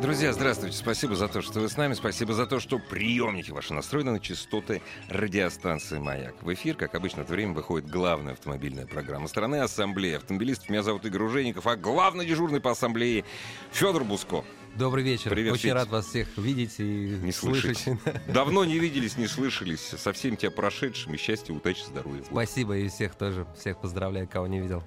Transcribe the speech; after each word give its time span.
Друзья, 0.00 0.32
здравствуйте. 0.32 0.76
Спасибо 0.76 1.16
за 1.16 1.26
то, 1.26 1.42
что 1.42 1.58
вы 1.58 1.68
с 1.68 1.76
нами. 1.76 1.94
Спасибо 1.94 2.32
за 2.32 2.46
то, 2.46 2.60
что 2.60 2.78
приемники 2.78 3.50
ваши 3.50 3.74
настроены 3.74 4.12
на 4.12 4.20
частоты 4.20 4.80
радиостанции 5.08 5.98
«Маяк». 5.98 6.40
В 6.40 6.52
эфир, 6.54 6.76
как 6.76 6.94
обычно, 6.94 7.22
в 7.22 7.24
это 7.26 7.34
время 7.34 7.52
выходит 7.52 7.90
главная 7.90 8.34
автомобильная 8.34 8.86
программа 8.86 9.26
страны 9.26 9.56
«Ассамблея 9.56 10.18
автомобилистов». 10.18 10.70
Меня 10.70 10.84
зовут 10.84 11.04
Игорь 11.04 11.22
Ужеников, 11.22 11.66
а 11.66 11.74
главный 11.74 12.26
дежурный 12.26 12.60
по 12.60 12.70
ассамблее 12.70 13.24
Федор 13.72 14.04
Буско. 14.04 14.44
Добрый 14.76 15.02
вечер. 15.02 15.30
Привет, 15.30 15.54
Очень 15.54 15.62
Федь. 15.64 15.72
рад 15.74 15.88
вас 15.88 16.06
всех 16.06 16.28
видеть 16.38 16.76
и 16.78 17.18
Не 17.20 17.32
слышать. 17.32 17.78
слышать. 17.78 18.00
Давно 18.32 18.64
не 18.64 18.78
виделись, 18.78 19.16
не 19.16 19.26
слышались. 19.26 19.80
Со 19.80 20.12
всеми 20.12 20.36
тебя 20.36 20.52
прошедшими. 20.52 21.16
Счастья, 21.16 21.52
удачи, 21.52 21.82
здоровья. 21.82 22.22
Спасибо 22.22 22.76
и 22.76 22.88
всех 22.88 23.16
тоже. 23.16 23.46
Всех 23.58 23.80
поздравляю, 23.80 24.28
кого 24.28 24.46
не 24.46 24.60
видел. 24.60 24.84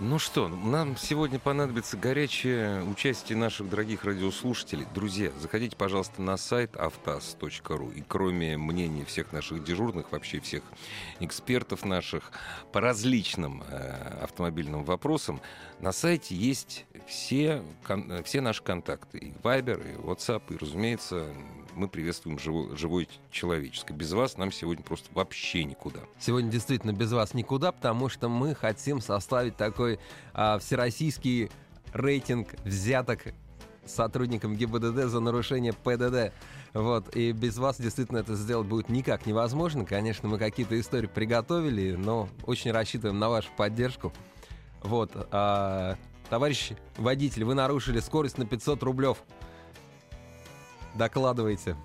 Ну 0.00 0.20
что, 0.20 0.46
нам 0.46 0.96
сегодня 0.96 1.40
понадобится 1.40 1.96
горячее 1.96 2.84
участие 2.84 3.36
наших 3.36 3.68
дорогих 3.68 4.04
радиослушателей. 4.04 4.86
Друзья, 4.94 5.32
заходите, 5.40 5.74
пожалуйста, 5.74 6.22
на 6.22 6.36
сайт 6.36 6.76
автаз.ру. 6.76 7.90
И 7.90 8.04
кроме 8.06 8.56
мнений 8.56 9.04
всех 9.04 9.32
наших 9.32 9.64
дежурных, 9.64 10.12
вообще 10.12 10.38
всех 10.38 10.62
экспертов 11.18 11.84
наших 11.84 12.30
по 12.70 12.80
различным 12.80 13.64
э, 13.68 14.20
автомобильным 14.22 14.84
вопросам, 14.84 15.40
на 15.80 15.90
сайте 15.90 16.36
есть 16.36 16.86
все, 17.08 17.64
кон- 17.82 18.22
все 18.22 18.40
наши 18.40 18.62
контакты. 18.62 19.18
И 19.18 19.32
Viber, 19.42 19.94
и 19.94 19.96
WhatsApp, 19.96 20.42
и, 20.54 20.58
разумеется, 20.58 21.34
мы 21.78 21.88
приветствуем 21.88 22.36
живо- 22.38 22.76
живое 22.76 23.06
человеческое. 23.30 23.94
Без 23.94 24.12
вас 24.12 24.36
нам 24.36 24.52
сегодня 24.52 24.82
просто 24.82 25.08
вообще 25.14 25.64
никуда. 25.64 26.00
Сегодня 26.20 26.50
действительно 26.50 26.92
без 26.92 27.12
вас 27.12 27.34
никуда, 27.34 27.72
потому 27.72 28.08
что 28.08 28.28
мы 28.28 28.54
хотим 28.54 29.00
составить 29.00 29.56
такой 29.56 29.98
а, 30.34 30.58
всероссийский 30.58 31.50
рейтинг 31.92 32.48
взяток 32.64 33.32
сотрудникам 33.86 34.54
ГИБДД 34.56 35.08
за 35.08 35.20
нарушение 35.20 35.72
ПДД. 35.72 36.34
Вот, 36.74 37.16
и 37.16 37.32
без 37.32 37.56
вас 37.56 37.80
действительно 37.80 38.18
это 38.18 38.34
сделать 38.34 38.66
будет 38.66 38.90
никак 38.90 39.24
невозможно. 39.24 39.86
Конечно, 39.86 40.28
мы 40.28 40.38
какие-то 40.38 40.78
истории 40.78 41.06
приготовили, 41.06 41.94
но 41.94 42.28
очень 42.44 42.72
рассчитываем 42.72 43.18
на 43.18 43.30
вашу 43.30 43.48
поддержку. 43.56 44.12
Вот, 44.82 45.12
а, 45.30 45.96
товарищ 46.28 46.72
водитель, 46.96 47.44
вы 47.44 47.54
нарушили 47.54 48.00
скорость 48.00 48.36
на 48.36 48.46
500 48.46 48.82
рублев. 48.82 49.18
Докладывайте. 50.98 51.76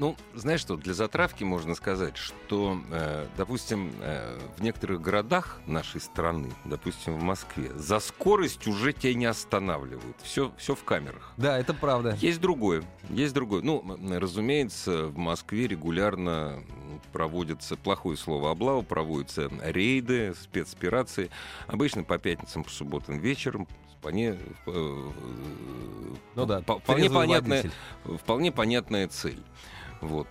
Ну, 0.00 0.16
знаешь 0.34 0.62
что, 0.62 0.76
для 0.78 0.94
затравки 0.94 1.44
можно 1.44 1.74
сказать, 1.74 2.16
что, 2.16 2.80
э, 2.90 3.26
допустим, 3.36 3.92
э, 4.00 4.38
в 4.56 4.62
некоторых 4.62 5.02
городах 5.02 5.60
нашей 5.66 6.00
страны, 6.00 6.50
допустим, 6.64 7.18
в 7.18 7.22
Москве, 7.22 7.70
за 7.74 8.00
скорость 8.00 8.66
уже 8.66 8.94
тебя 8.94 9.12
не 9.12 9.26
останавливают. 9.26 10.16
Все, 10.22 10.52
все 10.56 10.74
в 10.74 10.84
камерах. 10.84 11.34
Да, 11.36 11.58
это 11.58 11.74
правда. 11.74 12.16
Есть 12.18 12.40
другое, 12.40 12.82
есть 13.10 13.34
другое. 13.34 13.60
Ну, 13.60 13.84
разумеется, 14.18 15.08
в 15.08 15.18
Москве 15.18 15.66
регулярно 15.68 16.62
м, 16.66 17.00
проводятся, 17.12 17.76
плохое 17.76 18.16
слово, 18.16 18.52
облава, 18.52 18.80
проводятся 18.80 19.50
рейды, 19.62 20.34
спецоперации. 20.40 21.28
Обычно 21.66 22.04
по 22.04 22.16
пятницам, 22.16 22.64
по 22.64 22.70
субботам 22.70 23.18
вечером. 23.18 23.68
Вполне, 23.98 24.38
э, 24.66 25.08
Ну 26.36 26.46
да, 26.46 26.62
по- 26.62 26.78
вполне 26.78 27.10
понятная, 27.10 27.70
вполне 28.18 28.50
понятная 28.50 29.06
цель. 29.08 29.42
Вот. 30.00 30.28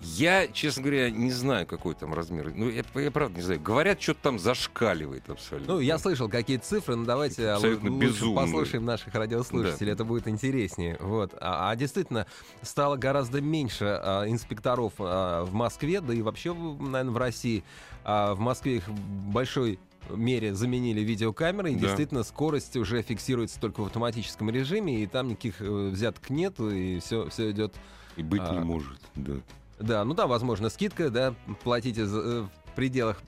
Я, 0.00 0.46
честно 0.48 0.82
говоря, 0.82 1.10
не 1.10 1.30
знаю, 1.30 1.66
какой 1.66 1.94
там 1.94 2.12
размер. 2.12 2.52
Ну, 2.54 2.68
я, 2.68 2.84
я 2.94 3.10
правда 3.10 3.36
не 3.36 3.42
знаю. 3.42 3.60
Говорят, 3.60 4.00
что-то 4.00 4.20
там 4.24 4.38
зашкаливает 4.38 5.28
абсолютно. 5.30 5.74
Ну, 5.74 5.80
я 5.80 5.98
слышал 5.98 6.28
какие-то 6.28 6.66
цифры, 6.66 6.96
но 6.96 7.06
давайте 7.06 7.48
а, 7.48 7.54
Абсолютно 7.54 7.90
лучше 7.90 8.06
безумные. 8.06 8.44
послушаем 8.44 8.84
наших 8.84 9.14
радиослушателей, 9.14 9.92
это 9.92 10.04
будет 10.04 10.28
интереснее. 10.28 10.98
Вот. 11.00 11.32
А, 11.40 11.70
а 11.70 11.76
действительно, 11.76 12.26
стало 12.60 12.96
гораздо 12.96 13.40
меньше 13.40 13.84
а, 13.86 14.28
инспекторов 14.28 14.92
а, 14.98 15.44
в 15.44 15.54
Москве, 15.54 16.00
да 16.02 16.12
и 16.12 16.20
вообще, 16.20 16.52
наверное, 16.52 17.04
в 17.12 17.16
России. 17.16 17.64
А, 18.04 18.34
в 18.34 18.38
Москве 18.40 18.76
их 18.76 18.88
большой 18.90 19.78
мере 20.10 20.54
заменили 20.54 21.00
видеокамеры, 21.00 21.72
и 21.72 21.74
Да. 21.74 21.80
действительно 21.80 22.22
скорость 22.22 22.76
уже 22.76 23.00
фиксируется 23.02 23.58
только 23.58 23.80
в 23.80 23.86
автоматическом 23.86 24.50
режиме, 24.50 25.02
и 25.02 25.06
там 25.06 25.28
никаких 25.28 25.60
э, 25.60 25.88
взяток 25.88 26.30
нет, 26.30 26.60
и 26.60 27.00
все, 27.00 27.28
все 27.28 27.50
идет 27.50 27.74
И 28.16 28.22
быть 28.22 28.42
а, 28.44 28.52
не 28.54 28.60
может. 28.60 28.98
Да. 29.14 29.34
да, 29.78 30.04
ну 30.04 30.14
да, 30.14 30.26
возможно, 30.26 30.68
скидка, 30.68 31.10
да, 31.10 31.34
платите 31.62 32.06
за- 32.06 32.20
э, 32.20 32.42
в 32.42 32.74
пределах 32.74 33.20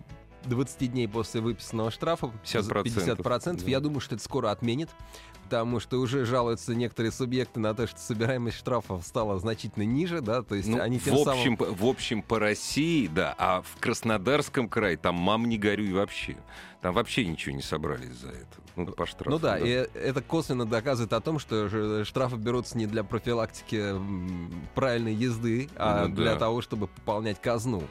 20 0.45 0.93
дней 0.93 1.09
после 1.09 1.41
выписанного 1.41 1.91
штрафа 1.91 2.31
50%, 2.45 2.85
50%. 2.85 3.65
да. 3.65 3.71
Я 3.71 3.81
думаю, 3.81 4.01
что 4.01 4.15
это 4.15 4.25
скоро 4.25 4.51
отменит, 4.51 4.89
потому 5.45 5.81
что 5.81 5.99
уже 5.99 6.25
жалуются 6.25 6.75
некоторые 6.75 7.11
субъекты 7.13 7.61
на 7.61 7.75
то, 7.75 7.87
что 7.87 7.99
собираемость 7.99 8.57
штрафов 8.59 9.05
стала 9.05 9.39
значительно 9.39 9.85
ниже, 9.85 10.21
да, 10.21 10.43
то 10.43 10.55
есть 10.55 10.69
Ну, 10.69 10.81
они 10.81 10.99
в, 10.99 11.05
тем 11.05 11.15
общем, 11.15 11.57
самым... 11.59 11.75
в 11.75 11.87
общем, 11.87 12.23
по 12.23 12.39
России, 12.39 13.07
да, 13.09 13.35
а 13.39 13.63
в 13.63 13.81
Краснодарском 13.81 14.69
крае 14.69 14.97
там 14.97 15.15
мам 15.17 15.47
не 15.49 15.59
горюй 15.59 15.93
вообще. 15.93 16.37
Там 16.81 16.95
вообще 16.95 17.27
ничего 17.27 17.55
не 17.55 17.63
собрались 17.63 18.15
за 18.15 18.29
это. 18.29 18.47
Ну, 18.79 18.93
по 18.93 19.07
штрафу. 19.07 19.31
Ну 19.31 19.39
да, 19.41 19.59
и 19.59 19.69
это 19.69 20.23
косвенно 20.23 20.65
доказывает 20.65 21.13
о 21.13 21.21
том, 21.21 21.39
что 21.41 22.05
штрафы 22.05 22.37
берутся 22.37 22.79
не 22.79 22.87
для 22.87 23.03
профилактики 23.03 23.95
правильной 24.75 25.15
езды, 25.15 25.69
а 25.77 26.07
Ну 26.07 26.15
для 26.15 26.35
да. 26.35 26.39
того, 26.39 26.63
чтобы 26.63 26.87
пополнять 26.87 27.41
казну. 27.41 27.83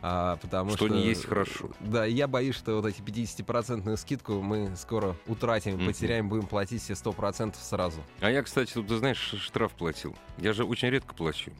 А, 0.00 0.36
потому 0.36 0.70
Что 0.70 0.86
что, 0.86 0.94
не 0.94 1.04
есть 1.06 1.24
хорошо. 1.24 1.70
Да, 1.80 2.04
я 2.04 2.28
боюсь, 2.28 2.54
что 2.54 2.76
вот 2.80 2.86
эти 2.86 3.00
50% 3.00 3.96
скидку 3.96 4.40
мы 4.40 4.76
скоро 4.76 5.16
утратим, 5.26 5.74
Мгм. 5.74 5.86
потеряем, 5.86 6.28
будем 6.28 6.46
платить 6.46 6.82
все 6.82 6.94
100% 6.94 7.56
сразу. 7.60 8.00
А 8.20 8.30
я, 8.30 8.44
кстати, 8.44 8.72
тут, 8.74 8.86
ты 8.86 8.96
знаешь, 8.96 9.18
штраф 9.40 9.72
платил. 9.72 10.14
Я 10.36 10.52
же 10.52 10.64
очень 10.64 10.88
редко 10.90 11.14
плачу. 11.16 11.50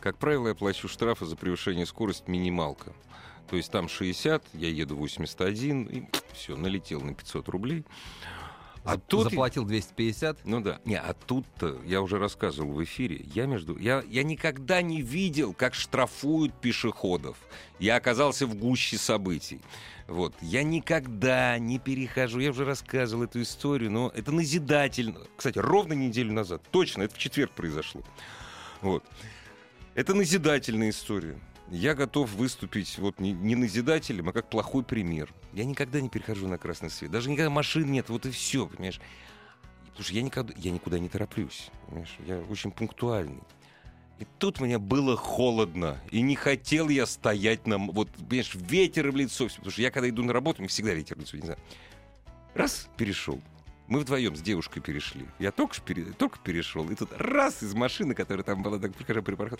Как 0.00 0.16
правило, 0.16 0.48
я 0.48 0.54
плачу 0.54 0.88
штрафы 0.88 1.26
за 1.26 1.36
превышение 1.36 1.84
скорости 1.84 2.30
минималка. 2.30 2.94
То 3.48 3.56
есть 3.56 3.70
там 3.70 3.88
60, 3.88 4.42
я 4.54 4.68
еду 4.68 4.96
81, 4.96 5.82
и 5.84 6.04
все, 6.32 6.56
налетел 6.56 7.00
на 7.00 7.14
500 7.14 7.48
рублей. 7.48 7.84
А 8.84 8.98
тут... 8.98 9.24
Заплатил 9.24 9.64
250. 9.64 10.44
Ну 10.44 10.60
да. 10.60 10.80
Не, 10.84 10.98
а 10.98 11.14
тут-то, 11.14 11.80
я 11.84 12.02
уже 12.02 12.18
рассказывал 12.18 12.72
в 12.72 12.82
эфире, 12.82 13.24
я 13.34 13.46
между... 13.46 13.78
Я, 13.78 14.02
я 14.08 14.24
никогда 14.24 14.82
не 14.82 15.02
видел, 15.02 15.54
как 15.54 15.74
штрафуют 15.74 16.52
пешеходов. 16.60 17.36
Я 17.78 17.96
оказался 17.96 18.46
в 18.46 18.54
гуще 18.54 18.98
событий. 18.98 19.60
Вот. 20.08 20.34
Я 20.40 20.64
никогда 20.64 21.58
не 21.58 21.78
перехожу, 21.78 22.40
я 22.40 22.50
уже 22.50 22.64
рассказывал 22.64 23.24
эту 23.24 23.42
историю, 23.42 23.90
но 23.90 24.10
это 24.14 24.32
назидательно. 24.32 25.20
Кстати, 25.36 25.58
ровно 25.58 25.92
неделю 25.92 26.32
назад, 26.32 26.62
точно, 26.70 27.04
это 27.04 27.14
в 27.14 27.18
четверг 27.18 27.52
произошло. 27.52 28.02
Вот. 28.80 29.04
Это 29.94 30.14
назидательная 30.14 30.90
история. 30.90 31.38
Я 31.72 31.94
готов 31.94 32.30
выступить 32.34 32.98
вот 32.98 33.18
не, 33.18 33.32
не 33.32 33.56
назидателем, 33.56 34.28
а 34.28 34.32
как 34.34 34.50
плохой 34.50 34.84
пример. 34.84 35.32
Я 35.54 35.64
никогда 35.64 36.02
не 36.02 36.10
перехожу 36.10 36.46
на 36.46 36.58
красный 36.58 36.90
свет. 36.90 37.10
Даже 37.10 37.30
никогда 37.30 37.48
машин 37.48 37.90
нет, 37.90 38.10
вот 38.10 38.26
и 38.26 38.30
все, 38.30 38.66
понимаешь. 38.66 39.00
Потому 39.86 40.04
что 40.04 40.12
я 40.12 40.20
никогда, 40.20 40.52
я 40.58 40.70
никуда 40.70 40.98
не 40.98 41.08
тороплюсь. 41.08 41.70
Понимаешь? 41.86 42.14
Я 42.26 42.40
очень 42.40 42.72
пунктуальный. 42.72 43.42
И 44.18 44.26
тут 44.38 44.60
мне 44.60 44.76
было 44.76 45.16
холодно. 45.16 45.98
И 46.10 46.20
не 46.20 46.36
хотел 46.36 46.90
я 46.90 47.06
стоять 47.06 47.66
на... 47.66 47.78
Вот, 47.78 48.10
понимаешь, 48.10 48.54
ветер 48.54 49.10
в 49.10 49.16
лицо. 49.16 49.48
Потому 49.48 49.70
что 49.70 49.80
я, 49.80 49.90
когда 49.90 50.10
иду 50.10 50.22
на 50.24 50.34
работу, 50.34 50.60
мне 50.60 50.68
всегда 50.68 50.92
ветер 50.92 51.16
в 51.16 51.20
лицо, 51.20 51.38
не 51.38 51.44
знаю. 51.44 51.58
Раз, 52.52 52.90
перешел. 52.98 53.40
Мы 53.88 54.00
вдвоем 54.00 54.36
с 54.36 54.42
девушкой 54.42 54.80
перешли. 54.80 55.26
Я 55.38 55.50
только, 55.52 55.80
пере- 55.80 56.12
только 56.12 56.38
перешел. 56.38 56.90
И 56.90 56.94
тут 56.94 57.12
раз 57.16 57.62
из 57.62 57.72
машины, 57.72 58.14
которая 58.14 58.44
там 58.44 58.62
была, 58.62 58.78
так 58.78 58.94
прихожу, 58.94 59.22
припарковал. 59.22 59.58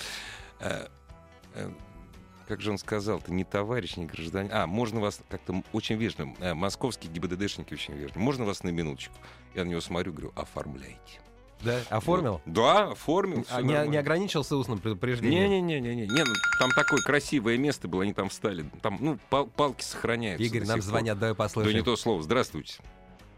Как 2.52 2.60
же 2.60 2.70
он 2.70 2.76
сказал-то, 2.76 3.32
не 3.32 3.44
товарищ, 3.44 3.96
не 3.96 4.04
гражданин. 4.04 4.50
А, 4.52 4.66
можно 4.66 5.00
вас 5.00 5.20
как-то 5.30 5.62
очень 5.72 5.96
вежливо. 5.96 6.34
э, 6.40 6.52
московские 6.52 7.10
ГИБДДшники 7.10 7.72
очень 7.72 7.94
вежливы. 7.94 8.20
Можно 8.20 8.44
вас 8.44 8.62
на 8.62 8.68
минуточку? 8.68 9.14
Я 9.54 9.64
на 9.64 9.68
него 9.70 9.80
смотрю, 9.80 10.12
говорю, 10.12 10.32
оформляйте. 10.36 11.20
Да? 11.62 11.78
Оформил? 11.88 12.32
Вот. 12.32 12.42
Да, 12.44 12.90
оформил. 12.90 13.46
А 13.50 13.62
не, 13.62 13.88
не 13.88 13.96
ограничился 13.96 14.54
устным 14.56 14.80
предупреждением? 14.80 15.48
Не-не-не-не-не. 15.48 16.06
Не, 16.08 16.24
ну, 16.24 16.32
там 16.58 16.70
такое 16.72 17.00
красивое 17.00 17.56
место 17.56 17.88
было, 17.88 18.02
они 18.02 18.12
там 18.12 18.28
встали. 18.28 18.66
Там, 18.82 18.98
ну, 19.00 19.18
пал- 19.30 19.46
палки 19.46 19.82
сохраняются. 19.82 20.44
Игорь, 20.44 20.66
нам 20.66 20.82
звонят, 20.82 21.18
давай 21.18 21.34
Да 21.34 21.38
послушаем. 21.38 21.76
не 21.76 21.82
то 21.82 21.96
слово. 21.96 22.22
Здравствуйте. 22.22 22.82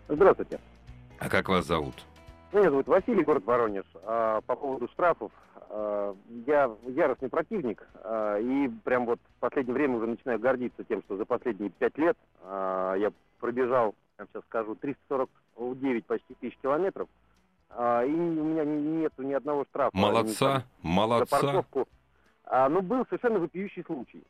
Здравствуйте. 0.09 0.59
А 1.21 1.29
как 1.29 1.49
вас 1.49 1.67
зовут? 1.67 1.95
Меня 2.53 2.71
зовут 2.71 2.87
Василий, 2.89 3.23
город 3.23 3.45
Воронеж. 3.45 3.85
А, 4.05 4.41
по 4.43 4.57
поводу 4.57 4.89
штрафов. 4.93 5.31
А, 5.77 6.15
я 6.47 6.71
яростный 6.87 7.29
противник. 7.29 7.87
А, 8.05 8.39
и 8.39 8.69
прям 8.85 9.07
вот 9.07 9.19
в 9.19 9.41
последнее 9.41 9.75
время 9.75 9.97
уже 9.97 10.07
начинаю 10.07 10.39
гордиться 10.39 10.85
тем, 10.85 11.03
что 11.03 11.17
за 11.17 11.25
последние 11.25 11.71
пять 11.71 11.99
лет 11.99 12.17
а, 12.43 12.95
я 12.95 13.13
пробежал, 13.41 13.95
я 14.19 14.27
сейчас 14.27 14.45
скажу, 14.45 14.77
349 14.77 16.07
почти 16.07 16.35
тысяч 16.35 16.57
километров. 16.63 17.09
И 17.77 17.77
у 17.77 18.45
меня 18.45 18.65
нету 18.65 19.25
ни 19.25 19.33
одного 19.33 19.65
штрафа. 19.65 19.91
Молодца, 19.97 20.63
ни, 20.85 20.89
молодца. 20.89 21.37
За 21.37 21.43
парковку. 21.43 21.89
А, 22.45 22.69
ну, 22.69 22.83
был 22.83 23.05
совершенно 23.07 23.41
вопиющий 23.41 23.83
случай. 23.83 24.23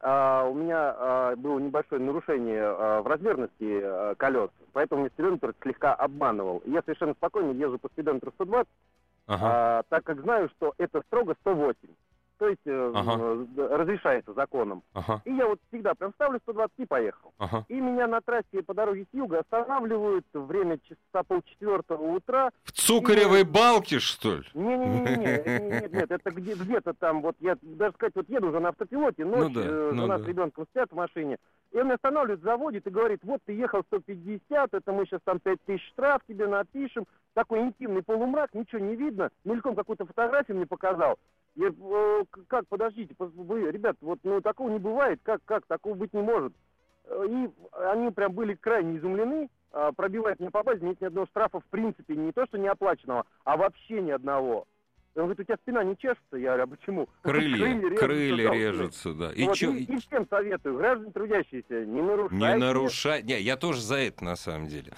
А, 0.00 0.48
у 0.48 0.54
меня 0.54 1.36
было 1.36 1.60
небольшое 1.60 2.00
нарушение 2.00 2.72
в 2.72 3.06
размерности 3.06 4.16
колес, 4.16 4.50
поэтому 4.72 5.02
мне 5.02 5.10
спидометр 5.10 5.54
слегка 5.62 5.94
обманывал. 5.94 6.60
Я 6.64 6.82
совершенно 6.82 7.12
спокойно 7.12 7.52
езжу 7.52 7.78
по 7.78 7.88
спидометру 7.88 8.32
120, 8.32 8.68
Ага. 9.30 9.46
а, 9.78 9.82
так 9.88 10.04
как 10.04 10.20
знаю, 10.22 10.48
что 10.56 10.74
это 10.78 11.02
строго 11.06 11.34
108. 11.40 11.74
То 12.38 12.48
есть 12.48 12.60
э, 12.64 12.92
Ага. 12.94 13.20
э, 13.56 13.76
разрешается 13.76 14.32
законом. 14.32 14.82
Ага, 14.94 15.20
И 15.26 15.32
я 15.32 15.46
вот 15.46 15.58
всегда 15.68 15.94
прям 15.94 16.12
ставлю 16.14 16.38
120 16.42 16.72
и 16.78 16.86
поехал. 16.86 17.32
ага. 17.38 17.66
И 17.68 17.74
меня 17.78 18.06
на 18.06 18.22
трассе 18.22 18.62
по 18.66 18.72
дороге 18.72 19.04
с 19.10 19.14
юга 19.14 19.40
останавливают 19.40 20.24
время 20.32 20.78
часа 20.78 21.22
полчетвертого 21.28 22.02
утра. 22.16 22.50
В 22.64 22.72
цукоревой 22.72 23.44
балке, 23.44 23.98
что 23.98 24.36
ли? 24.36 24.42
Не-не-не, 24.54 25.60
нет, 25.80 25.92
нет, 25.92 26.10
это 26.10 26.30
где- 26.30 26.54
где-то 26.54 26.94
там, 26.94 27.20
вот 27.20 27.36
я 27.40 27.56
даже 27.60 27.92
сказать, 27.92 28.14
вот 28.16 28.28
еду 28.30 28.48
уже 28.48 28.58
на 28.58 28.70
автопилоте, 28.70 29.24
ночь, 29.26 29.38
Ну 29.40 29.50
да, 29.50 29.60
э, 29.62 29.90
ну 29.92 30.02
жена 30.02 30.18
да. 30.18 30.24
с 30.24 30.26
ребенком 30.26 30.64
спят 30.70 30.90
в 30.90 30.94
машине, 30.96 31.36
и 31.72 31.78
он 31.78 31.92
останавливает, 31.92 32.42
заводит 32.42 32.86
и 32.86 32.90
говорит, 32.90 33.20
вот 33.22 33.40
ты 33.44 33.52
ехал 33.52 33.82
150, 33.82 34.74
это 34.74 34.92
мы 34.92 35.06
сейчас 35.06 35.20
там 35.24 35.38
5000 35.38 35.80
штраф 35.88 36.20
тебе 36.26 36.46
напишем, 36.46 37.06
такой 37.34 37.60
интимный 37.60 38.02
полумрак, 38.02 38.54
ничего 38.54 38.80
не 38.80 38.96
видно, 38.96 39.30
мельком 39.44 39.76
какую-то 39.76 40.06
фотографию 40.06 40.56
мне 40.56 40.66
показал. 40.66 41.18
Я, 41.54 41.68
э, 41.68 42.24
как, 42.48 42.66
подождите, 42.68 43.14
вы, 43.18 43.70
ребят, 43.70 43.96
вот 44.00 44.18
ну, 44.22 44.40
такого 44.40 44.70
не 44.70 44.78
бывает, 44.78 45.20
как, 45.22 45.40
как, 45.44 45.66
такого 45.66 45.94
быть 45.94 46.12
не 46.12 46.22
может. 46.22 46.52
Э, 47.04 47.26
И 47.28 47.50
они 47.72 48.10
прям 48.10 48.32
были 48.32 48.54
крайне 48.54 48.98
изумлены, 48.98 49.48
а, 49.72 49.92
пробивать 49.92 50.40
мне 50.40 50.50
по 50.50 50.64
базе, 50.64 50.84
нет 50.84 51.00
ни 51.00 51.06
одного 51.06 51.26
штрафа 51.26 51.60
в 51.60 51.64
принципе, 51.66 52.16
не 52.16 52.32
то 52.32 52.44
что 52.46 52.58
не 52.58 52.66
оплаченного, 52.66 53.24
а 53.44 53.56
вообще 53.56 54.00
ни 54.02 54.10
одного. 54.10 54.66
Он 55.16 55.22
говорит, 55.24 55.40
у 55.40 55.44
тебя 55.44 55.56
спина 55.62 55.82
не 55.82 55.96
чешется? 55.96 56.36
Я 56.36 56.56
говорю, 56.56 56.62
а 56.62 56.66
почему? 56.68 57.08
Крылья, 57.22 57.96
крылья 57.96 58.48
да, 58.48 58.54
режутся, 58.54 59.12
да. 59.12 59.32
И 59.32 59.44
вот, 59.44 59.56
чё- 59.56 59.72
и, 59.72 59.82
и 59.82 59.96
всем 59.98 60.24
советую, 60.30 60.78
граждане 60.78 61.10
трудящиеся, 61.10 61.84
не 61.84 62.00
нарушайте. 62.00 62.36
Не 62.36 62.56
нарушать. 62.56 63.24
Не, 63.24 63.40
я 63.40 63.56
тоже 63.56 63.80
за 63.80 63.96
это, 63.96 64.24
на 64.24 64.36
самом 64.36 64.68
деле. 64.68 64.92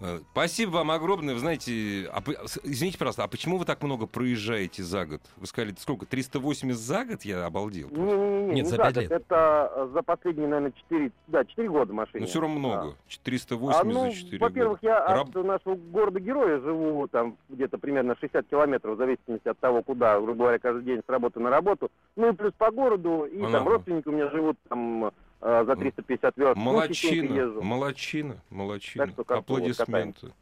Э, 0.00 0.20
Спасибо 0.32 0.70
вам 0.70 0.90
огромное. 0.90 1.34
Вы 1.34 1.40
знаете, 1.40 2.08
а 2.10 2.22
извините, 2.62 2.96
пожалуйста, 2.96 3.24
а 3.24 3.28
почему 3.28 3.58
вы 3.58 3.66
так 3.66 3.82
много 3.82 4.06
проезжаете 4.06 4.82
за 4.82 5.04
год? 5.04 5.20
Вы 5.36 5.46
сказали, 5.46 5.74
сколько? 5.78 6.06
380 6.06 6.80
за 6.80 7.04
год? 7.04 7.22
Я 7.22 7.44
обалдел. 7.44 7.90
Не-не-не, 7.90 8.46
Нет, 8.46 8.64
не 8.64 8.70
за 8.70 8.76
так, 8.78 8.94
пять 8.94 9.02
лет. 9.02 9.12
Это 9.12 9.72
э, 9.74 9.88
за 9.92 10.02
последние, 10.02 10.48
наверное, 10.48 10.72
4, 10.72 11.12
да, 11.26 11.44
4 11.44 11.68
года 11.68 11.92
машине. 11.92 12.20
Ну, 12.20 12.26
все 12.26 12.40
равно 12.40 12.58
много. 12.58 12.88
А, 12.88 13.08
480 13.08 13.84
ну, 13.84 14.10
за 14.10 14.16
4 14.16 14.38
во-первых, 14.38 14.80
года. 14.80 14.92
я 14.94 15.06
Раб- 15.14 15.36
от 15.36 15.44
нашего 15.44 15.74
города-героя 15.74 16.58
живу 16.60 17.06
там 17.08 17.36
где-то 17.50 17.76
примерно 17.76 18.16
60 18.18 18.46
километров, 18.48 18.94
в 18.94 18.98
зависимости 18.98 19.46
от 19.46 19.57
того, 19.60 19.82
куда, 19.82 20.20
грубо 20.20 20.44
говоря, 20.44 20.58
каждый 20.58 20.84
день 20.84 21.00
с 21.06 21.08
работы 21.08 21.40
на 21.40 21.50
работу. 21.50 21.90
Ну 22.16 22.30
и 22.30 22.32
плюс 22.32 22.52
по 22.56 22.70
городу, 22.70 23.24
и 23.24 23.40
Ага. 23.42 23.52
там 23.52 23.68
родственники 23.68 24.08
у 24.08 24.12
меня 24.12 24.30
живут 24.30 24.56
там 24.68 25.06
э, 25.40 25.64
за 25.66 25.76
350 25.76 26.36
верст. 26.36 26.56
Ну, 26.56 26.62
Молодчина, 26.62 27.32
езжу. 27.34 27.62
молодчина, 27.62 28.36
молодчина. 28.50 29.04
Так 29.06 29.12
что 29.14 29.24
как-то 29.24 29.52
вот 29.52 29.58
Аплодисменты. 29.60 30.32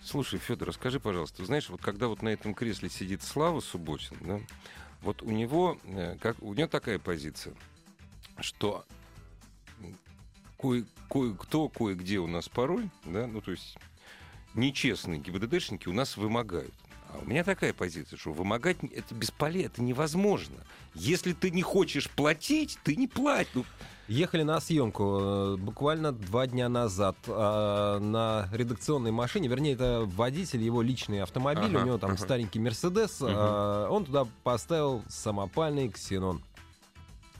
Слушай, 0.00 0.38
Федор, 0.38 0.68
расскажи, 0.68 1.00
пожалуйста, 1.00 1.44
знаешь, 1.44 1.68
вот 1.68 1.80
когда 1.80 2.06
вот 2.06 2.22
на 2.22 2.28
этом 2.28 2.54
кресле 2.54 2.88
сидит 2.88 3.22
Слава 3.22 3.60
Субботин, 3.60 4.16
да, 4.20 4.38
вот 5.02 5.22
у 5.22 5.30
него, 5.30 5.76
э, 5.84 6.16
как, 6.20 6.36
у 6.40 6.54
него 6.54 6.68
такая 6.68 6.98
позиция, 6.98 7.54
что 8.40 8.84
кое, 10.56 10.84
кое-кто, 11.10 11.68
кое-где 11.68 12.18
у 12.18 12.26
нас 12.26 12.48
порой, 12.48 12.90
да, 13.04 13.26
ну 13.26 13.40
то 13.40 13.50
есть 13.50 13.76
нечестные 14.54 15.20
ГИБДДшники 15.20 15.88
у 15.88 15.92
нас 15.92 16.16
вымогают. 16.16 16.72
А 17.08 17.18
у 17.18 17.24
меня 17.28 17.44
такая 17.44 17.72
позиция, 17.72 18.18
что 18.18 18.32
вымогать 18.32 18.78
это 18.82 19.14
бесполезно, 19.14 19.66
это 19.66 19.82
невозможно. 19.82 20.56
Если 20.94 21.32
ты 21.32 21.50
не 21.50 21.62
хочешь 21.62 22.08
платить, 22.10 22.78
ты 22.84 22.96
не 22.96 23.06
плать. 23.06 23.48
Ну, 23.54 23.64
Ехали 24.08 24.42
на 24.42 24.58
съемку 24.58 25.18
э, 25.20 25.56
буквально 25.58 26.12
два 26.12 26.46
дня 26.46 26.70
назад 26.70 27.16
э, 27.26 27.98
на 28.00 28.48
редакционной 28.52 29.10
машине. 29.10 29.48
Вернее, 29.48 29.74
это 29.74 30.04
водитель, 30.06 30.62
его 30.62 30.80
личный 30.80 31.22
автомобиль. 31.22 31.76
Ага, 31.76 31.82
у 31.82 31.86
него 31.86 31.98
там 31.98 32.12
ага. 32.12 32.18
старенький 32.18 32.58
Мерседес. 32.58 33.20
Мгм. 33.20 33.30
э, 33.30 33.88
Он 33.90 34.06
туда 34.06 34.26
поставил 34.44 35.04
самопальный 35.08 35.90
ксенон. 35.90 36.42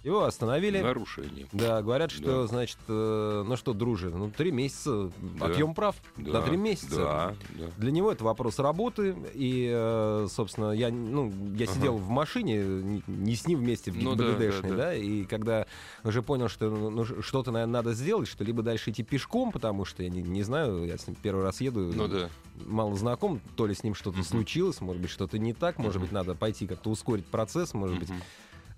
Его 0.04 0.24
остановили. 0.24 0.80
нарушение. 0.80 1.46
Да, 1.52 1.82
говорят, 1.82 2.10
что, 2.10 2.42
Да. 2.42 2.46
значит, 2.46 2.78
э, 2.88 3.44
ну 3.46 3.56
что, 3.56 3.72
друже, 3.72 4.10
ну 4.10 4.30
три 4.30 4.50
месяца, 4.52 5.10
Да. 5.38 5.46
отъем 5.46 5.74
прав 5.74 5.96
Да, 6.16 6.34
на 6.40 6.42
три 6.42 6.56
месяца. 6.56 6.96
Да, 6.96 7.34
да. 7.58 7.64
Для 7.76 7.90
него 7.90 8.12
это 8.12 8.24
вопрос 8.24 8.58
работы, 8.58 9.16
и, 9.34 9.68
э, 9.72 10.28
собственно, 10.30 10.70
я, 10.72 10.90
ну, 10.90 11.32
я 11.56 11.64
Ага. 11.66 11.74
сидел 11.74 11.96
в 11.96 12.08
машине, 12.08 12.58
не- 12.64 13.02
не 13.06 13.34
с 13.34 13.46
ним 13.46 13.58
вместе 13.60 13.90
в 13.90 14.00
Ну 14.02 14.14
да, 14.14 14.24
ГИБДДшной, 14.32 14.70
да, 14.70 14.76
да, 14.76 14.82
да. 14.84 14.94
и 14.94 15.24
когда 15.24 15.66
уже 16.04 16.22
понял, 16.22 16.48
что 16.48 16.70
ну, 16.70 17.04
ш- 17.04 17.20
что-то, 17.22 17.50
наверное, 17.50 17.72
надо 17.74 17.92
сделать, 17.92 18.28
что 18.28 18.44
либо 18.44 18.62
дальше 18.62 18.90
идти 18.90 19.02
пешком, 19.02 19.52
потому 19.52 19.84
что 19.84 20.02
я 20.02 20.08
не, 20.08 20.22
не 20.22 20.42
знаю, 20.42 20.84
я 20.86 20.96
с 20.96 21.06
ним 21.06 21.16
первый 21.20 21.42
раз 21.44 21.60
еду, 21.60 21.80
Ну 21.94 22.08
да. 22.08 22.30
мало 22.66 22.94
знаком, 22.96 23.40
то 23.56 23.66
ли 23.66 23.74
с 23.74 23.82
ним 23.82 23.94
что-то 23.94 24.18
Мгм. 24.18 24.26
случилось, 24.26 24.80
может 24.80 25.02
быть, 25.02 25.10
что-то 25.10 25.38
не 25.38 25.52
так, 25.52 25.78
может 25.78 25.96
Мгм. 25.96 26.02
быть, 26.02 26.12
надо 26.12 26.34
пойти 26.34 26.66
как-то 26.66 26.90
ускорить 26.90 27.26
процесс, 27.26 27.74
может 27.74 27.98
быть, 27.98 28.08
Мгм. 28.10 28.20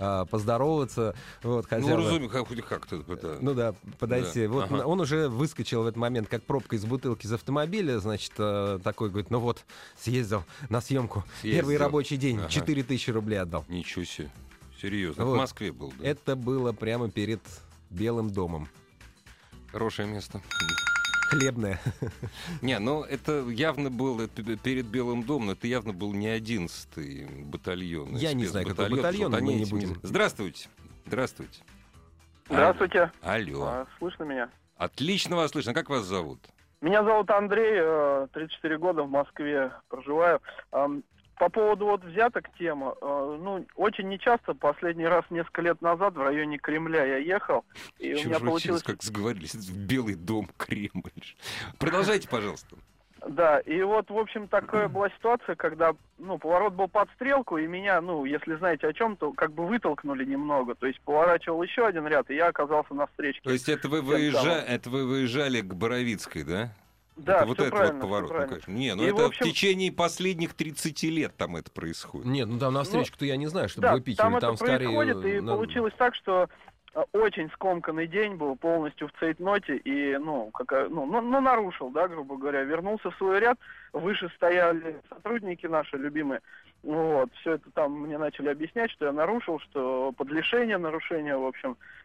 А, 0.02 0.24
поздороваться, 0.24 1.14
вот, 1.42 1.66
хотя 1.66 1.82
Ну, 1.82 1.88
бы- 1.88 1.96
разумеется, 1.96 2.28
как, 2.38 2.48
хоть 2.48 2.62
как-то. 2.62 3.02
да. 3.16 3.36
ну 3.40 3.54
да, 3.54 3.74
подойти. 3.98 4.46
Да, 4.46 4.52
Вот 4.52 4.64
ага. 4.70 4.86
он 4.86 5.00
уже 5.00 5.28
выскочил 5.28 5.82
в 5.82 5.86
этот 5.86 5.96
момент, 5.98 6.26
как 6.28 6.42
пробка 6.42 6.74
из 6.76 6.84
бутылки 6.86 7.26
из 7.26 7.32
автомобиля, 7.32 7.98
значит, 7.98 8.32
э, 8.38 8.78
такой 8.82 9.10
говорит, 9.10 9.30
ну 9.30 9.38
вот, 9.40 9.64
съездил 9.98 10.42
на 10.70 10.80
съемку. 10.80 11.22
Съездил. 11.42 11.60
Первый 11.60 11.76
рабочий 11.76 12.16
день, 12.16 12.38
Ага. 12.38 12.48
4 12.48 12.82
тысячи 12.82 13.10
рублей 13.10 13.36
отдал. 13.40 13.64
Ничего 13.68 14.04
себе. 14.04 14.30
Серьезно. 14.80 15.26
Вот. 15.26 15.34
В 15.34 15.36
Москве 15.36 15.70
был, 15.72 15.92
да. 15.98 16.08
Это 16.08 16.34
было 16.34 16.72
прямо 16.72 17.10
перед 17.10 17.40
Белым 17.90 18.30
домом. 18.30 18.66
Хорошее 19.70 20.08
место. 20.08 20.40
Хлебное. 21.30 21.78
Не, 22.60 22.78
ну 22.80 23.02
это 23.04 23.48
явно 23.48 23.88
был 23.90 24.18
п- 24.28 24.56
перед 24.56 24.86
Белым 24.86 25.22
домом, 25.22 25.50
это 25.50 25.66
явно 25.68 25.92
был 25.92 26.12
не 26.12 26.26
11-й 26.36 27.44
батальон. 27.44 28.16
Я 28.16 28.32
не 28.32 28.46
знаю, 28.46 28.66
какой 28.66 28.90
батальон, 28.90 29.30
вот 29.30 29.40
мы 29.40 29.54
не 29.54 29.64
будем. 29.64 29.96
Здравствуйте. 30.02 30.68
Здравствуйте. 31.06 31.62
Здравствуйте. 32.48 33.12
Алло. 33.22 33.62
А, 33.64 33.86
Слышно 33.98 34.24
меня? 34.24 34.50
Отлично 34.76 35.36
вас 35.36 35.52
слышно. 35.52 35.72
Как 35.72 35.88
вас 35.88 36.04
зовут? 36.04 36.40
Меня 36.80 37.04
зовут 37.04 37.30
Андрей, 37.30 37.74
э, 37.76 38.26
34 38.32 38.78
года 38.78 39.02
в 39.04 39.10
Москве 39.10 39.70
проживаю. 39.88 40.40
По 41.40 41.48
поводу 41.48 41.86
вот 41.86 42.04
взяток 42.04 42.50
тема, 42.58 42.94
э, 43.00 43.38
ну, 43.40 43.66
очень 43.74 44.10
нечасто, 44.10 44.52
последний 44.52 45.06
раз 45.06 45.24
несколько 45.30 45.62
лет 45.62 45.80
назад 45.80 46.14
в 46.14 46.20
районе 46.20 46.58
Кремля 46.58 47.02
я 47.02 47.16
ехал, 47.16 47.64
и 47.98 48.12
у 48.12 48.18
Чё 48.18 48.28
меня 48.28 48.40
получилось... 48.40 48.82
как 48.82 49.02
сговорились? 49.02 49.54
В 49.54 49.86
Белый 49.86 50.16
дом, 50.16 50.50
Кремль. 50.58 51.00
Продолжайте, 51.78 52.28
пожалуйста. 52.28 52.76
Да, 53.26 53.58
и 53.60 53.80
вот, 53.80 54.10
в 54.10 54.18
общем, 54.18 54.48
такая 54.48 54.88
была 54.88 55.08
ситуация, 55.08 55.54
когда, 55.54 55.94
ну, 56.18 56.36
поворот 56.36 56.74
был 56.74 56.88
под 56.88 57.08
стрелку, 57.14 57.56
и 57.56 57.66
меня, 57.66 58.02
ну, 58.02 58.26
если 58.26 58.56
знаете 58.56 58.88
о 58.88 58.92
чем, 58.92 59.16
то 59.16 59.32
как 59.32 59.54
бы 59.54 59.66
вытолкнули 59.66 60.26
немного. 60.26 60.74
То 60.74 60.86
есть 60.86 61.00
поворачивал 61.00 61.62
еще 61.62 61.86
один 61.86 62.06
ряд, 62.06 62.30
и 62.30 62.34
я 62.34 62.48
оказался 62.48 62.92
на 62.92 63.06
встречке. 63.06 63.40
То 63.44 63.50
есть 63.50 63.70
это 63.70 63.88
вы, 63.88 64.02
выезжа... 64.02 64.62
это 64.68 64.90
вы 64.90 65.06
выезжали 65.06 65.62
к 65.62 65.72
Боровицкой, 65.72 66.44
да? 66.44 66.74
Да, 67.24 67.36
это 67.38 67.46
вот 67.46 67.60
этот 67.60 67.72
вот 67.92 68.00
поворот. 68.00 68.30
ну, 68.32 68.46
конечно. 68.48 68.72
Не, 68.72 68.94
ну 68.94 69.02
И, 69.02 69.06
это 69.06 69.16
в 69.22 69.24
общем- 69.26 69.46
в 69.46 69.48
течение 69.48 69.92
последних 69.92 70.54
30 70.54 71.10
лет 71.10 71.36
там 71.36 71.56
это 71.56 71.70
происходит. 71.70 72.26
Нет, 72.26 72.48
ну 72.48 72.58
там 72.58 72.74
на 72.74 72.82
встречку-то 72.84 73.24
я 73.24 73.36
не 73.36 73.46
знаю, 73.46 73.68
чтобы 73.68 73.86
да, 73.88 73.92
выпихивали. 73.94 74.16
там 74.16 74.36
это 74.36 74.46
Там 74.46 74.56
скорее... 74.56 74.78
происходит, 74.88 75.24
и 75.24 75.40
на- 75.40 75.54
получилось 75.54 75.94
так, 75.96 76.14
что 76.14 76.48
э, 76.94 77.02
очень 77.12 77.50
скомканный 77.52 78.06
день 78.06 78.34
был 78.34 78.56
полностью 78.56 79.08
в 79.08 79.12
цейтноте 79.20 79.76
и, 79.76 80.16
ну, 80.18 80.50
какая, 80.52 80.88
ну, 80.88 81.06
ну, 81.06 81.20
ну, 81.20 81.40
нарушил, 81.40 81.90
да, 81.90 82.08
грубо 82.08 82.36
говоря, 82.36 82.62
вернулся 82.62 83.10
в 83.10 83.16
свой 83.16 83.40
ряд, 83.40 83.58
выше 83.92 84.28
стояли 84.36 85.00
сотрудники 85.08 85.66
наши 85.66 85.96
любимые, 85.96 86.40
вот, 86.82 87.28
все 87.40 87.52
это 87.54 87.70
там 87.72 87.92
мне 87.92 88.18
начали 88.18 88.48
объяснять, 88.48 88.90
что 88.90 89.06
я 89.06 89.12
нарушил, 89.12 89.60
что 89.60 90.12
под 90.16 90.30
лишение 90.30 90.78
нарушения, 90.78 91.36
в 91.36 91.44
общем, 91.46 91.72
э, 91.72 91.99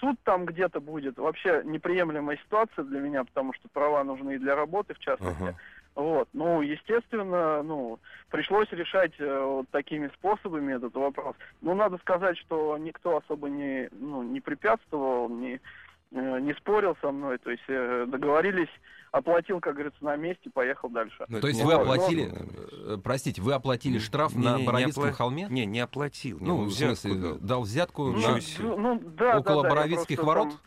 суд 0.00 0.18
там 0.24 0.44
где-то 0.44 0.80
будет, 0.80 1.18
вообще 1.18 1.62
неприемлемая 1.64 2.36
ситуация 2.38 2.84
для 2.84 3.00
меня, 3.00 3.24
потому 3.24 3.52
что 3.54 3.68
права 3.68 4.02
нужны 4.02 4.34
и 4.34 4.38
для 4.38 4.56
работы, 4.56 4.94
в 4.94 4.98
частности, 4.98 5.42
Ага. 5.42 5.54
вот, 5.94 6.28
ну, 6.32 6.62
естественно, 6.62 7.62
ну, 7.62 8.00
пришлось 8.30 8.70
решать 8.72 9.12
э, 9.18 9.40
вот 9.40 9.68
такими 9.70 10.08
способами 10.08 10.74
этот 10.74 10.94
вопрос. 10.94 11.36
Ну, 11.62 11.74
надо 11.74 11.98
сказать, 11.98 12.36
что 12.38 12.76
никто 12.76 13.16
особо 13.18 13.48
не, 13.48 13.88
ну, 13.92 14.22
не 14.22 14.40
препятствовал, 14.40 15.28
не, 15.28 15.60
не 16.10 16.54
спорил 16.54 16.96
со 17.00 17.10
мной, 17.10 17.38
то 17.38 17.50
есть 17.50 17.62
э, 17.68 18.06
договорились, 18.08 18.68
оплатил, 19.12 19.60
как 19.60 19.74
говорится, 19.74 20.02
на 20.04 20.16
месте, 20.16 20.50
поехал 20.50 20.88
дальше. 20.88 21.24
Ну, 21.28 21.40
То 21.40 21.48
есть 21.48 21.60
не 21.60 21.66
вы 21.66 21.72
оплатил, 21.74 22.02
оплатили, 22.04 22.26
наверное. 22.26 22.94
э, 22.94 22.98
простите, 23.02 23.42
вы 23.42 23.52
оплатили 23.54 23.98
штраф 23.98 24.34
Не, 24.34 24.44
на 24.44 24.54
не, 24.56 24.60
не 24.62 24.66
Боровицком 24.66 25.04
опла- 25.04 25.12
холме? 25.12 25.46
Не, 25.50 25.66
не 25.66 25.80
оплатил. 25.80 26.38
Не, 26.38 26.46
Ну, 26.46 26.56
ну, 26.58 26.64
в 26.66 26.72
смысле, 26.72 27.14
дал. 27.14 27.34
дал 27.38 27.62
взятку 27.62 28.12
Ничего 28.12 28.68
на... 28.68 28.76
Ну, 28.76 28.94
ну, 28.94 29.00
да, 29.16 29.38
Около 29.38 29.62
да, 29.62 29.68
да, 29.68 29.74
Боровицких 29.74 30.22
ворот? 30.22 30.48
там- 30.50 30.58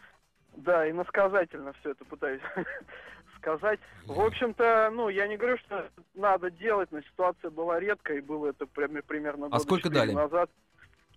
да, 0.58 0.90
иносказательно 0.90 1.74
все 1.80 1.92
это 1.92 2.04
пытаюсь 2.06 2.42
сказать. 3.38 3.80
В 4.06 4.20
общем-то, 4.20 4.92
ну, 4.94 5.08
я 5.10 5.28
не 5.28 5.38
говорю, 5.38 5.58
что 5.60 5.90
надо 6.16 6.52
делать, 6.52 6.92
но 6.92 7.02
ситуация 7.02 7.50
была 7.50 7.80
редкая, 7.80 8.18
и 8.18 8.22
было 8.22 8.48
это 8.48 8.66
примерно 8.66 9.44
года 9.46 9.56
А 9.56 9.60
сколько 9.60 9.90
дали? 9.90 10.12
назад. 10.12 10.50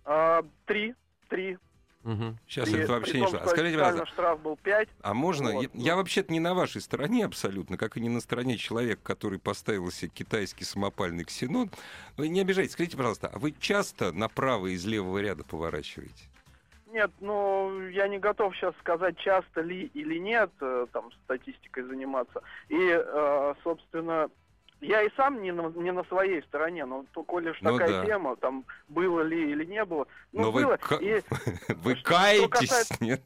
А, 0.05 0.43
три, 0.65 0.95
три. 1.29 1.57
Мгм. 2.03 2.37
Сейчас 2.47 2.69
При- 2.69 2.81
это 2.81 2.91
вообще 2.93 3.21
не 3.21 3.27
шло. 3.27 3.37
А 3.37 3.41
что 3.41 3.49
скажите, 3.49 3.77
пожалуйста, 3.77 4.05
штраф 4.07 4.41
был 4.41 4.57
пять. 4.57 4.89
а 5.01 5.13
можно... 5.13 5.51
Вот, 5.53 5.63
Я, 5.63 5.69
ну. 5.73 5.81
я 5.81 5.95
вообще-то 5.95 6.33
не 6.33 6.39
на 6.39 6.53
вашей 6.53 6.81
стороне 6.81 7.25
абсолютно, 7.25 7.77
как 7.77 7.95
и 7.97 8.01
не 8.01 8.09
на 8.09 8.19
стороне 8.19 8.57
человека, 8.57 9.01
который 9.03 9.39
поставил 9.39 9.89
себе 9.91 10.11
китайский 10.13 10.65
самопальный 10.65 11.23
ксенон. 11.23 11.71
Вы 12.17 12.27
не 12.27 12.41
обижайтесь, 12.41 12.73
скажите, 12.73 12.97
пожалуйста, 12.97 13.29
а 13.33 13.39
вы 13.39 13.53
часто 13.57 14.11
направо 14.11 14.67
из 14.67 14.85
левого 14.85 15.19
ряда 15.19 15.43
поворачиваете? 15.43 16.25
Нет, 16.91 17.09
ну, 17.21 17.87
я 17.87 18.07
не 18.07 18.19
готов 18.19 18.55
сейчас 18.55 18.75
сказать, 18.79 19.17
часто 19.17 19.61
ли 19.61 19.89
или 19.95 20.19
нет, 20.19 20.51
э, 20.61 20.85
там, 20.93 21.09
статистикой 21.23 21.83
заниматься. 21.85 22.41
И, 22.69 22.77
э, 22.77 23.53
собственно, 23.63 24.29
я 24.83 25.01
и 25.03 25.09
сам 25.15 25.41
не 25.41 25.51
на, 25.51 25.69
не 25.69 25.91
на 25.91 26.03
своей 26.05 26.41
стороне, 26.43 26.85
но 26.85 27.05
то, 27.13 27.23
коли 27.23 27.49
уж 27.49 27.61
Ну 27.61 27.71
такая 27.77 27.89
да. 28.01 28.05
тема, 28.05 28.35
там, 28.35 28.65
было 28.89 29.21
ли 29.21 29.51
или 29.51 29.65
не 29.65 29.83
было. 29.85 30.07
Ну, 30.31 30.41
Но 30.43 30.51
вы 30.51 30.63
было. 30.65 30.77
ка- 30.77 30.95
И, 30.95 31.21
Вы 31.83 31.95
Что 31.95 32.09
каетесь? 32.09 32.49
касается- 32.49 32.97
Нет? 33.03 33.21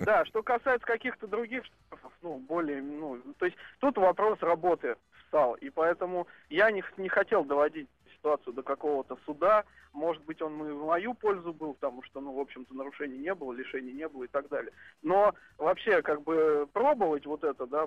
да, 0.00 0.24
что 0.26 0.42
касается 0.42 0.86
каких-то 0.86 1.26
других 1.26 1.64
штрафов, 1.64 2.12
ну, 2.22 2.38
более, 2.38 2.80
ну, 2.82 3.20
то 3.38 3.46
есть 3.46 3.56
тут 3.80 3.96
вопрос 3.98 4.38
работы 4.40 4.96
встал, 5.24 5.54
и 5.54 5.70
поэтому 5.70 6.26
я 6.50 6.70
не, 6.70 6.84
не 6.96 7.08
хотел 7.08 7.44
доводить 7.44 7.88
ситуацию 8.16 8.52
до 8.54 8.62
какого-то 8.62 9.18
суда, 9.26 9.64
может 9.92 10.22
быть, 10.24 10.42
он 10.42 10.54
и 10.68 10.72
в 10.72 10.84
мою 10.84 11.14
пользу 11.14 11.52
был, 11.54 11.74
потому 11.74 12.02
что, 12.02 12.20
ну, 12.20 12.32
в 12.32 12.40
общем-то, 12.40 12.74
нарушений 12.74 13.18
не 13.18 13.34
было, 13.34 13.52
лишений 13.52 13.92
не 13.92 14.08
было 14.08 14.24
и 14.24 14.28
так 14.28 14.48
далее. 14.48 14.72
Но 15.02 15.34
вообще, 15.58 16.02
как 16.02 16.22
бы, 16.22 16.68
пробовать 16.72 17.24
вот 17.26 17.44
это, 17.44 17.66
да, 17.66 17.86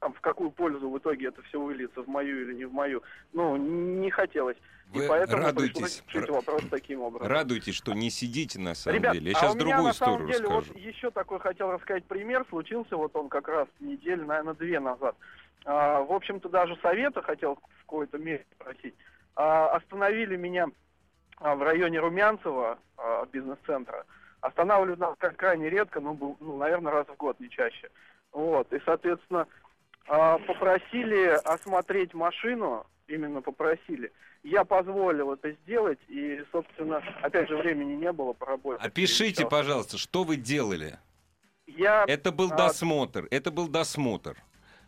там, 0.00 0.12
в 0.12 0.20
какую 0.20 0.50
пользу 0.50 0.88
в 0.90 0.98
итоге 0.98 1.28
это 1.28 1.42
все 1.42 1.60
выльется, 1.60 2.02
в 2.02 2.08
мою 2.08 2.42
или 2.42 2.54
не 2.54 2.64
в 2.64 2.72
мою, 2.72 3.02
ну, 3.32 3.56
не 3.56 4.10
хотелось. 4.10 4.56
Вы 4.90 5.04
и 5.04 5.08
поэтому 5.08 5.52
пришлось 5.52 6.02
решить 6.06 6.28
вопрос 6.28 6.62
таким 6.70 7.00
образом. 7.02 7.28
радуйтесь, 7.28 7.74
что 7.74 7.92
не 7.92 8.08
сидите 8.10 8.60
на 8.60 8.74
самом 8.74 8.98
Ребят, 8.98 9.14
деле. 9.14 9.32
Я 9.32 9.36
а 9.36 9.40
сейчас 9.40 9.54
у 9.54 9.56
меня 9.56 9.64
другую 9.64 9.86
на 9.86 9.92
самом 9.94 10.14
сторону 10.14 10.32
деле 10.32 10.44
скажу. 10.44 10.72
вот 10.72 10.76
еще 10.76 11.10
такой 11.10 11.40
хотел 11.40 11.72
рассказать 11.72 12.04
пример. 12.04 12.46
Случился 12.48 12.96
вот 12.96 13.16
он 13.16 13.28
как 13.28 13.48
раз 13.48 13.66
неделю, 13.80 14.26
наверное, 14.26 14.54
две 14.54 14.78
назад. 14.78 15.16
А, 15.64 16.02
в 16.02 16.12
общем-то, 16.12 16.48
даже 16.48 16.76
совета 16.76 17.20
хотел 17.22 17.56
в 17.56 17.80
какой-то 17.80 18.18
мере 18.18 18.46
спросить. 18.54 18.94
А, 19.34 19.70
остановили 19.70 20.36
меня 20.36 20.68
а, 21.38 21.56
в 21.56 21.62
районе 21.62 21.98
Румянцева, 21.98 22.78
а, 22.96 23.26
бизнес-центра. 23.26 24.04
Останавливают 24.40 25.00
нас 25.00 25.16
как 25.18 25.36
крайне 25.36 25.68
редко, 25.68 25.98
ну, 26.00 26.14
был, 26.14 26.36
ну, 26.38 26.56
наверное, 26.58 26.92
раз 26.92 27.08
в 27.08 27.16
год, 27.16 27.40
не 27.40 27.50
чаще. 27.50 27.90
Вот, 28.32 28.72
и, 28.72 28.80
соответственно, 28.84 29.40
а, 29.40 29.65
попросили 30.06 31.38
осмотреть 31.44 32.14
машину, 32.14 32.86
именно 33.08 33.42
попросили. 33.42 34.12
Я 34.42 34.64
позволил 34.64 35.32
это 35.32 35.50
сделать, 35.52 35.98
и, 36.08 36.42
собственно, 36.52 37.02
опять 37.22 37.48
же, 37.48 37.56
времени 37.56 37.94
не 37.94 38.12
было 38.12 38.32
по 38.32 38.46
работе. 38.46 38.80
Опишите, 38.82 39.18
Перемещался. 39.34 39.46
пожалуйста, 39.48 39.98
что 39.98 40.24
вы 40.24 40.36
делали? 40.36 40.98
Я 41.66 42.04
Это 42.06 42.30
был 42.30 42.52
А- 42.52 42.56
досмотр. 42.56 43.26
Это 43.30 43.50
был 43.50 43.68
досмотр. 43.68 44.36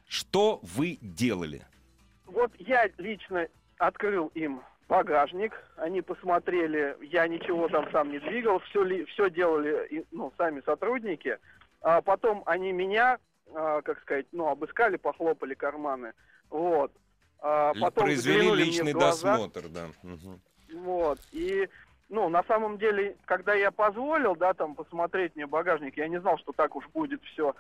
Что 0.07 0.61
вы 0.63 0.99
делали? 1.03 1.67
Вот 2.27 2.53
я 2.59 2.89
лично 2.99 3.49
открыл 3.79 4.29
им 4.35 4.63
багажник, 4.89 5.53
они 5.77 6.01
посмотрели, 6.03 6.97
я 7.03 7.27
ничего 7.29 7.69
там 7.69 7.91
сам 7.93 8.11
не 8.11 8.19
двигал, 8.21 8.61
все, 8.61 8.83
ли, 8.85 9.05
все 9.07 9.29
делали 9.29 10.07
ну, 10.13 10.33
сами 10.39 10.63
сотрудники. 10.65 11.39
А 11.81 12.01
потом 12.01 12.43
они 12.47 12.73
меня, 12.73 13.19
а, 13.55 13.83
как 13.83 14.01
сказать, 14.01 14.27
ну, 14.33 14.49
обыскали, 14.49 14.97
похлопали 14.97 15.55
карманы. 15.55 16.13
Вот. 16.51 16.93
А 17.41 17.73
потом 17.75 18.05
Произвели 18.05 18.53
личный 18.55 18.93
досмотр, 18.93 19.69
да. 19.69 19.87
Мгм. 20.03 20.41
Вот. 20.75 21.19
И, 21.33 21.69
ну, 22.09 22.29
на 22.29 22.43
самом 22.45 22.79
деле, 22.79 23.17
когда 23.27 23.55
я 23.55 23.71
позволил, 23.71 24.35
да, 24.35 24.55
там, 24.55 24.75
посмотреть 24.75 25.37
мне 25.37 25.47
багажник, 25.47 25.97
я 25.97 26.09
не 26.09 26.21
знал, 26.21 26.39
что 26.39 26.53
так 26.53 26.75
уж 26.77 26.87
будет 26.89 27.23
все 27.25 27.55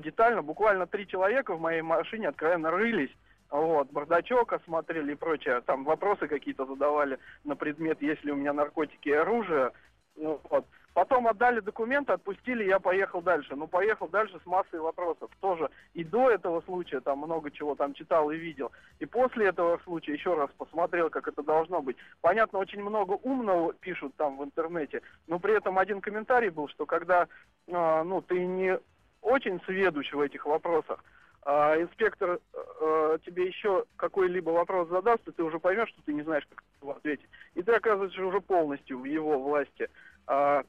детально. 0.00 0.42
Буквально 0.42 0.86
три 0.86 1.06
человека 1.06 1.54
в 1.54 1.60
моей 1.60 1.82
машине 1.82 2.28
откровенно 2.28 2.70
рылись. 2.70 3.10
Вот, 3.50 3.90
бардачок 3.90 4.52
осмотрели 4.52 5.12
и 5.12 5.16
прочее. 5.16 5.60
Там 5.66 5.84
вопросы 5.84 6.26
какие-то 6.26 6.64
задавали 6.64 7.18
на 7.44 7.54
предмет, 7.54 8.00
есть 8.00 8.24
ли 8.24 8.32
у 8.32 8.36
меня 8.36 8.52
наркотики 8.52 9.10
и 9.10 9.12
оружие. 9.12 9.72
Ну, 10.16 10.40
вот. 10.50 10.66
Потом 10.94 11.26
отдали 11.26 11.60
документы, 11.60 12.12
отпустили, 12.12 12.64
я 12.64 12.78
поехал 12.78 13.22
дальше. 13.22 13.56
Ну, 13.56 13.66
поехал 13.66 14.08
дальше 14.08 14.38
с 14.42 14.46
массой 14.46 14.80
вопросов. 14.80 15.30
Тоже 15.40 15.70
и 15.94 16.04
до 16.04 16.30
этого 16.30 16.60
случая 16.62 17.00
там 17.00 17.18
много 17.18 17.50
чего 17.50 17.74
там 17.74 17.94
читал 17.94 18.30
и 18.30 18.36
видел. 18.36 18.70
И 18.98 19.06
после 19.06 19.46
этого 19.46 19.80
случая 19.84 20.12
еще 20.12 20.34
раз 20.34 20.50
посмотрел, 20.58 21.08
как 21.08 21.28
это 21.28 21.42
должно 21.42 21.80
быть. 21.80 21.96
Понятно, 22.20 22.58
очень 22.58 22.82
много 22.82 23.12
умного 23.12 23.72
пишут 23.72 24.14
там 24.16 24.36
в 24.36 24.44
интернете, 24.44 25.00
но 25.26 25.38
при 25.38 25.56
этом 25.56 25.78
один 25.78 26.00
комментарий 26.00 26.50
был, 26.50 26.68
что 26.68 26.84
когда 26.84 27.26
а, 27.70 28.04
ну, 28.04 28.20
ты 28.20 28.44
не 28.44 28.78
очень 29.22 29.60
сведущ 29.64 30.12
в 30.12 30.20
этих 30.20 30.44
вопросах, 30.44 31.02
а 31.44 31.76
инспектор 31.80 32.38
э, 32.54 33.18
тебе 33.24 33.46
еще 33.46 33.84
какой-либо 33.96 34.50
вопрос 34.50 34.88
задаст, 34.88 35.26
и 35.26 35.32
ты 35.32 35.42
уже 35.42 35.58
поймешь, 35.58 35.88
что 35.88 36.02
ты 36.02 36.12
не 36.12 36.22
знаешь, 36.22 36.46
как 36.48 36.96
ответить. 36.96 37.28
И 37.54 37.62
ты 37.62 37.72
оказываешься 37.72 38.24
уже 38.24 38.40
полностью 38.40 39.00
в 39.00 39.04
его 39.04 39.40
власти. 39.40 39.88
А, 40.26 40.62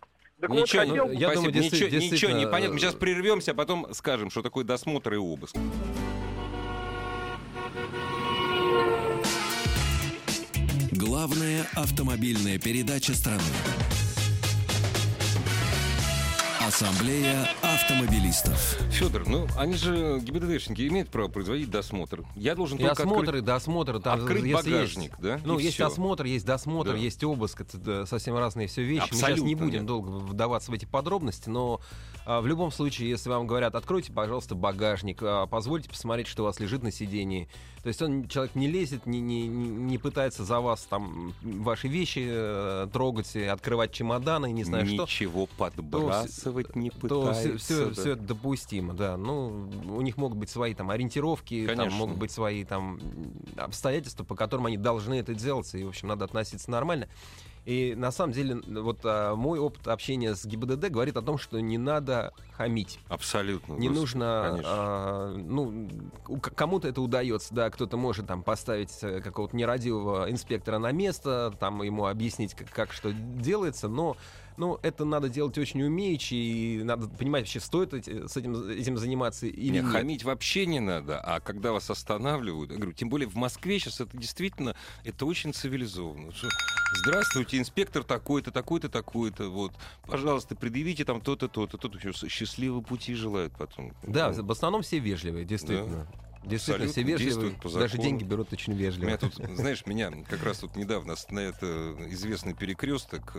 так 0.43 0.49
вот, 0.49 0.59
Ничего, 0.59 0.81
хотел 0.81 1.07
ну, 1.07 1.11
я 1.13 1.31
спасибо. 1.31 1.53
думаю, 1.53 1.71
ничего, 1.71 1.89
ничего 1.89 2.31
не 2.31 2.45
понятно. 2.45 2.73
Мы 2.73 2.79
сейчас 2.81 2.95
э, 2.95 2.97
прервемся, 2.97 3.51
а 3.51 3.53
потом 3.53 3.87
скажем, 3.93 4.29
что 4.29 4.41
такое 4.41 4.65
досмотр 4.65 5.13
и 5.13 5.15
обыск. 5.15 5.55
Главная 10.91 11.65
автомобильная 11.75 12.59
передача 12.59 13.13
страны. 13.13 13.41
Ассамблея 16.73 17.47
автомобилистов. 17.61 18.57
Федор, 18.89 19.27
ну 19.29 19.45
они 19.59 19.75
же 19.75 20.17
ГИБДДшники 20.19 20.87
имеют 20.87 21.09
право 21.09 21.27
производить 21.27 21.69
досмотр. 21.69 22.23
Я 22.35 22.55
должен 22.55 22.79
И 22.79 22.81
только 22.81 23.03
осмотр, 23.03 23.19
открыть, 23.25 23.43
и 23.43 23.45
досмотр. 23.45 23.99
Там, 23.99 24.19
открыть 24.19 24.43
если 24.43 24.71
багажник, 24.71 25.11
есть, 25.11 25.21
да? 25.21 25.39
Ну, 25.45 25.59
и 25.59 25.63
есть 25.65 25.75
всё. 25.75 25.85
осмотр, 25.85 26.25
есть 26.25 26.47
досмотр, 26.47 26.93
Да. 26.93 26.97
есть 26.97 27.23
обыск. 27.23 27.61
Это 27.61 27.77
да, 27.77 28.05
совсем 28.07 28.35
разные 28.35 28.67
все 28.67 28.81
вещи. 28.81 29.07
Мы 29.11 29.17
сейчас 29.17 29.27
не 29.27 29.33
Абсолютно, 29.33 29.65
будем 29.65 29.79
нет. 29.81 29.85
долго 29.85 30.09
вдаваться 30.09 30.71
в 30.71 30.73
эти 30.73 30.85
подробности, 30.85 31.47
но 31.47 31.79
а, 32.25 32.41
в 32.41 32.47
любом 32.47 32.71
случае, 32.71 33.07
если 33.07 33.29
вам 33.29 33.45
говорят, 33.45 33.75
откройте, 33.75 34.11
пожалуйста, 34.11 34.55
багажник, 34.55 35.19
а, 35.21 35.45
позвольте 35.45 35.89
посмотреть, 35.89 36.25
что 36.25 36.41
у 36.41 36.45
вас 36.47 36.59
лежит 36.59 36.81
на 36.81 36.91
сидении. 36.91 37.47
То 37.83 37.89
есть 37.89 38.01
он, 38.01 38.29
человек 38.29 38.55
не 38.55 38.67
лезет, 38.67 39.05
не, 39.05 39.19
не, 39.19 39.45
не 39.45 39.97
пытается 39.97 40.45
за 40.45 40.61
вас 40.61 40.87
там 40.89 41.33
ваши 41.41 41.89
вещи 41.89 42.25
э, 42.25 42.87
трогать, 42.93 43.35
и 43.35 43.43
открывать 43.43 43.91
чемоданы, 43.91 44.53
не 44.53 44.63
знаю 44.63 44.85
что. 44.85 45.03
Ничего 45.03 45.47
подбрасывать 45.57 46.62
не 46.75 46.89
то 46.89 46.97
пытается. 46.99 47.57
все, 47.57 47.89
да. 47.89 48.11
это 48.11 48.21
допустимо, 48.21 48.93
да. 48.93 49.17
Ну, 49.17 49.69
у 49.87 50.01
них 50.01 50.17
могут 50.17 50.37
быть 50.37 50.49
свои 50.49 50.73
там 50.73 50.89
ориентировки, 50.89 51.71
там 51.75 51.91
могут 51.93 52.17
быть 52.17 52.31
свои 52.31 52.63
там 52.63 52.99
обстоятельства, 53.57 54.23
по 54.23 54.35
которым 54.35 54.65
они 54.67 54.77
должны 54.77 55.15
это 55.15 55.33
делать, 55.33 55.73
и, 55.75 55.83
в 55.83 55.89
общем, 55.89 56.07
надо 56.07 56.25
относиться 56.25 56.69
нормально. 56.71 57.07
И 57.65 57.93
на 57.95 58.11
самом 58.11 58.33
деле, 58.33 58.61
вот 58.67 58.99
а, 59.05 59.35
мой 59.35 59.57
опыт 59.57 59.87
общения 59.87 60.35
с 60.35 60.45
ГИБДД 60.45 60.89
говорит 60.89 61.15
о 61.15 61.21
том, 61.21 61.37
что 61.37 61.61
не 61.61 61.77
надо 61.77 62.33
хамить. 62.57 62.99
Абсолютно. 63.07 63.73
Не 63.73 63.87
господи, 63.87 63.99
нужно, 63.99 64.47
конечно. 64.49 64.69
а, 64.69 65.35
ну, 65.37 65.89
кому-то 66.41 66.89
это 66.89 67.01
удается, 67.01 67.53
да, 67.53 67.69
кто-то 67.69 67.95
может 67.95 68.27
там 68.27 68.43
поставить 68.43 68.97
э, 69.01 69.21
какого-то 69.21 69.55
нерадивого 69.55 70.29
инспектора 70.29 70.77
на 70.77 70.91
место, 70.91 71.55
там 71.57 71.81
ему 71.83 72.05
объяснить, 72.07 72.53
как, 72.53 72.69
как 72.69 72.91
что 72.91 73.13
делается, 73.13 73.87
но 73.87 74.17
ну, 74.57 74.79
это 74.83 75.05
надо 75.05 75.29
делать 75.29 75.57
очень 75.57 75.81
умеючи, 75.83 76.33
и 76.33 76.83
надо 76.83 77.07
понимать 77.07 77.43
вообще, 77.43 77.59
стоит 77.59 77.93
с 77.93 78.37
этим, 78.37 78.55
этим 78.69 78.97
заниматься 78.97 79.47
или 79.47 79.71
Не, 79.71 79.79
нет. 79.79 79.91
хамить 79.91 80.23
вообще 80.23 80.65
не 80.65 80.79
надо, 80.79 81.19
а 81.19 81.39
когда 81.39 81.71
вас 81.71 81.89
останавливают, 81.89 82.71
я 82.71 82.77
говорю, 82.77 82.93
тем 82.93 83.09
более 83.09 83.27
в 83.27 83.35
Москве 83.35 83.79
сейчас 83.79 84.01
это 84.01 84.15
действительно, 84.17 84.75
это 85.03 85.25
очень 85.25 85.53
цивилизованно. 85.53 86.31
Здравствуйте, 87.05 87.57
инспектор 87.57 88.03
такой-то, 88.03 88.51
такой-то, 88.51 88.89
такой-то, 88.89 89.49
вот, 89.49 89.73
пожалуйста, 90.05 90.55
предъявите 90.55 91.05
там 91.05 91.21
то-то, 91.21 91.47
то-то, 91.47 91.77
то-то, 91.77 92.29
Счастливого 92.29 92.81
пути 92.81 93.15
желают 93.15 93.53
потом. 93.57 93.93
Да, 94.03 94.31
Ну, 94.31 94.43
в 94.43 94.51
основном 94.51 94.81
все 94.83 94.99
вежливые, 94.99 95.45
действительно. 95.45 96.07
Действительно, 96.43 96.91
все 96.91 97.03
вежливые, 97.03 97.57
даже 97.73 97.97
деньги 97.97 98.23
берут 98.23 98.51
очень 98.51 98.73
вежливо. 98.73 99.07
Меня 99.07 99.17
тут, 99.17 99.35
знаешь, 99.35 99.85
меня 99.85 100.11
как 100.27 100.43
раз 100.43 100.59
тут 100.59 100.75
недавно 100.75 101.13
это 101.13 101.95
известный 102.09 102.53
перекресток 102.53 103.35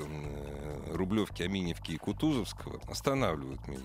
Рублевки, 0.89 1.43
Аминевки 1.43 1.93
и 1.93 1.97
Кутузовского 1.97 2.81
останавливают 2.89 3.67
меня. 3.69 3.81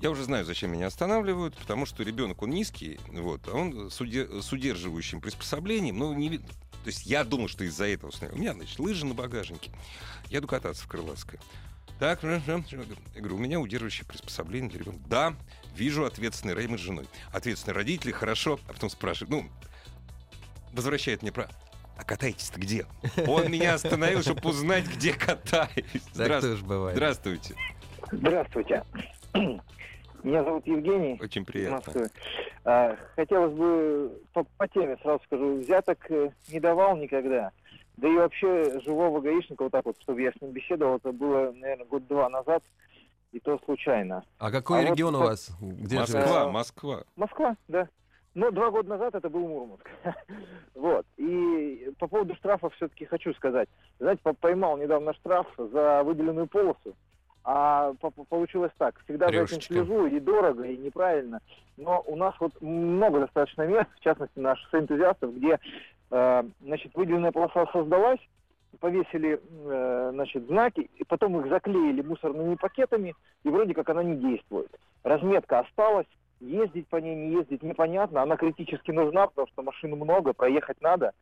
Я 0.00 0.10
уже 0.10 0.22
знаю, 0.24 0.44
зачем 0.44 0.70
меня 0.72 0.86
останавливают, 0.86 1.56
потому 1.56 1.84
что 1.84 2.04
ребенок, 2.04 2.42
он 2.42 2.50
низкий, 2.50 3.00
вот, 3.08 3.48
а 3.48 3.52
он 3.56 3.90
с, 3.90 4.00
уде- 4.00 4.40
с 4.40 4.52
удерживающим 4.52 5.20
приспособлением, 5.20 5.98
ну, 5.98 6.14
не, 6.14 6.38
то 6.38 6.86
есть 6.86 7.04
я 7.06 7.24
думал, 7.24 7.48
что 7.48 7.64
из-за 7.64 7.86
этого. 7.86 8.12
У 8.32 8.38
меня, 8.38 8.54
значит, 8.54 8.78
лыжи 8.78 9.04
на 9.04 9.14
багажнике. 9.14 9.72
Я 10.30 10.38
иду 10.38 10.46
кататься 10.46 10.84
в 10.84 10.86
Крылатское. 10.86 11.40
Так, 11.98 12.22
э, 12.22 12.40
э, 12.46 12.60
я 12.70 13.20
говорю, 13.20 13.36
у 13.36 13.38
меня 13.38 13.58
удерживающее 13.58 14.06
приспособление 14.06 14.70
для 14.70 14.78
ребенка. 14.80 15.00
Да, 15.08 15.36
вижу 15.76 16.04
ответственный 16.04 16.68
мы 16.68 16.78
с 16.78 16.80
женой. 16.80 17.06
Ответственные 17.32 17.76
родители, 17.76 18.12
хорошо. 18.12 18.58
А 18.68 18.72
потом 18.72 18.90
спрашивает, 18.90 19.30
ну, 19.30 19.44
возвращает 20.72 21.22
мне 21.22 21.32
про... 21.32 21.48
А 21.96 22.04
катаетесь-то 22.04 22.60
где? 22.60 22.86
Он 23.26 23.50
меня 23.50 23.74
остановил, 23.74 24.22
чтобы 24.22 24.48
узнать, 24.48 24.86
где 24.86 25.12
катаюсь. 25.12 25.84
Здравствуйте. 26.12 26.64
бывает. 26.64 26.96
Здравствуйте. 26.96 27.54
Здравствуйте. 28.12 28.84
Меня 30.22 30.44
зовут 30.44 30.66
Евгений. 30.66 31.18
Очень 31.20 31.44
приятно. 31.44 31.76
Москвы. 31.76 32.08
А, 32.64 32.96
Хотелось 33.16 33.52
бы 33.54 34.12
по, 34.32 34.44
по 34.44 34.68
теме 34.68 34.96
сразу 35.02 35.22
скажу, 35.24 35.60
взяток 35.60 35.98
э, 36.10 36.30
не 36.48 36.60
давал 36.60 36.96
никогда. 36.96 37.50
Да 37.96 38.08
и 38.08 38.14
вообще 38.14 38.80
живого 38.80 39.20
гаишника, 39.20 39.64
вот 39.64 39.72
так 39.72 39.84
вот, 39.84 39.96
чтобы 40.02 40.22
я 40.22 40.32
с 40.32 40.40
ним 40.40 40.52
беседовал, 40.52 40.96
это 40.96 41.12
было, 41.12 41.52
наверное, 41.52 41.86
год-два 41.86 42.28
назад, 42.28 42.62
и 43.32 43.40
то 43.40 43.58
случайно. 43.64 44.22
А 44.38 44.50
какой 44.50 44.80
А 44.80 44.82
вот 44.82 44.90
регион 44.92 45.14
у 45.16 45.18
как- 45.18 45.28
вас? 45.28 45.50
Где 45.60 45.98
Москва, 46.00 46.20
живете? 46.22 46.50
Москва. 46.50 47.02
Москва, 47.16 47.56
да. 47.68 47.88
Но 48.34 48.50
два 48.50 48.70
года 48.70 48.90
назад 48.90 49.14
это 49.14 49.28
был 49.28 49.46
Мурманск. 49.48 49.88
вот. 50.74 51.06
И 51.16 51.92
по 51.98 52.06
поводу 52.06 52.34
штрафа 52.36 52.70
все-таки 52.70 53.04
хочу 53.04 53.32
сказать. 53.34 53.68
Знаете, 53.98 54.20
по- 54.22 54.34
поймал 54.34 54.76
недавно 54.76 55.12
штраф 55.14 55.46
за 55.56 56.02
выделенную 56.04 56.46
полосу. 56.46 56.94
А 57.44 57.94
по- 58.00 58.10
по- 58.10 58.24
получилось 58.24 58.72
так. 58.78 58.98
Всегда 59.04 59.26
за 59.28 59.32
этим 59.34 59.46
Трешечка. 59.46 59.74
слежу, 59.74 60.06
и 60.06 60.20
дорого, 60.20 60.64
и 60.64 60.76
неправильно. 60.76 61.40
Но 61.76 62.02
у 62.06 62.16
нас 62.16 62.34
вот 62.40 62.52
много 62.60 63.20
достаточно 63.20 63.62
мест, 63.66 63.88
в 63.96 64.00
частности, 64.00 64.38
на 64.38 64.54
шоссе 64.56 64.78
энтузиастов, 64.80 65.34
где, 65.34 65.58
э, 66.10 66.42
значит, 66.60 66.94
выделенная 66.94 67.32
полоса 67.32 67.66
создалась, 67.72 68.20
повесили, 68.80 69.40
э, 69.50 70.10
значит, 70.12 70.46
знаки, 70.46 70.88
и 70.96 71.04
потом 71.04 71.38
их 71.40 71.48
заклеили 71.48 72.02
мусорными 72.02 72.54
пакетами, 72.54 73.14
и 73.44 73.48
вроде 73.48 73.74
как 73.74 73.88
она 73.90 74.02
не 74.02 74.16
действует. 74.16 74.70
Разметка 75.02 75.60
осталась, 75.60 76.06
ездить 76.40 76.86
по 76.88 76.96
ней, 76.96 77.14
не 77.16 77.32
ездить 77.34 77.62
непонятно, 77.62 78.22
она 78.22 78.36
критически 78.36 78.90
нужна, 78.90 79.26
потому 79.26 79.48
что 79.48 79.62
машин 79.62 79.92
много, 79.96 80.32
проехать 80.32 80.80
надо. 80.80 81.12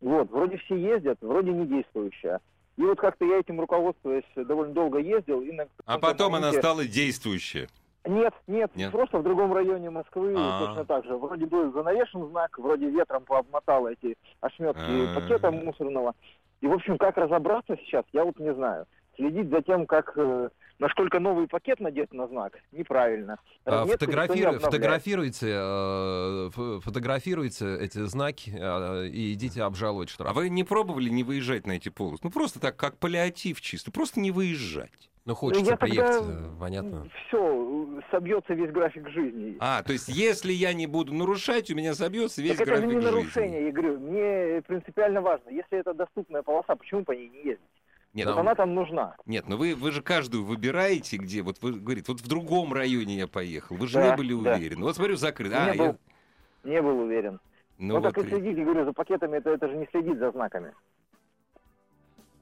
Вот, 0.00 0.30
вроде 0.30 0.56
все 0.58 0.76
ездят, 0.76 1.18
вроде 1.20 1.52
не 1.52 1.66
действующая. 1.66 2.40
И 2.76 2.82
вот 2.82 2.98
как-то 3.00 3.24
я 3.24 3.38
этим 3.38 3.60
руководствуясь 3.60 4.24
довольно 4.34 4.74
долго 4.74 4.98
ездил. 4.98 5.40
И 5.40 5.50
на 5.52 5.66
А 5.86 5.98
потом 5.98 6.34
она 6.34 6.48
моменте- 6.50 6.58
стала 6.58 6.84
действующая. 6.84 7.68
Нет, 8.04 8.34
нет, 8.46 8.70
Нет? 8.76 8.92
просто 8.92 9.18
в 9.18 9.22
другом 9.24 9.52
районе 9.52 9.90
Москвы 9.90 10.34
А. 10.36 10.66
точно 10.66 10.84
так 10.84 11.04
же. 11.06 11.16
Вроде 11.16 11.46
бы 11.46 11.72
занавешен 11.72 12.28
знак, 12.28 12.56
вроде 12.58 12.88
ветром 12.88 13.24
пообмотало 13.24 13.88
эти 13.88 14.16
ошметки 14.40 14.80
А. 14.80 15.14
пакета 15.20 15.50
мусорного. 15.50 16.14
И, 16.60 16.66
в 16.66 16.72
общем, 16.72 16.98
как 16.98 17.16
разобраться 17.16 17.76
сейчас, 17.84 18.04
я 18.12 18.24
вот 18.24 18.38
не 18.38 18.54
знаю. 18.54 18.86
Следить 19.16 19.48
за 19.48 19.62
тем, 19.62 19.86
как 19.86 20.12
э, 20.16 20.50
насколько 20.78 21.20
новый 21.20 21.48
пакет 21.48 21.80
надет 21.80 22.12
на 22.12 22.28
знак, 22.28 22.58
неправильно. 22.72 23.38
А, 23.64 23.82
Разметку 23.82 24.10
никто 24.10 24.34
не 24.34 24.58
фотографируйте, 24.58 25.54
э, 25.54 26.50
фотографируйте 26.82 27.76
эти 27.78 28.04
знаки 28.04 28.52
э, 28.54 29.06
и 29.08 29.32
идите 29.32 29.62
обжаловать 29.62 30.10
штраф. 30.10 30.30
А 30.30 30.34
вы 30.34 30.50
не 30.50 30.64
пробовали 30.64 31.08
не 31.08 31.24
выезжать 31.24 31.66
на 31.66 31.72
эти 31.72 31.88
полосы? 31.88 32.20
Ну, 32.24 32.30
просто 32.30 32.60
так, 32.60 32.76
как 32.76 32.98
паллиатив 32.98 33.60
чисто. 33.60 33.90
Просто 33.90 34.20
не 34.20 34.30
выезжать. 34.30 35.10
Ну, 35.26 35.34
хочется 35.34 35.72
я 35.72 35.76
приехать, 35.76 36.18
тогда- 36.18 36.32
э, 36.46 36.50
понятно. 36.60 37.08
Все, 37.26 38.00
собьется 38.12 38.54
весь 38.54 38.70
график 38.70 39.08
жизни. 39.08 39.56
А, 39.58 39.82
то 39.82 39.92
есть, 39.92 40.08
если 40.08 40.52
я 40.52 40.72
не 40.72 40.86
буду 40.86 41.12
нарушать, 41.12 41.68
у 41.70 41.74
меня 41.74 41.94
собьется 41.94 42.40
весь 42.40 42.52
так 42.56 42.60
это 42.68 42.76
же 42.76 42.82
график 42.82 42.94
не 42.96 43.00
жизни. 43.02 43.16
нарушение, 43.16 43.66
я 43.66 43.72
говорю. 43.72 43.98
Мне 43.98 44.62
принципиально 44.62 45.20
важно, 45.20 45.50
если 45.50 45.78
это 45.78 45.94
доступная 45.94 46.42
полоса, 46.42 46.76
почему 46.76 47.04
по 47.04 47.10
ней 47.12 47.28
не 47.28 47.38
ездить? 47.38 47.60
Нет. 48.14 48.26
Вот 48.28 48.38
она 48.38 48.54
там 48.54 48.74
нужна. 48.74 49.16
нет, 49.26 49.46
но 49.48 49.56
вы, 49.56 49.74
вы 49.74 49.90
же 49.90 50.00
каждую 50.00 50.44
выбираете, 50.44 51.16
где. 51.18 51.42
Вот 51.42 51.56
вы 51.60 51.72
говорите, 51.72 52.06
вот 52.12 52.20
в 52.20 52.28
другом 52.28 52.72
районе 52.72 53.16
я 53.16 53.26
поехал. 53.26 53.76
Вы 53.76 53.88
же 53.88 53.94
Да, 53.98 54.10
не 54.12 54.16
были 54.16 54.32
да. 54.40 54.54
уверены. 54.54 54.82
Вот 54.84 54.94
смотрю, 54.96 55.16
закрыт. 55.16 55.50
Не 55.50 55.56
А, 55.58 55.74
я- 55.74 55.74
был. 55.92 55.98
Не 56.64 56.80
был 56.82 57.00
уверен. 57.00 57.40
Ну, 57.78 57.88
Ну, 57.88 57.94
вот 58.00 58.04
так 58.04 58.18
и 58.18 58.22
при- 58.22 58.30
следить, 58.30 58.56
я 58.56 58.64
говорю, 58.64 58.84
за 58.86 58.92
пакетами, 58.94 59.36
это, 59.36 59.50
это 59.50 59.68
же 59.68 59.76
не 59.76 59.86
следить 59.90 60.18
за 60.18 60.30
знаками. 60.30 60.72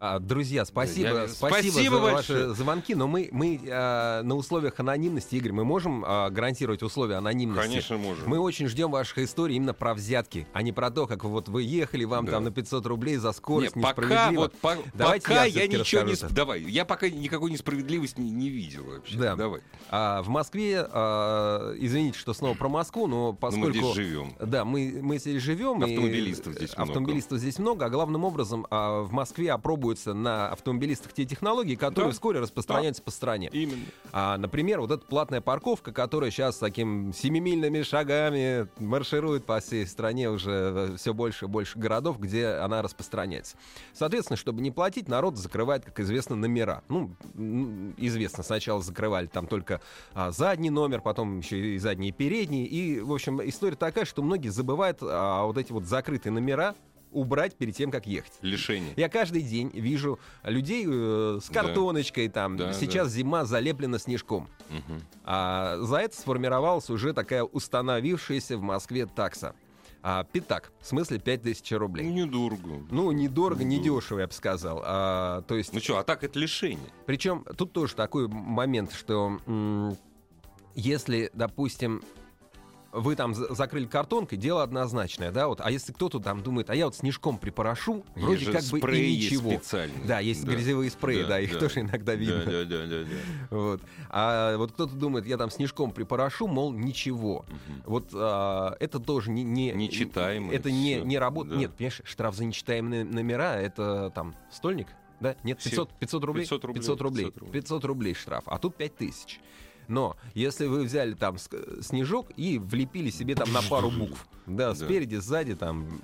А, 0.06 0.18
друзья, 0.18 0.66
спасибо, 0.66 1.08
Я- 1.22 1.28
спасибо, 1.28 1.70
спасибо 1.70 1.96
за 1.96 2.02
большое. 2.02 2.46
ваши 2.48 2.56
звонки, 2.58 2.94
но 2.94 3.06
мы, 3.08 3.30
мы 3.32 3.58
э, 3.64 4.20
на 4.22 4.34
условиях 4.34 4.78
анонимности, 4.78 5.36
Игорь, 5.36 5.52
мы 5.52 5.64
можем 5.64 6.04
э, 6.04 6.28
гарантировать 6.28 6.82
условия 6.82 7.14
анонимности? 7.14 7.66
Конечно, 7.66 7.96
можем. 7.96 8.28
Мы 8.28 8.38
очень 8.38 8.68
ждем 8.68 8.90
ваших 8.90 9.16
историй 9.20 9.56
именно 9.56 9.72
про 9.72 9.94
взятки, 9.94 10.46
а 10.52 10.60
не 10.60 10.72
про 10.72 10.90
то, 10.90 11.06
как 11.06 11.24
вот 11.24 11.48
вы 11.48 11.62
ехали, 11.62 12.04
вам 12.04 12.26
Да. 12.26 12.32
там 12.32 12.44
на 12.44 12.50
500 12.50 12.84
рублей 12.84 13.16
за 13.16 13.32
скорость, 13.32 13.76
Нет, 13.76 13.82
пока, 13.82 14.30
вот, 14.32 14.52
по- 14.56 14.76
Давайте 14.92 15.26
пока 15.26 15.44
я 15.44 15.62
я, 15.62 15.68
ничего 15.68 16.02
не... 16.02 16.12
сп- 16.12 16.30
Давай, 16.34 16.60
я 16.60 16.84
пока 16.84 17.08
никакой 17.08 17.50
несправедливости 17.50 18.20
не, 18.20 18.30
не 18.30 18.50
видел 18.50 18.84
вообще. 18.84 19.16
Да. 19.16 19.36
Давай. 19.36 19.62
А, 19.88 20.20
в 20.22 20.28
Москве, 20.28 20.86
а, 20.86 21.72
извините, 21.78 22.18
что 22.18 22.34
снова 22.34 22.52
про 22.54 22.68
Москву, 22.68 23.06
но 23.06 23.14
Ну, 23.16 23.30
мы 23.32 23.36
поскольку... 23.38 23.70
здесь 23.72 23.94
живем. 23.94 24.34
Да, 24.38 24.66
мы, 24.66 24.98
мы 25.00 25.16
здесь 25.18 25.40
живем. 25.42 25.82
Автомобилистов 25.82 26.52
здесь 26.56 26.72
э, 26.72 26.76
много. 26.76 26.90
Автомобилистов 26.90 27.38
здесь 27.38 27.58
много, 27.58 27.86
а 27.86 27.88
главным 27.88 28.24
образом 28.24 28.66
а, 28.70 29.00
в 29.00 29.10
Москве 29.12 29.50
опробуются 29.94 30.14
на 30.14 30.48
автомобилистах 30.48 31.12
те 31.12 31.24
технологии, 31.24 31.74
которые 31.76 32.10
Да. 32.10 32.14
вскоре 32.14 32.40
распространяются 32.40 33.02
по 33.02 33.10
стране. 33.10 33.48
Именно. 33.52 33.84
А, 34.12 34.36
например, 34.36 34.80
вот 34.80 34.90
эта 34.90 35.04
платная 35.06 35.40
парковка, 35.40 35.92
которая 35.92 36.30
сейчас 36.30 36.56
таким 36.58 37.12
семимильными 37.12 37.82
шагами 37.82 38.68
марширует 38.78 39.44
по 39.44 39.60
всей 39.60 39.86
стране 39.86 40.30
уже 40.30 40.94
все 40.96 41.14
больше 41.14 41.46
и 41.46 41.48
больше 41.48 41.78
городов, 41.78 42.18
где 42.18 42.48
она 42.48 42.82
распространяется. 42.82 43.56
Соответственно, 43.92 44.36
чтобы 44.36 44.60
не 44.62 44.70
платить, 44.70 45.08
народ 45.08 45.36
закрывает, 45.36 45.84
как 45.84 46.00
известно, 46.00 46.36
номера. 46.36 46.82
Ну, 46.88 47.14
известно, 47.96 48.42
сначала 48.42 48.82
закрывали 48.82 49.26
там 49.26 49.46
только 49.46 49.80
а, 50.14 50.30
задний 50.30 50.70
номер, 50.70 51.00
потом 51.00 51.38
еще 51.38 51.74
и 51.74 51.78
задний 51.78 52.08
и 52.08 52.12
передний. 52.12 52.64
И, 52.64 53.00
в 53.00 53.12
общем, 53.12 53.40
история 53.48 53.76
такая, 53.76 54.04
что 54.04 54.22
многие 54.22 54.48
забывают 54.48 54.98
а, 55.02 55.44
вот 55.44 55.58
эти 55.58 55.72
вот 55.72 55.84
закрытые 55.84 56.32
номера 56.32 56.74
убрать 57.14 57.54
перед 57.56 57.74
тем, 57.76 57.90
как 57.90 58.06
ехать. 58.06 58.32
Лишение. 58.42 58.92
Я 58.96 59.08
каждый 59.08 59.42
день 59.42 59.70
вижу 59.72 60.18
людей 60.42 60.84
э, 60.86 61.38
с 61.42 61.48
Да. 61.48 61.62
картоночкой, 61.62 62.28
там, 62.28 62.56
Да, 62.56 62.72
сейчас 62.72 63.10
зима 63.10 63.44
залеплена 63.44 63.98
снежком. 63.98 64.48
Мгм. 64.68 65.00
А 65.24 65.78
за 65.80 65.96
это 65.98 66.16
сформировалась 66.16 66.90
уже 66.90 67.12
такая 67.14 67.44
установившаяся 67.44 68.58
в 68.58 68.62
Москве 68.62 69.06
такса. 69.06 69.54
А, 70.06 70.24
пятак, 70.24 70.70
в 70.82 70.86
смысле 70.86 71.18
5000 71.18 71.70
Ну, 71.72 71.78
рублей. 71.78 72.06
недорого. 72.12 72.60
Ну, 72.90 73.10
недорого, 73.10 73.14
Недорого. 73.14 73.64
недешево, 73.64 74.20
я 74.20 74.26
бы 74.26 74.32
сказал. 74.34 74.82
А, 74.84 75.40
то 75.42 75.54
есть, 75.54 75.72
Ну 75.72 75.80
что, 75.80 75.96
а 75.98 76.02
так 76.04 76.22
это 76.24 76.38
лишение. 76.38 76.90
причем 77.06 77.42
тут 77.56 77.72
тоже 77.72 77.94
такой 77.94 78.28
момент, 78.28 78.92
что 78.92 79.38
если, 80.74 81.30
допустим, 81.32 82.02
вы 82.94 83.16
там 83.16 83.34
за- 83.34 83.52
закрыли 83.54 83.86
картонкой, 83.86 84.38
дело 84.38 84.62
однозначное, 84.62 85.30
да, 85.32 85.48
вот. 85.48 85.60
А 85.60 85.70
если 85.70 85.92
кто-то 85.92 86.20
там 86.20 86.42
думает, 86.42 86.70
а 86.70 86.74
я 86.74 86.86
вот 86.86 86.94
снежком 86.94 87.38
припорошу, 87.38 88.04
вроде 88.14 88.50
как 88.50 88.62
бы 88.64 88.78
и 88.78 89.16
ничего. 89.16 89.50
специальные. 89.50 90.04
Да, 90.06 90.20
есть 90.20 90.44
Да. 90.44 90.52
грязевые 90.52 90.90
спреи, 90.90 91.22
да, 91.22 91.28
Да, 91.28 91.40
их 91.40 91.52
да. 91.52 91.58
тоже 91.58 91.80
иногда 91.80 92.14
видно. 92.14 92.44
Да, 92.44 92.50
да, 92.50 92.64
да, 92.64 92.86
да, 92.86 93.02
да. 93.04 93.56
Вот. 93.56 93.80
А 94.10 94.56
вот 94.56 94.72
кто-то 94.72 94.94
думает, 94.94 95.26
я 95.26 95.36
там 95.36 95.50
снежком 95.50 95.90
припорошу, 95.90 96.46
мол, 96.46 96.72
ничего. 96.72 97.44
Мгм. 97.48 97.82
Вот 97.86 98.08
а, 98.14 98.76
это 98.80 98.98
тоже 99.00 99.30
не... 99.30 99.42
не 99.42 99.72
Нечитаемое 99.72 100.56
Это 100.56 100.70
не, 100.70 100.96
не 101.00 101.18
работает. 101.18 101.54
да. 101.54 101.60
Нет, 101.60 101.74
понимаешь, 101.74 102.00
штраф 102.04 102.34
за 102.36 102.44
нечитаемые 102.44 103.04
номера, 103.04 103.56
это 103.56 104.10
там 104.14 104.34
стольник, 104.52 104.88
да? 105.20 105.36
Нет, 105.42 105.60
Все. 105.60 105.70
500, 105.70 105.90
500 105.98 106.24
рублей? 106.24 106.42
500 106.44 106.64
рублей, 106.64 106.80
500 106.80 107.00
рублей. 107.00 107.24
500 107.26 107.38
рублей. 107.42 107.52
500 107.60 107.84
рублей 107.84 108.14
штраф, 108.14 108.44
а 108.46 108.58
тут 108.58 108.76
5000. 108.76 109.40
Но 109.88 110.16
если 110.34 110.66
вы 110.66 110.84
взяли 110.84 111.14
там 111.14 111.36
снежок 111.80 112.28
и 112.36 112.58
влепили 112.58 113.10
себе 113.10 113.34
там 113.34 113.52
на 113.52 113.62
пару 113.62 113.90
букв, 113.98 114.26
да, 114.46 114.74
спереди, 114.74 115.16
сзади, 115.16 115.54
там, 115.54 116.00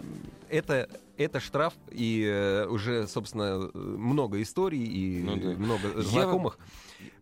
это, 0.48 0.88
это 1.16 1.40
штраф, 1.40 1.74
и 1.90 2.24
э, 2.26 2.66
уже, 2.66 3.06
собственно, 3.06 3.70
много 3.74 4.40
историй 4.42 4.82
и 4.84 5.22
Ну 5.22 5.36
да. 5.36 5.48
много 5.50 5.88
Я- 5.96 6.02
знакомых. 6.02 6.58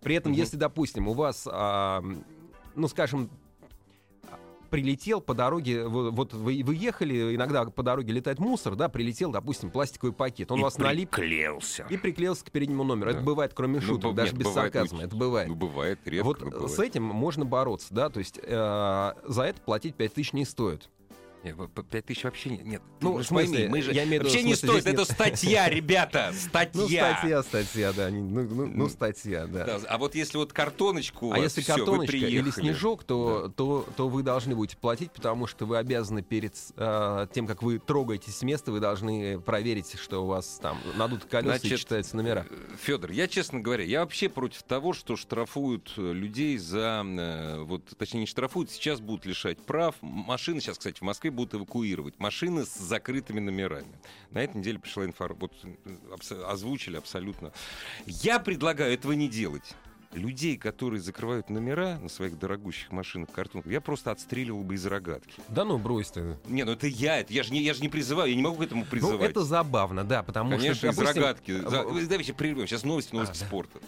При 0.00 0.14
этом, 0.14 0.32
если, 0.32 0.56
допустим, 0.56 1.08
у 1.08 1.12
вас, 1.12 1.46
а, 1.50 2.02
ну, 2.74 2.88
скажем, 2.88 3.28
прилетел 4.68 5.20
по 5.20 5.34
дороге, 5.34 5.86
вы- 5.86 6.10
вот 6.10 6.32
вы, 6.34 6.62
вы 6.64 6.74
ехали, 6.74 7.34
иногда 7.34 7.64
по 7.64 7.82
дороге 7.82 8.12
летает 8.12 8.38
мусор, 8.38 8.76
да, 8.76 8.88
прилетел, 8.88 9.30
допустим, 9.32 9.70
пластиковый 9.70 10.12
пакет, 10.12 10.50
он 10.52 10.60
И 10.60 10.62
вас 10.62 10.78
налип 10.78 11.10
приклеился. 11.10 11.86
и 11.90 11.96
приклеился 11.96 12.44
к 12.44 12.50
переднему 12.50 12.84
номеру. 12.84 13.10
Это 13.10 13.20
Да. 13.20 13.24
бывает, 13.24 13.52
кроме 13.54 13.76
Ну, 13.76 13.80
шуток, 13.80 14.12
б- 14.12 14.16
даже 14.16 14.32
нет, 14.32 14.40
без 14.40 14.46
бывает 14.46 14.72
сарказма, 14.72 15.02
это 15.02 15.16
бывает. 15.16 15.48
Ну, 15.48 15.54
бывает, 15.54 15.98
редко, 16.04 16.24
вот 16.24 16.42
э, 16.42 16.46
бывает. 16.46 16.70
с 16.70 16.78
этим 16.78 17.02
можно 17.04 17.44
бороться, 17.44 17.92
да, 17.94 18.08
то 18.10 18.18
есть 18.18 18.38
э, 18.42 19.12
за 19.26 19.42
это 19.42 19.60
платить 19.62 19.94
5 19.94 20.12
тысяч 20.14 20.32
не 20.32 20.44
стоит. 20.44 20.88
Нет, 21.44 21.56
по- 21.56 21.68
по 21.68 21.82
пять 21.82 22.06
тысяч 22.06 22.24
вообще 22.24 22.50
нет. 22.50 22.64
нет. 22.64 22.82
Ну, 23.00 23.18
в 23.18 23.22
же 23.22 23.28
пойми, 23.28 23.48
смысле, 23.48 23.68
мы 23.68 23.82
же 23.82 23.92
я 23.92 24.04
имею 24.04 24.14
виду, 24.22 24.24
вообще 24.24 24.42
в 24.42 24.46
не 24.46 24.54
смысле, 24.56 24.80
стоит. 24.80 24.86
Это 24.94 24.98
нет- 25.02 25.10
статья, 25.10 25.68
ребята, 25.70 26.32
статья. 26.36 26.72
Ну, 26.80 26.86
статья, 26.88 27.42
статья, 27.42 27.92
да, 27.92 28.10
ну, 28.10 28.24
ну, 28.24 28.42
ну, 28.48 28.66
Ну, 28.66 28.88
статья, 28.88 29.46
да. 29.46 29.64
Да, 29.64 29.80
а 29.88 29.98
вот 29.98 30.14
если 30.14 30.36
вот 30.36 30.52
картоночку 30.52 31.32
А 31.32 31.38
если 31.38 31.60
вы 31.60 31.66
картоночка 31.66 32.16
или 32.16 32.50
снежок, 32.50 33.04
то, 33.04 33.52
то, 33.56 33.86
то 33.96 34.08
вы 34.08 34.22
должны 34.22 34.56
будете 34.56 34.76
платить, 34.76 35.12
потому 35.12 35.46
что 35.46 35.64
вы 35.64 35.78
обязаны 35.78 36.22
перед 36.22 36.54
э, 36.76 37.26
тем, 37.32 37.46
как 37.46 37.62
вы 37.62 37.78
трогаетесь 37.78 38.36
с 38.36 38.42
места, 38.42 38.72
вы 38.72 38.80
должны 38.80 39.38
проверить, 39.40 39.96
что 39.98 40.24
у 40.24 40.26
вас 40.26 40.58
там 40.60 40.78
надут 40.96 41.24
колеса 41.24 41.56
и 41.56 41.58
Значит, 41.60 41.78
читаются 41.78 42.16
номера. 42.16 42.46
Федор, 42.82 43.12
я, 43.12 43.28
честно 43.28 43.60
говоря, 43.60 43.84
я 43.84 44.00
вообще 44.00 44.28
против 44.28 44.62
того, 44.64 44.92
что 44.92 45.16
штрафуют 45.16 45.92
э, 45.96 46.12
людей 46.12 46.58
за... 46.58 47.04
э, 47.06 47.60
Вот, 47.62 47.84
точнее, 47.96 48.20
не 48.20 48.26
штрафуют, 48.26 48.70
сейчас 48.70 49.00
будут 49.00 49.24
лишать 49.24 49.58
прав. 49.58 49.94
Машины 50.00 50.60
сейчас, 50.60 50.78
кстати, 50.78 50.98
в 50.98 51.02
Москве 51.02 51.27
будут 51.30 51.54
эвакуировать. 51.54 52.18
Машины 52.18 52.64
с 52.64 52.74
закрытыми 52.76 53.40
номерами. 53.40 53.98
На 54.30 54.38
этой 54.42 54.56
неделе 54.58 54.78
пришла 54.78 55.04
информация. 55.04 55.38
Вот 55.40 55.52
э, 56.30 56.42
озвучили 56.48 56.96
абсолютно. 56.96 57.52
Я 58.06 58.38
предлагаю 58.38 58.92
этого 58.92 59.12
не 59.12 59.28
делать. 59.28 59.74
Людей, 60.14 60.56
которые 60.56 61.02
закрывают 61.02 61.50
номера 61.50 61.98
на 61.98 62.08
своих 62.08 62.38
дорогущих 62.38 62.90
машинах 62.92 63.30
картонках, 63.30 63.70
я 63.70 63.82
просто 63.82 64.10
отстреливал 64.10 64.64
бы 64.64 64.74
из 64.74 64.86
рогатки. 64.86 65.34
Да 65.48 65.66
ну, 65.66 65.76
брось 65.76 66.10
ты. 66.10 66.38
Не, 66.46 66.64
ну 66.64 66.72
это 66.72 66.86
я, 66.86 67.20
это 67.20 67.30
я 67.34 67.42
же 67.42 67.52
не, 67.52 67.60
я 67.62 67.74
же 67.74 67.82
не 67.82 67.90
призываю, 67.90 68.30
я 68.30 68.34
не 68.34 68.40
могу 68.40 68.56
к 68.56 68.62
этому 68.62 68.84
Ну, 68.84 68.90
призывать. 68.90 69.30
это 69.30 69.44
забавно, 69.44 70.04
да, 70.04 70.22
потому 70.22 70.52
Конечно, 70.52 70.74
что, 70.76 70.86
из 70.88 70.96
допустим, 70.96 71.22
рогатки. 71.22 71.60
За- 71.60 71.82
в- 71.82 72.08
Давайте 72.08 72.32
прервем. 72.32 72.66
Сейчас 72.66 72.84
новости, 72.84 73.12
новости 73.14 73.36
А, 73.36 73.40
да. 73.40 73.46
спорта. 73.46 73.78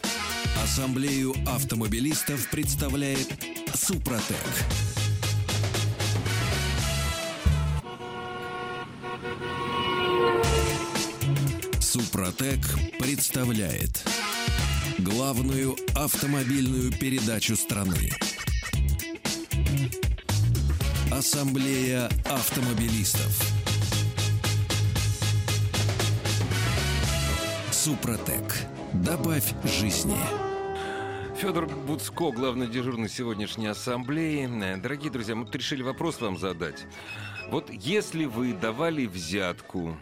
Ассамблею 0.62 1.32
автомобилистов 1.46 2.50
представляет 2.50 3.26
Супротек. 3.74 4.36
Супротек 11.90 12.60
представляет 13.00 14.08
главную 14.98 15.74
автомобильную 15.96 16.92
передачу 16.92 17.56
страны. 17.56 18.12
Ассамблея 21.10 22.08
автомобилистов. 22.26 23.42
Супротек. 27.72 28.54
Добавь 28.92 29.52
жизни. 29.64 30.14
Федор 31.38 31.66
Буцко, 31.66 32.30
главный 32.30 32.68
дежурный 32.68 33.08
сегодняшней 33.08 33.66
ассамблеи. 33.66 34.48
Дорогие 34.80 35.10
друзья, 35.10 35.34
мы 35.34 35.44
решили 35.52 35.82
вопрос 35.82 36.20
вам 36.20 36.38
задать. 36.38 36.86
Вот 37.50 37.68
если 37.68 38.26
вы 38.26 38.52
давали 38.52 39.06
взятку, 39.06 39.98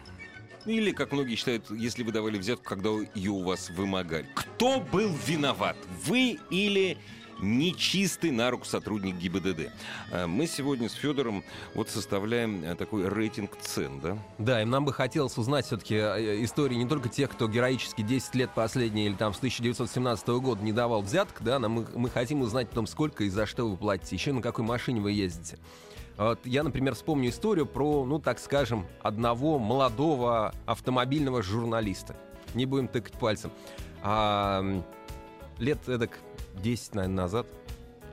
или, 0.69 0.91
как 0.91 1.11
многие 1.11 1.35
считают, 1.35 1.69
если 1.71 2.03
вы 2.03 2.11
давали 2.11 2.37
взятку, 2.37 2.63
когда 2.65 2.89
ее 3.15 3.31
у 3.31 3.43
вас 3.43 3.69
вымогали, 3.69 4.27
кто 4.35 4.79
был 4.79 5.11
виноват? 5.25 5.75
Вы 6.05 6.39
или 6.49 6.97
нечистый 7.41 8.31
на 8.31 8.51
руку 8.51 8.65
сотрудник 8.65 9.15
ГИБДД? 9.15 9.71
Э, 10.11 10.27
Мы 10.27 10.45
сегодня 10.45 10.89
с 10.89 10.93
Федором 10.93 11.43
вот 11.73 11.89
составляем 11.89 12.63
э, 12.63 12.75
такой 12.75 13.07
рейтинг 13.07 13.55
цен, 13.61 13.99
да? 14.01 14.17
Да, 14.37 14.61
и 14.61 14.65
нам 14.65 14.85
бы 14.85 14.93
хотелось 14.93 15.37
узнать 15.37 15.65
все-таки 15.65 15.95
истории 15.95 16.75
не 16.75 16.87
только 16.87 17.09
тех, 17.09 17.31
кто 17.31 17.47
героически 17.47 18.01
10 18.01 18.35
лет 18.35 18.51
последние 18.53 19.07
или 19.07 19.15
там 19.15 19.33
с 19.33 19.37
1917 19.37 20.27
года 20.27 20.63
не 20.63 20.73
давал 20.73 21.01
взяток, 21.01 21.37
да, 21.41 21.59
нам 21.59 21.71
мы, 21.71 21.87
мы 21.95 22.09
хотим 22.09 22.41
узнать 22.41 22.69
потом, 22.69 22.87
сколько 22.87 23.23
и 23.23 23.29
за 23.29 23.45
что 23.45 23.69
вы 23.69 23.77
платите, 23.77 24.15
еще 24.15 24.33
на 24.33 24.41
какой 24.41 24.65
машине 24.65 25.01
вы 25.01 25.11
ездите. 25.13 25.57
Вот 26.19 26.45
я, 26.45 26.63
например, 26.63 26.95
вспомню 26.95 27.29
историю 27.29 27.65
про, 27.65 28.03
ну, 28.03 28.19
так 28.19 28.39
скажем, 28.39 28.85
одного 29.01 29.57
молодого 29.57 30.53
автомобильного 30.65 31.41
журналиста. 31.41 32.13
Не 32.53 32.65
будем 32.65 32.89
тыкать 32.89 33.13
пальцем. 33.13 33.51
А, 34.03 34.61
лет 35.59 35.87
эдак 35.87 36.19
10, 36.61 36.95
наверное, 36.95 37.23
назад 37.23 37.47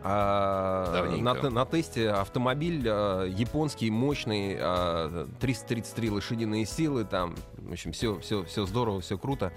а, 0.04 1.16
на, 1.18 1.34
на 1.34 1.66
тесте 1.66 2.10
автомобиль 2.10 2.86
а, 2.86 3.24
японский, 3.24 3.90
мощный, 3.90 4.56
а, 4.56 5.26
333 5.40 6.10
лошадиные 6.10 6.64
силы, 6.64 7.04
там, 7.04 7.34
в 7.58 7.72
общем, 7.72 7.90
все, 7.90 8.20
все, 8.20 8.44
все 8.44 8.66
здорово, 8.66 9.00
все 9.00 9.18
круто. 9.18 9.52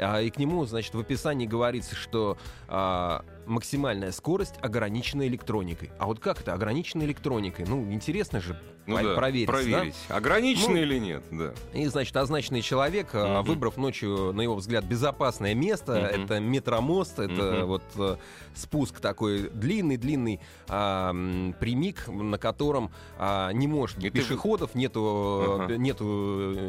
А, 0.00 0.20
и 0.20 0.30
к 0.30 0.38
нему, 0.38 0.64
значит, 0.64 0.94
в 0.94 0.98
описании 0.98 1.46
говорится, 1.46 1.94
что 1.94 2.36
а, 2.66 3.24
максимальная 3.46 4.12
скорость 4.12 4.54
ограничена 4.60 5.26
электроникой. 5.26 5.90
А 5.98 6.06
вот 6.06 6.18
как 6.20 6.40
это 6.40 6.52
ограничена 6.54 7.02
электроникой? 7.04 7.64
Ну, 7.68 7.90
интересно 7.92 8.40
же 8.40 8.58
Ну 8.86 8.96
да, 9.02 9.14
проверить. 9.14 9.46
да? 9.46 9.52
проверить. 9.52 9.94
Ограничено 10.08 10.74
Ну, 10.74 10.76
или 10.82 10.98
нет, 10.98 11.22
да. 11.30 11.52
И, 11.72 11.86
значит, 11.86 12.16
означенный 12.16 12.60
человек, 12.62 13.08
а, 13.14 13.40
Мгм. 13.40 13.48
выбрав 13.52 13.76
ночью, 13.76 14.32
на 14.32 14.42
его 14.42 14.54
взгляд, 14.56 14.84
безопасное 14.84 15.54
место, 15.54 15.92
Мгм. 16.12 16.24
это 16.24 16.40
метромост, 16.40 17.18
это 17.18 17.32
Мгм. 17.60 17.66
вот 17.66 17.82
э, 17.96 18.16
спуск 18.54 19.00
такой 19.00 19.48
длинный-длинный, 19.50 20.40
м, 20.68 21.54
прямик, 21.58 22.08
на 22.08 22.38
котором 22.38 22.90
а, 23.18 23.50
не 23.52 23.66
может 23.68 23.96
быть 23.96 24.06
И 24.06 24.10
ты- 24.10 24.18
пешеходов, 24.18 24.74
нету, 24.74 25.60
Ага. 25.62 25.72
э, 25.74 25.76
нету, 25.76 26.04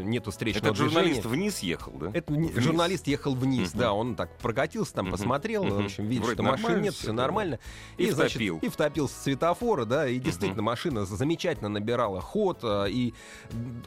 нету 0.03 0.31
встречного 0.31 0.67
Этот 0.67 0.77
журналист 0.77 1.21
движения. 1.21 1.35
вниз 1.35 1.59
ехал, 1.59 1.91
да? 1.95 2.11
Это 2.13 2.31
Вниз. 2.33 2.55
журналист 2.55 3.07
ехал 3.07 3.35
вниз, 3.35 3.71
Мгм. 3.71 3.79
да, 3.79 3.93
он 3.93 4.15
так 4.15 4.37
прокатился, 4.37 4.93
там 4.93 5.05
Мгм. 5.05 5.11
посмотрел, 5.13 5.63
в 5.63 5.67
Мгм. 5.73 5.85
общем, 5.85 6.05
видит, 6.05 6.23
Вроде 6.23 6.35
что 6.35 6.43
машин 6.43 6.64
нормально 6.69 6.83
нет, 6.83 6.93
все 6.95 7.11
нормально. 7.11 7.59
И 7.97 8.09
значит, 8.11 8.31
втопил. 8.37 8.59
и 8.61 8.69
втопил 8.69 9.07
с 9.09 9.13
светофора, 9.13 9.85
да, 9.85 10.07
и 10.07 10.19
действительно 10.19 10.61
машина 10.63 11.05
замечательно 11.05 11.69
набирала 11.69 12.21
ход, 12.21 12.59
а, 12.63 12.85
и 12.85 13.13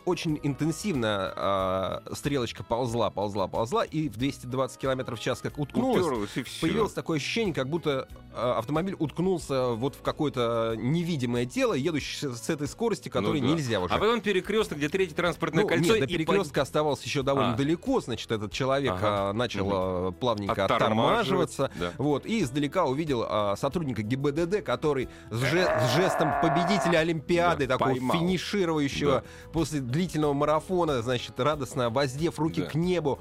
очень 0.05 0.39
интенсивно 0.43 1.33
а, 1.37 2.03
стрелочка 2.13 2.63
ползла, 2.65 3.11
ползла, 3.11 3.47
ползла, 3.49 3.85
и 3.85 4.09
в 4.09 4.17
220 4.17 4.79
километров 4.79 5.19
в 5.19 5.23
час 5.23 5.41
как 5.41 5.59
уткнулась, 5.59 6.05
Уперлась, 6.05 6.37
и 6.37 6.43
всё. 6.43 6.61
появилось 6.67 6.93
такое 6.93 7.19
ощущение, 7.19 7.55
как 7.55 7.69
будто 7.69 8.09
а, 8.35 8.59
автомобиль 8.59 8.97
уткнулся 8.99 9.69
вот 9.69 9.95
в 9.95 10.03
какое-то 10.03 10.75
невидимое 10.77 11.47
тело, 11.47 11.75
едущее 11.75 12.33
с 12.35 12.49
этой 12.51 12.67
скорости, 12.69 13.09
которой 13.09 13.41
Ну 13.41 13.49
да. 13.49 13.55
нельзя 13.55 13.81
уже. 13.81 13.95
А 13.95 13.99
потом 13.99 14.21
перекресток, 14.21 14.79
где 14.79 14.89
третье 14.89 15.15
транспортное 15.15 15.63
Ну, 15.63 15.69
кольцо. 15.69 15.93
нет, 15.97 16.01
до 16.01 16.05
и 16.05 16.17
перекрестка 16.17 16.63
оставался 16.63 17.05
еще 17.05 17.23
довольно 17.23 17.55
А. 17.55 17.57
далеко, 17.57 18.01
значит, 18.01 18.31
этот 18.31 18.53
человек 18.53 18.93
Ага. 18.95 19.33
начал 19.33 19.69
а, 19.73 20.13
плавненько 20.13 20.65
Оттормаживать, 20.65 21.51
оттормаживаться. 21.51 21.71
да. 21.79 21.93
Вот, 21.99 22.27
и 22.27 22.41
издалека 22.43 22.68
увидел 22.77 23.25
а, 23.29 23.57
сотрудника 23.57 24.03
ГИБДД, 24.03 24.63
который 24.63 25.09
с, 25.31 25.39
же- 25.41 25.67
с 25.67 25.97
жестом 25.97 26.33
победителя 26.43 26.99
Олимпиады, 26.99 27.67
Да, 27.67 27.75
такого 27.79 27.93
поймал. 27.95 28.17
финиширующего 28.19 29.25
после 29.53 29.81
длительного 29.81 30.33
марафона, 30.33 31.03
значит, 31.03 31.39
радостно 31.41 31.91
воздев 31.91 32.39
руки 32.39 32.63
Да. 32.63 32.69
к 32.69 32.75
небу, 32.75 33.19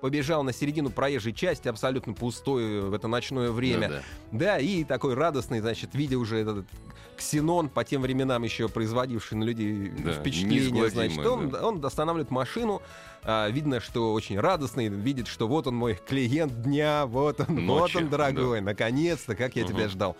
побежал 0.00 0.42
на 0.42 0.52
середину 0.52 0.90
проезжей 0.90 1.32
части, 1.32 1.68
абсолютно 1.68 2.12
пустой 2.12 2.80
в 2.80 2.94
это 2.94 3.08
ночное 3.08 3.50
время. 3.50 3.88
Да-да. 3.88 4.02
Да, 4.32 4.58
и 4.58 4.84
такой 4.84 5.14
радостный, 5.14 5.60
значит, 5.60 5.94
видя 5.94 6.18
уже 6.18 6.38
этот 6.38 6.66
ксенон, 7.16 7.68
по 7.68 7.82
тем 7.82 8.02
временам 8.02 8.42
еще 8.42 8.68
производивший 8.68 9.38
на 9.38 9.44
людей 9.44 9.90
Да, 10.04 10.12
впечатление, 10.12 10.90
значит, 10.90 11.24
он, 11.24 11.48
да. 11.48 11.66
он 11.66 11.84
останавливает 11.84 12.30
машину, 12.30 12.82
а, 13.22 13.48
видно, 13.48 13.80
что 13.80 14.12
очень 14.12 14.38
радостный, 14.38 14.88
видит, 14.88 15.26
что 15.26 15.48
вот 15.48 15.66
он 15.66 15.76
мой 15.76 15.98
клиент 16.06 16.62
дня, 16.62 17.06
вот 17.06 17.40
он, 17.40 17.46
вот 17.54 17.62
Ночи, 17.62 17.96
он, 17.96 18.10
дорогой, 18.10 18.60
наконец-то, 18.60 19.34
как 19.34 19.56
я 19.56 19.64
Мгм. 19.64 19.72
тебя 19.72 19.88
ждал. 19.88 20.16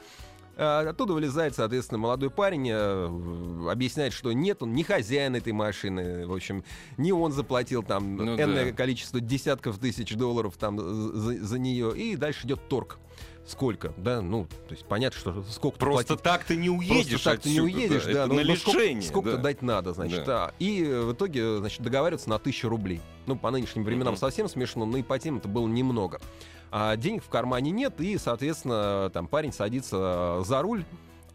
А, 0.58 0.88
Оттуда 0.88 1.12
вылезает, 1.12 1.54
соответственно, 1.54 1.98
молодой 1.98 2.30
парень, 2.30 2.68
э, 2.70 3.70
объясняет, 3.70 4.12
что 4.14 4.32
нет, 4.32 4.62
он 4.62 4.72
не 4.72 4.82
хозяин 4.84 5.36
этой 5.36 5.52
машины, 5.52 6.26
в 6.26 6.32
общем, 6.32 6.64
не 6.96 7.12
он 7.12 7.32
заплатил 7.32 7.82
там 7.82 8.16
Ну 8.16 8.36
энное 8.36 8.70
да. 8.70 8.72
количество 8.72 9.20
десятков 9.20 9.78
тысяч 9.78 10.14
долларов 10.14 10.56
там 10.58 10.78
за, 10.78 11.44
за 11.44 11.58
нее, 11.58 11.94
и 11.96 12.16
дальше 12.16 12.46
идет 12.46 12.66
торг. 12.68 12.98
Сколько, 13.46 13.94
да, 13.96 14.22
ну, 14.22 14.46
то 14.66 14.74
есть 14.74 14.84
понятно, 14.86 15.20
что 15.20 15.42
сколько 15.48 15.78
Просто 15.78 16.16
так 16.16 16.42
ты 16.42 16.56
не 16.56 16.68
уедешь 16.68 17.22
Просто 17.22 17.30
так 17.30 17.40
ты 17.42 17.50
не 17.50 17.60
отсюда, 17.60 17.76
уедешь, 17.76 18.04
да, 18.04 18.10
это 18.10 18.26
ну, 18.26 18.34
на 18.34 18.42
ну, 18.42 18.56
сколько, 18.56 18.78
лишение. 18.78 19.02
сколько 19.08 19.30
да. 19.32 19.36
дать 19.36 19.62
надо, 19.62 19.92
значит, 19.92 20.24
Да. 20.24 20.46
да. 20.48 20.52
И 20.58 20.82
э, 20.82 21.02
в 21.02 21.12
итоге, 21.12 21.58
значит, 21.58 21.80
договариваются 21.80 22.28
на 22.28 22.40
тысячу 22.40 22.68
рублей. 22.68 23.00
Ну, 23.26 23.36
по 23.36 23.52
нынешним 23.52 23.84
временам 23.84 24.14
Мгм. 24.14 24.18
совсем 24.18 24.48
смешно, 24.48 24.84
но 24.84 24.96
и 24.96 25.04
по 25.04 25.16
тем 25.20 25.36
это 25.36 25.46
было 25.46 25.68
немного. 25.68 26.20
А 26.70 26.96
денег 26.96 27.22
в 27.22 27.28
кармане 27.28 27.70
нет, 27.70 28.00
и, 28.00 28.18
соответственно, 28.18 29.10
там 29.12 29.28
парень 29.28 29.52
садится 29.52 30.42
за 30.44 30.62
руль, 30.62 30.84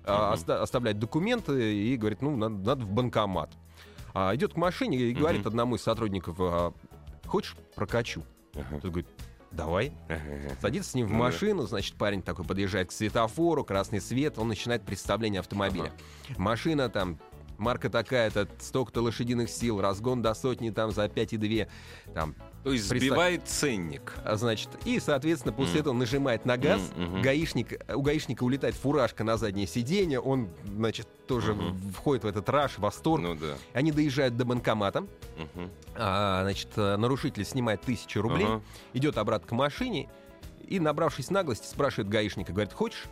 Мгм. 0.03 0.33
оста- 0.33 0.61
оставляет 0.61 0.99
документы 0.99 1.75
и 1.75 1.95
говорит, 1.95 2.21
ну, 2.21 2.35
надо, 2.35 2.55
надо 2.55 2.85
в 2.85 2.89
банкомат. 2.91 3.51
А, 4.13 4.35
идет 4.35 4.53
к 4.53 4.57
машине 4.57 4.97
и 4.97 5.13
говорит 5.13 5.41
Мгм. 5.41 5.47
одному 5.49 5.75
из 5.75 5.83
сотрудников, 5.83 6.35
а, 6.39 6.73
хочешь 7.25 7.55
прокачу? 7.75 8.23
Ага. 8.55 8.81
Тот 8.81 8.91
говорит, 8.91 9.07
давай. 9.51 9.93
Садится 10.59 10.91
с 10.91 10.93
ним 10.95 11.07
в 11.07 11.11
Ну 11.11 11.17
машину, 11.19 11.63
значит, 11.63 11.95
парень 11.95 12.21
такой 12.21 12.43
подъезжает 12.45 12.89
к 12.89 12.91
светофору, 12.91 13.63
красный 13.63 14.01
свет, 14.01 14.37
он 14.37 14.49
начинает 14.49 14.83
представление 14.83 15.39
автомобиля. 15.39 15.91
Машина 16.37 16.89
там, 16.89 17.19
марка 17.57 17.89
такая-то, 17.89 18.47
столько-то 18.59 19.01
лошадиных 19.01 19.49
сил, 19.49 19.79
разгон 19.79 20.21
до 20.21 20.33
сотни 20.33 20.71
там 20.71 20.91
за 20.91 21.05
5,2, 21.07 21.69
там, 22.13 22.35
То 22.63 22.71
есть 22.71 22.87
сбивает 22.87 23.47
ценник. 23.47 24.13
а, 24.23 24.35
значит, 24.35 24.69
и, 24.85 24.99
соответственно, 24.99 25.51
после 25.53 25.73
Мгм. 25.75 25.81
этого 25.81 25.93
нажимает 25.93 26.45
на 26.45 26.57
газ, 26.57 26.81
мгм. 26.95 27.21
гаишник, 27.21 27.81
у 27.93 28.01
гаишника 28.01 28.43
улетает 28.43 28.75
фуражка 28.75 29.23
на 29.23 29.37
заднее 29.37 29.65
сиденье, 29.65 30.19
он, 30.19 30.49
значит, 30.65 31.07
тоже 31.25 31.53
в- 31.53 31.91
входит 31.93 32.23
в 32.23 32.27
этот 32.27 32.47
раш, 32.49 32.77
восторг. 32.77 33.23
Ну 33.23 33.35
да. 33.35 33.55
Они 33.73 33.91
доезжают 33.91 34.37
до 34.37 34.45
банкомата, 34.45 35.01
Мгм. 35.01 35.71
а, 35.95 36.43
значит, 36.43 36.69
э, 36.75 36.97
нарушитель 36.97 37.45
снимает 37.45 37.81
тысячу 37.81 38.21
рублей, 38.21 38.45
Ага. 38.45 38.61
идет 38.93 39.17
обратно 39.17 39.47
к 39.47 39.51
машине 39.53 40.07
и, 40.67 40.79
набравшись 40.79 41.31
наглости, 41.31 41.65
спрашивает 41.65 42.09
гаишника, 42.09 42.51
говорит, 42.53 42.73
хочешь 42.73 43.05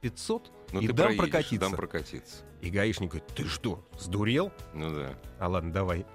500 0.00 0.50
Ну 0.72 0.80
и 0.80 0.86
ты 0.86 0.92
дам 0.92 1.06
проедешь, 1.08 1.20
прокатиться. 1.22 1.58
Дам 1.60 1.72
прокатиться. 1.72 2.36
И 2.62 2.70
гаишник 2.70 3.10
говорит, 3.10 3.28
ты 3.34 3.44
что, 3.44 3.84
сдурел? 3.98 4.50
Ну 4.72 4.94
да. 4.94 5.14
А 5.38 5.48
ладно, 5.48 5.70
давай. 5.72 6.06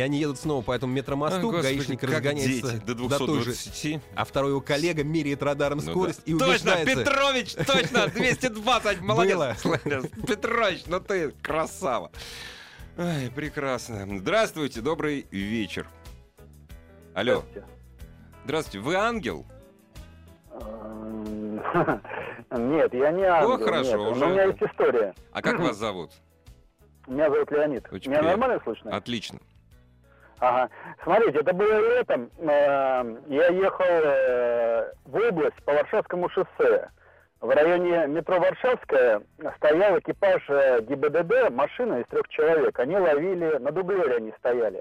И 0.00 0.02
они 0.02 0.18
едут 0.18 0.38
снова 0.38 0.62
по 0.62 0.72
этому 0.72 0.94
метромосту, 0.94 1.40
А, 1.40 1.42
господи, 1.42 1.62
гаишник 1.62 2.00
как 2.00 2.08
разгоняется 2.08 2.72
дети, 2.72 2.84
до 2.86 2.94
до 2.94 3.18
той 3.18 3.40
же, 3.40 3.44
220. 3.52 4.00
а 4.14 4.24
второй 4.24 4.50
его 4.52 4.62
коллега 4.62 5.04
меряет 5.04 5.42
радаром 5.42 5.76
Ну 5.80 5.84
да. 5.84 5.90
скорость 5.90 6.22
и 6.24 6.32
Точно, 6.32 6.46
убеждается. 6.48 6.96
Петрович, 7.04 7.52
точно, 7.52 8.06
220, 8.14 9.00
молодец. 9.02 9.62
Петрович, 10.26 10.84
ну 10.86 11.00
ты 11.00 11.32
красава. 11.42 12.10
Ай, 12.96 13.30
прекрасно. 13.30 14.06
Здравствуйте, 14.20 14.80
добрый 14.80 15.26
вечер. 15.30 15.86
Алло, 17.12 17.44
здравствуйте, 18.44 18.78
вы 18.78 18.94
ангел? 18.94 19.44
Нет, 22.50 22.94
я 22.94 23.10
не 23.12 23.24
ангел. 23.24 23.58
хорошо, 23.62 23.90
нет. 23.98 24.12
уже- 24.12 24.20
Но 24.20 24.26
у 24.26 24.30
меня 24.30 24.44
есть 24.44 24.62
история. 24.62 25.14
А 25.32 25.42
как 25.42 25.58
вас 25.60 25.76
зовут? 25.76 26.12
Меня 27.06 27.30
зовут 27.30 27.50
Леонид. 27.50 27.86
Очень 27.92 28.12
Меня 28.12 28.20
приятно. 28.20 28.40
нормально 28.40 28.62
слышно? 28.64 28.96
Отлично. 28.96 29.38
Ага. 30.40 30.70
Смотрите, 31.02 31.38
это 31.40 31.52
было 31.52 31.96
летом. 31.96 32.30
Э, 32.38 33.16
Я 33.28 33.48
ехал 33.48 33.84
э, 33.86 34.92
в 35.04 35.14
область 35.16 35.62
по 35.64 35.72
Варшавскому 35.74 36.30
шоссе. 36.30 36.88
В 37.40 37.48
районе 37.50 38.06
метро 38.06 38.38
Варшавская 38.38 39.22
стоял 39.56 39.98
экипаж 39.98 40.42
э, 40.48 40.80
ГИБДД, 40.82 41.50
машина 41.50 42.00
из 42.00 42.06
трех 42.06 42.26
человек. 42.28 42.78
Они 42.78 42.96
ловили, 42.96 43.58
на 43.58 43.70
дублере 43.70 44.16
они 44.16 44.32
стояли. 44.38 44.80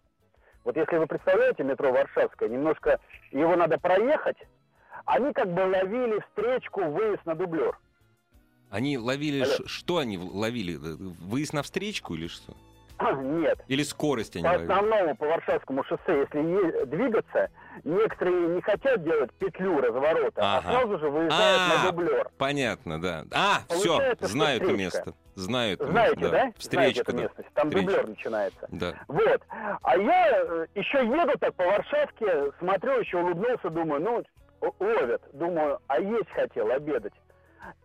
Вот 0.63 0.77
если 0.77 0.97
вы 0.97 1.07
представляете 1.07 1.63
метро 1.63 1.91
Варшавская, 1.91 2.47
немножко 2.47 2.99
его 3.31 3.55
надо 3.55 3.77
проехать, 3.77 4.37
они 5.05 5.33
как 5.33 5.53
бы 5.53 5.61
ловили 5.61 6.19
встречку, 6.29 6.83
выезд 6.83 7.25
на 7.25 7.35
дублер. 7.35 7.77
Они 8.69 8.97
ловили... 8.97 9.41
Алло. 9.41 9.65
Что 9.65 9.97
они 9.97 10.17
ловили? 10.17 10.75
Выезд 10.75 11.53
на 11.53 11.63
встречку 11.63 12.13
или 12.15 12.27
что? 12.27 12.53
Нет, 13.21 13.59
Или 13.67 13.83
скорость 13.83 14.35
они 14.35 14.43
По 14.43 14.49
ловили? 14.51 14.71
основному 14.71 15.15
по 15.15 15.25
Варшавскому 15.25 15.83
шоссе, 15.85 16.19
если 16.21 16.85
двигаться, 16.85 17.49
некоторые 17.83 18.47
не 18.49 18.61
хотят 18.61 19.03
делать 19.03 19.31
петлю 19.33 19.79
разворота, 19.79 20.41
Ага. 20.41 20.57
а 20.67 20.71
сразу 20.71 20.99
же 20.99 21.09
выезжают 21.09 21.61
А, 21.61 21.83
на 21.85 21.91
дублер. 21.91 22.29
Понятно, 22.37 23.01
да. 23.01 23.23
А, 23.31 23.61
все, 23.69 24.15
знаю 24.19 24.61
это 24.61 24.73
место. 24.73 25.13
Знаю 25.35 25.75
это 25.75 25.85
Знаете, 25.87 26.15
место, 26.17 26.31
да? 26.31 26.37
Знаете 26.39 26.59
Встречка, 26.59 27.01
эту 27.03 27.11
да. 27.13 27.21
местность? 27.23 27.49
Там 27.53 27.67
Встречка. 27.69 27.91
дублер 27.91 28.09
начинается. 28.09 28.67
Да. 28.69 28.93
Вот. 29.07 29.41
А 29.83 29.97
я 29.97 30.31
э, 30.43 30.65
еще 30.75 30.97
еду 31.05 31.37
так 31.39 31.55
по 31.55 31.63
Варшавке, 31.63 32.51
смотрю, 32.59 32.99
еще 32.99 33.17
улыбнулся, 33.19 33.69
думаю, 33.69 34.01
ну, 34.01 34.23
ловят. 34.81 35.21
Думаю, 35.31 35.79
а 35.87 36.01
есть 36.01 36.29
хотел, 36.31 36.69
обедать. 36.71 37.13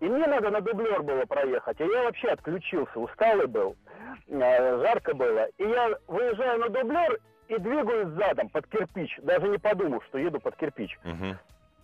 И 0.00 0.06
мне 0.06 0.26
надо 0.26 0.50
на 0.50 0.60
дублер 0.60 1.02
было 1.02 1.24
проехать, 1.26 1.80
а 1.80 1.84
я 1.84 2.02
вообще 2.04 2.28
отключился, 2.28 2.98
усталый 2.98 3.46
был, 3.46 3.76
жарко 4.28 5.14
было. 5.14 5.46
И 5.58 5.64
я 5.64 5.90
выезжаю 6.06 6.60
на 6.60 6.68
дублер 6.68 7.18
и 7.48 7.58
двигаюсь 7.58 8.08
задом 8.14 8.48
под 8.48 8.66
кирпич, 8.68 9.18
даже 9.22 9.48
не 9.48 9.58
подумав, 9.58 10.04
что 10.06 10.18
еду 10.18 10.40
под 10.40 10.56
кирпич. 10.56 10.98
Мгм. 11.04 11.38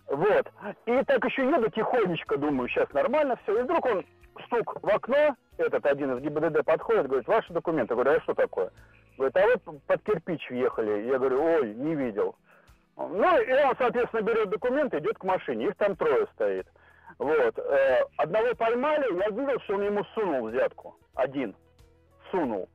Вот. 0.07 0.51
И 0.85 1.03
так 1.05 1.23
еще 1.23 1.43
еду 1.43 1.69
тихонечко, 1.69 2.37
думаю, 2.37 2.67
сейчас 2.69 2.91
нормально 2.93 3.37
все. 3.43 3.59
И 3.59 3.63
вдруг 3.63 3.85
он 3.85 4.05
стук 4.45 4.81
в 4.81 4.89
окно, 4.89 5.35
этот 5.57 5.85
один 5.85 6.17
из 6.17 6.21
ГИБДД 6.21 6.65
подходит, 6.65 7.07
говорит, 7.07 7.27
ваши 7.27 7.53
документы. 7.53 7.93
Я 7.93 8.01
говорю, 8.01 8.17
а 8.17 8.23
что 8.23 8.33
такое? 8.33 8.71
Говорит, 9.17 9.37
а 9.37 9.45
вы 9.45 9.79
под 9.87 10.03
кирпич 10.03 10.49
въехали. 10.49 11.07
Я 11.07 11.19
говорю, 11.19 11.43
ой, 11.43 11.73
не 11.75 11.95
видел. 11.95 12.35
Ну, 12.97 13.41
и 13.41 13.51
он, 13.51 13.73
соответственно, 13.77 14.21
берет 14.21 14.49
документы, 14.49 14.99
идет 14.99 15.17
к 15.17 15.23
машине. 15.23 15.67
Их 15.67 15.75
там 15.75 15.95
трое 15.95 16.27
стоит. 16.33 16.67
Вот. 17.17 17.57
Э, 17.57 18.03
Одного 18.17 18.53
поймали, 18.55 19.05
я 19.19 19.29
видел, 19.29 19.59
что 19.61 19.75
он 19.75 19.83
ему 19.83 20.03
сунул 20.15 20.49
взятку. 20.49 20.95
Один. 21.15 21.55
Сунул. 22.31 22.69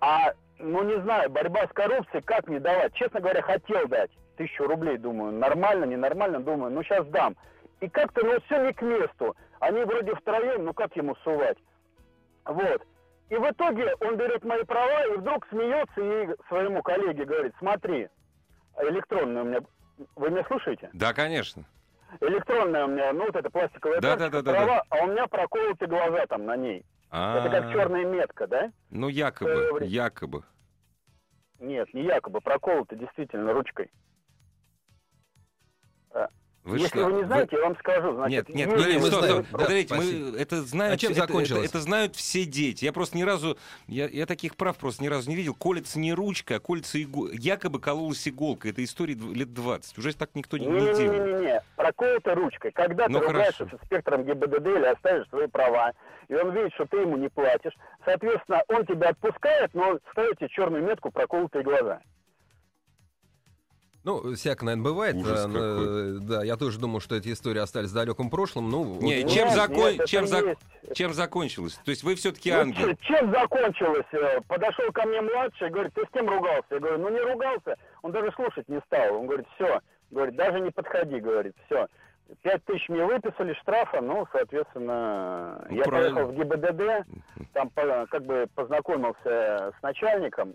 А, 0.00 0.32
ну, 0.58 0.82
не 0.84 1.00
знаю, 1.02 1.30
борьба 1.30 1.66
с 1.66 1.72
коррупцией, 1.72 2.22
как 2.22 2.46
мне 2.46 2.60
давать? 2.60 2.94
Честно 2.94 3.20
говоря, 3.20 3.42
хотел 3.42 3.88
дать 3.88 4.10
тысячу 4.36 4.66
рублей, 4.66 4.98
думаю, 4.98 5.32
нормально, 5.32 5.84
ненормально, 5.84 6.40
думаю, 6.40 6.72
ну, 6.72 6.82
сейчас 6.82 7.06
дам. 7.08 7.36
И 7.80 7.88
как-то, 7.88 8.24
ну, 8.24 8.40
все 8.42 8.64
не 8.66 8.72
к 8.72 8.82
месту. 8.82 9.36
Они 9.60 9.82
вроде 9.84 10.14
втроем, 10.14 10.64
ну, 10.64 10.74
как 10.74 10.94
ему 10.96 11.16
сувать? 11.16 11.58
Вот. 12.44 12.82
И 13.30 13.36
в 13.36 13.50
итоге 13.50 13.94
он 14.00 14.16
берет 14.16 14.44
мои 14.44 14.62
права 14.64 15.06
и 15.06 15.16
вдруг 15.16 15.46
смеется 15.48 16.00
и 16.00 16.36
своему 16.48 16.82
коллеге 16.82 17.24
говорит, 17.24 17.54
смотри, 17.58 18.08
электронная 18.78 19.42
у 19.42 19.46
меня... 19.46 19.60
Вы 20.16 20.30
меня 20.30 20.44
слушаете? 20.44 20.90
Да, 20.92 21.12
конечно. 21.14 21.64
Электронная 22.20 22.84
у 22.84 22.88
меня, 22.88 23.12
ну, 23.12 23.26
вот 23.26 23.36
эта 23.36 23.50
пластиковая 23.50 24.00
Да, 24.00 24.10
карточка, 24.10 24.30
да, 24.30 24.42
да, 24.42 24.52
да, 24.52 24.64
права, 24.64 24.84
а 24.90 25.04
у 25.04 25.06
меня 25.08 25.26
проколоты 25.26 25.86
глаза 25.86 26.26
там 26.26 26.44
на 26.44 26.56
ней. 26.56 26.84
Это 27.14 27.48
как 27.48 27.66
А, 27.66 27.72
черная 27.72 28.04
метка, 28.04 28.48
да? 28.48 28.72
Ну, 28.90 29.08
якобы, 29.08 29.78
якобы. 29.82 30.42
Нет, 31.60 31.94
не 31.94 32.02
якобы, 32.02 32.40
проколоты 32.40 32.96
действительно 32.96 33.52
ручкой. 33.52 33.92
Вы 36.64 36.78
Если 36.78 36.88
что, 36.96 37.04
вы 37.04 37.12
не 37.20 37.24
знаете, 37.24 37.56
я 37.56 37.62
вам 37.62 37.76
скажу. 37.78 38.14
Значит, 38.14 38.48
Нет, 38.48 38.56
нет, 38.56 38.68
нет, 38.78 38.88
нет, 38.88 39.00
мы 39.02 39.06
стоп, 39.08 39.18
знаем, 39.24 39.44
стоп. 39.44 39.52
да, 39.52 39.58
Подождите, 39.58 39.94
мы 39.94 40.38
это 40.38 40.62
знают. 40.62 40.94
А 40.94 40.96
чем 40.96 41.10
это- 41.12 41.20
это- 41.20 41.26
закончилось? 41.28 41.68
Это, 41.68 41.80
знают 41.80 42.16
все 42.16 42.44
дети. 42.46 42.86
Я 42.86 42.92
просто 42.94 43.18
ни 43.18 43.22
разу, 43.22 43.58
я, 43.86 44.08
я 44.08 44.24
таких 44.24 44.56
прав 44.56 44.78
просто 44.78 45.02
ни 45.02 45.08
разу 45.08 45.28
не 45.28 45.36
видел. 45.36 45.54
Колется 45.54 45.98
не 45.98 46.14
ручка, 46.14 46.56
а 46.56 46.60
колется 46.60 47.02
иголка. 47.02 47.34
Якобы 47.36 47.80
кололась 47.80 48.26
иголка. 48.26 48.70
Это 48.70 48.82
история 48.82 49.14
лет 49.14 49.52
20. 49.52 49.98
Уже 49.98 50.14
так 50.16 50.30
никто 50.34 50.56
не, 50.56 50.66
не 50.66 50.80
делает. 50.80 50.98
Не-не-не, 50.98 51.62
проколота 51.76 52.34
ручкой. 52.34 52.72
Когда 52.72 53.08
Ну, 53.08 53.20
ты 53.20 53.26
ругаешься 53.26 53.66
с 53.66 53.74
инспектором 53.74 54.24
ГИБДД 54.24 54.66
или 54.66 54.86
оставишь 54.86 55.28
свои 55.28 55.46
права, 55.48 55.92
и 56.28 56.34
он 56.34 56.50
видит, 56.54 56.72
что 56.74 56.86
ты 56.86 56.96
ему 56.96 57.18
не 57.18 57.28
платишь, 57.28 57.74
соответственно, 58.06 58.62
он 58.68 58.86
тебя 58.86 59.10
отпускает, 59.10 59.74
но 59.74 59.98
ставит 60.12 60.38
тебе 60.38 60.48
черную 60.48 60.82
метку 60.82 61.10
проколотые 61.10 61.62
глаза. 61.62 62.00
Ну, 64.04 64.34
всяко, 64.34 64.64
наверное, 64.66 64.84
бывает. 64.84 65.16
Ужас 65.16 65.46
Э, 65.46 65.48
э, 65.50 66.18
Да, 66.20 66.44
я 66.44 66.56
тоже 66.56 66.78
думал, 66.78 67.00
что 67.00 67.14
эти 67.16 67.32
истории 67.32 67.60
остались 67.60 67.90
в 67.90 67.94
далеком 67.94 68.28
прошлом. 68.28 68.68
Ну, 68.70 68.84
Не, 69.00 69.22
вот- 69.22 69.32
чем, 69.32 69.46
Нет, 69.46 69.54
закон- 69.56 69.92
нет, 69.92 70.06
чем, 70.06 70.24
зак- 70.24 70.48
есть. 70.82 70.94
чем 70.94 71.14
закончилось? 71.14 71.80
То 71.84 71.90
есть 71.90 72.04
вы 72.04 72.14
все-таки 72.14 72.52
Ну, 72.52 72.58
ангел. 72.60 72.96
Чем 73.00 73.30
закончилось? 73.32 74.04
Э, 74.12 74.40
Подошел 74.46 74.92
ко 74.92 75.06
мне 75.06 75.22
младший, 75.22 75.70
говорит, 75.70 75.94
ты 75.94 76.02
с 76.04 76.10
кем 76.12 76.28
ругался? 76.28 76.66
Я 76.70 76.78
говорю, 76.80 76.98
ну 76.98 77.08
не 77.08 77.20
ругался. 77.20 77.76
Он 78.02 78.12
даже 78.12 78.30
слушать 78.32 78.68
не 78.68 78.78
стал. 78.86 79.16
Он 79.20 79.26
говорит, 79.26 79.46
все, 79.54 79.80
говорит, 80.10 80.36
даже 80.36 80.60
не 80.60 80.70
подходи, 80.70 81.18
говорит, 81.20 81.54
все. 81.66 81.86
Пять 82.42 82.64
тысяч 82.64 82.88
мне 82.88 83.04
выписали 83.04 83.52
штрафа, 83.62 84.00
ну, 84.00 84.26
соответственно, 84.32 85.64
Ну, 85.70 85.76
я 85.76 85.82
правильно. 85.84 86.14
поехал 86.14 86.32
в 86.32 86.36
ГИБДД, 86.36 87.06
там 87.52 87.70
по- 87.70 88.06
как 88.10 88.24
бы 88.24 88.46
познакомился 88.54 89.72
с 89.78 89.82
начальником, 89.82 90.54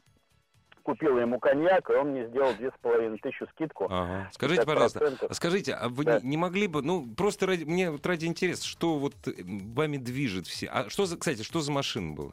купил 0.90 1.20
ему 1.20 1.40
коньяк, 1.40 1.88
и 1.92 1.94
он 1.94 2.10
мне 2.10 2.28
сделал 2.28 2.52
две 2.56 2.72
с 2.72 2.74
половиной 2.82 3.20
тысячи 3.20 3.44
скидку. 3.52 3.86
Ага. 3.92 4.28
Скажите, 4.34 4.64
50%. 4.64 4.66
пожалуйста, 4.66 5.28
а 5.30 5.34
скажите, 5.36 5.74
а 5.74 5.88
вы 5.88 6.04
Да. 6.04 6.20
не, 6.20 6.30
не 6.30 6.38
могли 6.38 6.66
бы, 6.66 6.82
ну, 6.82 7.06
просто 7.16 7.46
ради, 7.46 7.64
мне 7.64 7.92
вот 7.92 8.04
ради 8.08 8.26
интереса, 8.26 8.66
что 8.66 8.98
вот 8.98 9.14
э, 9.28 9.34
вами 9.44 9.98
движет 9.98 10.48
все? 10.48 10.66
А 10.68 10.90
что 10.90 11.06
за, 11.06 11.18
кстати, 11.18 11.44
что 11.44 11.62
за 11.62 11.72
машина 11.72 12.14
была? 12.14 12.32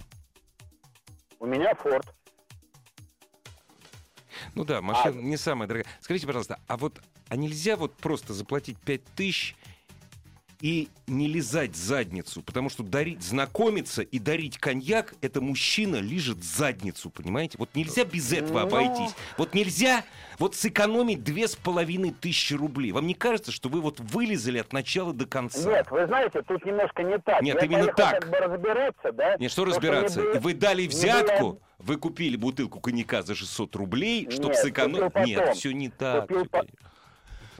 У 1.38 1.44
меня 1.46 1.74
Форд. 1.74 2.06
Ну 4.54 4.64
да, 4.64 4.80
машина 4.80 5.20
не 5.20 5.36
самая 5.36 5.68
дорогая. 5.68 5.92
Скажите, 6.00 6.26
пожалуйста, 6.26 6.58
а 6.66 6.78
вот 6.78 6.98
а 7.28 7.36
нельзя 7.36 7.76
вот 7.76 7.92
просто 7.94 8.32
заплатить 8.32 8.78
5 8.78 9.04
тысяч 9.16 9.54
и 10.60 10.88
не 11.06 11.28
лизать 11.28 11.76
задницу? 11.76 12.42
Потому 12.42 12.68
что 12.70 12.82
дарить, 12.82 13.22
знакомиться 13.22 14.02
и 14.02 14.18
дарить 14.18 14.58
коньяк, 14.58 15.14
это 15.22 15.40
мужчина 15.40 15.96
лижет 15.96 16.42
задницу, 16.42 17.10
понимаете? 17.10 17.56
Вот 17.58 17.70
нельзя 17.74 18.04
без 18.04 18.32
этого 18.32 18.60
Ну. 18.60 18.66
обойтись. 18.66 19.14
Вот 19.38 19.54
нельзя 19.54 20.04
вот 20.38 20.54
сэкономить 20.54 21.22
две 21.24 21.48
с 21.48 21.56
половиной 21.56 22.10
тысячи 22.12 22.54
рублей. 22.54 22.92
Вам 22.92 23.06
не 23.06 23.14
кажется, 23.14 23.52
что 23.52 23.68
вы 23.68 23.80
вот 23.80 24.00
вылезали 24.00 24.58
от 24.58 24.72
начала 24.72 25.12
до 25.12 25.26
конца? 25.26 25.68
Нет, 25.68 25.86
вы 25.90 26.06
знаете, 26.06 26.42
тут 26.42 26.64
немножко 26.64 27.02
не 27.02 27.18
так. 27.18 27.42
Нет, 27.42 27.56
Я 27.56 27.66
именно 27.66 27.92
так. 27.92 28.20
как 28.20 28.30
бы 28.30 28.36
разбираться, 28.38 29.12
да? 29.12 29.36
Нет, 29.38 29.50
что 29.50 29.64
То, 29.64 29.70
разбираться? 29.70 30.20
не 30.20 30.26
было- 30.32 30.40
Вы 30.40 30.54
дали 30.54 30.82
не 30.82 30.88
взятку, 30.88 31.42
было- 31.44 31.58
вы 31.78 31.96
купили 31.96 32.36
бутылку 32.36 32.80
коньяка 32.80 33.22
за 33.22 33.34
600 33.34 33.76
рублей, 33.76 34.28
чтобы 34.30 34.54
сэкономить... 34.54 35.14
Нет, 35.26 35.56
все 35.56 35.72
не 35.72 35.88
так. 35.88 36.28
Купил. 36.28 36.46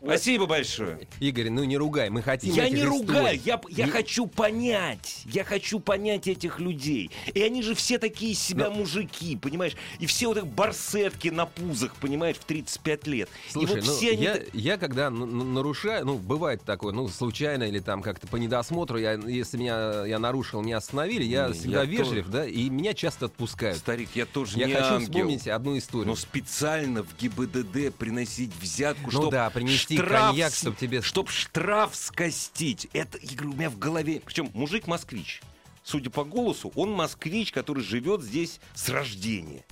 Спасибо 0.02 0.46
большое. 0.46 1.06
Игорь, 1.20 1.50
ну 1.50 1.64
не 1.64 1.76
ругай, 1.76 2.10
мы 2.10 2.22
хотим 2.22 2.52
Я 2.54 2.68
не 2.68 2.76
историй. 2.76 2.84
ругаю, 2.98 3.40
я, 3.44 3.60
я 3.70 3.86
Не- 3.86 3.90
хочу 3.90 4.26
понять. 4.26 5.22
Я 5.26 5.44
хочу 5.44 5.80
понять 5.80 6.26
этих 6.28 6.60
людей. 6.60 7.10
И 7.34 7.42
они 7.42 7.62
же 7.62 7.74
все 7.74 7.98
такие 7.98 8.34
себя 8.34 8.70
мужики, 8.70 9.36
понимаешь? 9.36 9.72
И 9.98 10.06
все 10.06 10.26
вот 10.28 10.36
их 10.38 10.46
барсетки 10.46 11.28
на 11.28 11.46
пузах, 11.46 11.94
понимаешь, 11.96 12.36
в 12.36 12.44
35 12.44 13.06
лет. 13.06 13.28
Слушай, 13.50 13.72
и 13.72 13.80
вот 13.80 13.86
ну, 13.86 13.92
все 13.96 14.10
они... 14.12 14.22
я, 14.24 14.38
я 14.52 14.76
когда 14.78 15.10
нарушаю, 15.10 16.04
ну, 16.06 16.18
бывает 16.18 16.62
такое, 16.62 16.92
ну, 16.92 17.08
случайно 17.08 17.64
или 17.64 17.78
там 17.78 18.02
как-то 18.02 18.26
по 18.26 18.36
недосмотру, 18.36 18.98
я, 18.98 19.12
если 19.14 19.56
меня 19.58 20.04
я 20.06 20.18
нарушил, 20.18 20.62
меня 20.62 20.76
остановили, 20.78 21.24
я 21.24 21.48
Не, 21.48 21.54
всегда 21.54 21.80
я 21.80 21.84
вежлив, 21.84 22.26
тоже. 22.26 22.38
да, 22.38 22.46
и 22.46 22.68
меня 22.68 22.94
часто 22.94 23.26
отпускают. 23.26 23.78
Старик, 23.78 24.10
я 24.14 24.26
тоже 24.26 24.58
Я 24.58 24.66
не 24.66 24.72
хочу 24.74 24.94
ангел. 24.94 25.06
вспомнить 25.06 25.48
одну 25.48 25.78
историю. 25.78 26.08
Но 26.08 26.16
специально 26.16 27.02
в 27.02 27.16
ГИБДД 27.18 27.94
приносить 27.96 28.52
взятку, 28.60 29.04
Ну 29.06 29.10
чтоб 29.10 29.30
да, 29.30 29.48
принести 29.50 29.85
штраф 29.94 30.30
коньяк, 30.30 30.52
чтоб 30.54 30.76
тебе- 30.76 31.02
Чтоб 31.02 31.30
штраф 31.30 31.94
скостить. 31.94 32.88
Это, 32.92 33.18
я 33.22 33.36
говорю, 33.36 33.52
у 33.52 33.56
меня 33.56 33.70
в 33.70 33.78
голове... 33.78 34.20
Причем 34.24 34.50
мужик 34.54 34.86
москвич. 34.86 35.40
Судя 35.84 36.10
по 36.10 36.24
голосу, 36.24 36.72
он 36.74 36.90
москвич, 36.90 37.52
который 37.52 37.82
живет 37.82 38.20
здесь 38.22 38.60
с 38.74 38.88
рождения. 38.88 39.64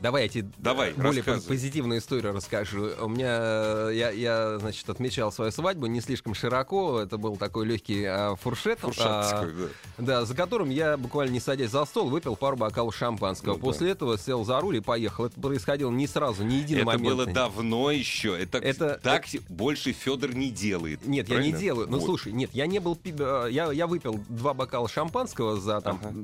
Давай 0.00 0.22
я 0.24 0.28
тебе 0.28 0.50
Давай, 0.58 0.92
более 0.94 1.22
позитивную 1.22 2.00
историю 2.00 2.32
расскажу. 2.32 2.90
У 3.00 3.08
меня, 3.08 3.38
э, 3.40 3.90
я, 3.94 4.10
я, 4.10 4.58
значит, 4.58 4.88
отмечал 4.88 5.30
свою 5.30 5.50
свадьбу 5.52 5.86
не 5.86 6.00
слишком 6.00 6.34
широко. 6.34 7.00
Это 7.00 7.18
был 7.18 7.36
такой 7.36 7.66
легкий 7.66 8.04
а, 8.04 8.34
фуршет. 8.36 8.78
а, 8.98 9.46
да. 9.46 9.68
Да, 9.98 10.24
за 10.24 10.34
которым 10.34 10.70
я 10.70 10.96
буквально 10.96 11.32
не 11.32 11.40
садясь 11.40 11.70
за 11.70 11.84
стол, 11.84 12.08
выпил 12.08 12.34
пару 12.34 12.56
бокалов 12.56 12.96
шампанского. 12.96 13.52
Ну 13.54 13.58
да. 13.58 13.64
После 13.64 13.90
этого 13.90 14.16
сел 14.16 14.44
за 14.44 14.58
руль 14.60 14.78
и 14.78 14.80
поехал. 14.80 15.26
Это 15.26 15.38
происходило 15.38 15.90
не 15.90 16.06
сразу, 16.06 16.44
не 16.44 16.60
Это 16.62 16.72
единомоментно. 16.72 17.10
было 17.10 17.26
давно 17.26 17.90
еще. 17.90 18.40
Это, 18.40 18.58
Это- 18.58 18.98
так 19.02 19.26
больше 19.48 19.92
Федор 19.92 20.34
не 20.34 20.50
делает. 20.50 21.06
Нет, 21.06 21.28
я 21.28 21.34
правильно? 21.34 21.54
не 21.54 21.60
делаю. 21.60 21.88
Ну, 21.88 21.98
Вот. 21.98 22.06
слушай, 22.06 22.32
нет, 22.32 22.50
я 22.54 22.66
не 22.66 22.78
был... 22.78 22.98
э, 23.04 23.48
Я, 23.50 23.70
я 23.70 23.86
выпил 23.86 24.18
два 24.28 24.54
бокала 24.54 24.88
шампанского 24.88 25.60
за 25.60 25.80
там... 25.82 26.00
Ага. 26.02 26.14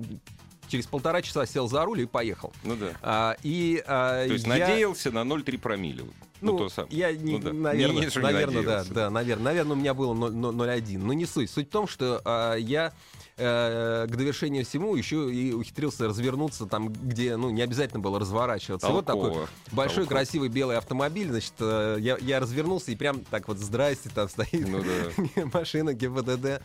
Через 0.69 0.87
полтора 0.87 1.23
часа 1.23 1.47
сел 1.47 1.69
за 1.69 1.85
руль 1.85 2.01
и 2.03 2.07
поехал. 2.07 2.53
Ну 2.65 2.77
да. 2.77 2.89
А, 3.03 3.37
и, 3.43 3.83
а, 3.87 4.27
То 4.27 4.33
есть 4.33 4.47
я- 4.47 4.59
надеялся 4.59 5.11
на 5.11 5.25
0,3 5.25 5.59
промилле. 5.59 6.03
вот. 6.05 6.13
Ну, 6.43 6.53
Ну, 6.53 6.59
то 6.59 6.69
самое. 6.69 6.95
я, 6.95 7.13
не, 7.13 7.33
Ну 7.35 7.39
да. 7.39 7.53
наверное, 7.53 8.01
Не- 8.03 8.07
не, 8.15 8.21
наверное, 8.23 8.63
да, 8.63 8.85
да, 8.91 9.11
наверное, 9.11 9.45
наверное, 9.45 9.73
у 9.75 9.79
меня 9.79 9.95
было 9.95 10.13
0- 10.13 10.35
0,1. 10.35 10.99
Но 11.03 11.13
не 11.15 11.25
суть. 11.25 11.51
Суть 11.51 11.69
в 11.69 11.71
том, 11.71 11.89
что 11.89 12.21
а, 12.25 12.55
я 12.57 12.93
э, 13.39 14.07
к 14.09 14.17
довершению 14.17 14.65
всему 14.65 14.97
еще 14.97 15.31
и 15.33 15.53
ухитрился 15.53 16.07
развернуться 16.09 16.65
там, 16.67 16.91
где, 16.91 17.37
ну, 17.37 17.51
не 17.51 17.61
обязательно 17.63 18.01
было 18.01 18.19
разворачиваться. 18.19 18.89
Вот 18.89 19.05
такой 19.07 19.25
Толково. 19.31 19.49
большой 19.73 20.05
Толково. 20.05 20.17
красивый 20.19 20.49
белый 20.49 20.77
автомобиль, 20.79 21.29
значит, 21.31 21.53
э, 21.61 21.97
я, 22.01 22.17
я 22.21 22.41
развернулся 22.41 22.93
и 22.93 22.97
прям 22.97 23.21
так 23.25 23.47
вот, 23.49 23.59
здрасте, 23.59 24.09
там 24.15 24.29
стоит 24.31 24.67
Ну 24.69 24.83
да. 24.83 25.51
машина 25.53 25.93
ГИБДД. 25.93 26.63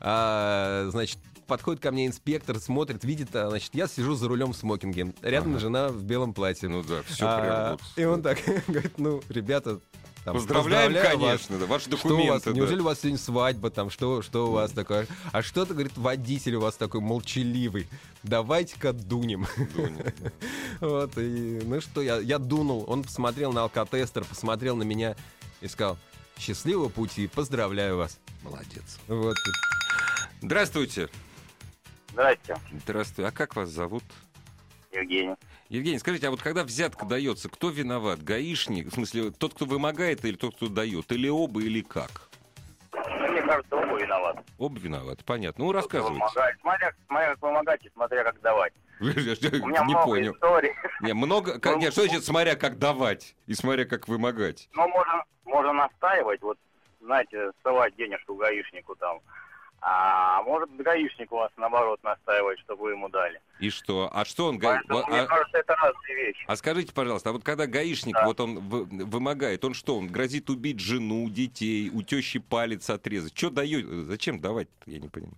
А, 0.00 0.88
значит, 0.90 1.18
подходит 1.50 1.82
ко 1.82 1.90
мне 1.90 2.06
инспектор, 2.06 2.58
смотрит, 2.60 3.04
видит, 3.04 3.34
а, 3.34 3.50
значит, 3.50 3.74
я 3.74 3.88
сижу 3.88 4.14
за 4.14 4.28
рулем 4.28 4.52
в 4.52 4.56
смокинге. 4.56 5.12
Рядом 5.20 5.50
Ага. 5.52 5.58
жена 5.60 5.88
в 5.88 6.02
белом 6.04 6.32
платье. 6.32 6.68
Ну 6.68 6.82
да, 6.84 7.02
все 7.02 7.26
А, 7.26 7.40
прям 7.40 7.72
вот. 7.72 7.80
И 7.96 8.04
он 8.04 8.22
так 8.22 8.38
говорит, 8.68 8.98
ну, 8.98 9.20
ребята, 9.28 9.80
там, 10.24 10.34
Поздравляем, 10.34 10.92
поздравляю 10.92 11.18
вас. 11.18 11.40
конечно, 11.46 11.58
да, 11.58 11.66
ваши 11.66 11.84
Что 11.86 11.96
у 11.96 11.98
вас, 11.98 12.08
документы. 12.42 12.50
да. 12.50 12.56
неужели 12.56 12.80
у 12.80 12.84
вас 12.84 13.00
сегодня 13.00 13.18
свадьба, 13.18 13.70
там, 13.70 13.88
что, 13.90 14.20
что 14.22 14.48
у 14.48 14.50
вас 14.52 14.70
такое? 14.70 15.06
А 15.32 15.42
что-то, 15.42 15.72
говорит, 15.72 15.96
водитель 15.96 16.56
у 16.56 16.60
вас 16.60 16.76
такой 16.76 17.00
молчаливый. 17.00 17.88
Давайте-ка 18.22 18.92
дунем. 18.92 19.46
Вот, 20.80 21.12
и, 21.18 21.60
ну 21.64 21.80
что, 21.80 22.00
я, 22.00 22.18
я 22.18 22.38
дунул. 22.38 22.84
Он 22.86 23.02
посмотрел 23.02 23.52
на 23.52 23.62
алкотестер, 23.64 24.24
посмотрел 24.24 24.76
на 24.76 24.82
меня 24.82 25.14
и 25.60 25.68
сказал, 25.68 25.98
счастливого 26.38 26.88
пути, 26.88 27.26
поздравляю 27.26 27.96
вас. 27.98 28.18
Молодец. 28.42 28.98
Вот. 29.08 29.36
Здравствуйте. 30.40 31.08
Здрасте, 32.12 32.56
Здравствуйте. 32.72 33.28
А 33.28 33.32
как 33.32 33.56
вас 33.56 33.68
зовут? 33.68 34.04
Евгений. 34.92 35.36
Евгений, 35.68 35.98
скажите, 35.98 36.26
а 36.26 36.30
вот 36.30 36.42
когда 36.42 36.64
взятка 36.64 37.06
дается, 37.06 37.48
кто 37.48 37.70
виноват? 37.70 38.22
Гаишник? 38.22 38.88
В 38.88 38.94
смысле, 38.94 39.30
тот, 39.30 39.54
кто 39.54 39.64
вымогает, 39.64 40.24
или 40.24 40.34
тот, 40.36 40.56
кто 40.56 40.68
дает? 40.68 41.10
Или 41.12 41.28
оба, 41.28 41.60
или 41.62 41.80
как? 41.80 42.28
Ну, 42.92 43.28
Мне 43.28 43.42
кажется, 43.42 43.76
оба 43.76 43.96
виноваты. 44.00 44.40
Оба 44.58 44.78
виноваты, 44.80 45.24
понятно. 45.24 45.64
Ну, 45.64 45.72
рассказывайте. 45.72 46.24
Смотря, 46.60 46.92
смотря 47.06 47.28
как 47.30 47.42
вымогать 47.42 47.84
и 47.84 47.90
смотря 47.90 48.24
как 48.24 48.40
давать. 48.40 48.72
У 49.00 49.04
меня 49.04 49.80
Не 49.80 49.84
много 49.84 50.04
понял. 50.04 50.32
историй. 50.34 50.72
Не, 51.00 51.14
много... 51.14 51.60
как- 51.60 51.76
Ну, 51.76 51.80
Нет, 51.80 51.92
что 51.92 52.02
значит, 52.04 52.24
смотря 52.24 52.56
как 52.56 52.78
давать 52.78 53.36
и 53.46 53.54
смотря 53.54 53.84
как 53.84 54.08
вымогать? 54.08 54.68
Но 54.74 54.88
можно, 54.88 55.24
можно 55.44 55.72
настаивать, 55.72 56.42
вот, 56.42 56.58
знаете, 57.00 57.52
ссылать 57.62 57.94
денежку 57.96 58.34
гаишнику 58.34 58.96
там. 58.96 59.20
А 59.82 60.42
может 60.42 60.70
гаишник 60.76 61.32
у 61.32 61.36
вас, 61.36 61.50
наоборот, 61.56 62.00
настаивать, 62.02 62.58
чтобы 62.60 62.82
вы 62.82 62.90
ему 62.90 63.08
дали. 63.08 63.40
И 63.60 63.70
что? 63.70 64.10
А 64.12 64.24
что 64.26 64.46
он... 64.48 64.58
га- 64.58 64.74
Поэтому, 64.88 65.06
мне 65.08 65.20
а- 65.20 65.26
кажется, 65.26 65.58
это 65.58 65.74
разные 65.74 66.14
вещи. 66.16 66.44
А 66.46 66.56
скажите, 66.56 66.92
пожалуйста, 66.92 67.30
а 67.30 67.32
вот 67.32 67.42
когда 67.44 67.66
гаишник, 67.66 68.14
Да. 68.14 68.26
вот 68.26 68.40
он 68.40 68.58
вы- 68.58 68.84
вымогает, 68.84 69.64
он 69.64 69.72
что, 69.72 69.96
он 69.96 70.08
грозит 70.08 70.50
убить 70.50 70.80
жену, 70.80 71.30
детей, 71.30 71.90
у 71.92 72.02
тещи 72.02 72.38
палец 72.40 72.90
отрезать? 72.90 73.36
Что 73.36 73.48
дает? 73.50 73.86
Зачем 73.86 74.38
давать 74.40 74.68
я 74.84 74.98
не 74.98 75.08
понимаю. 75.08 75.36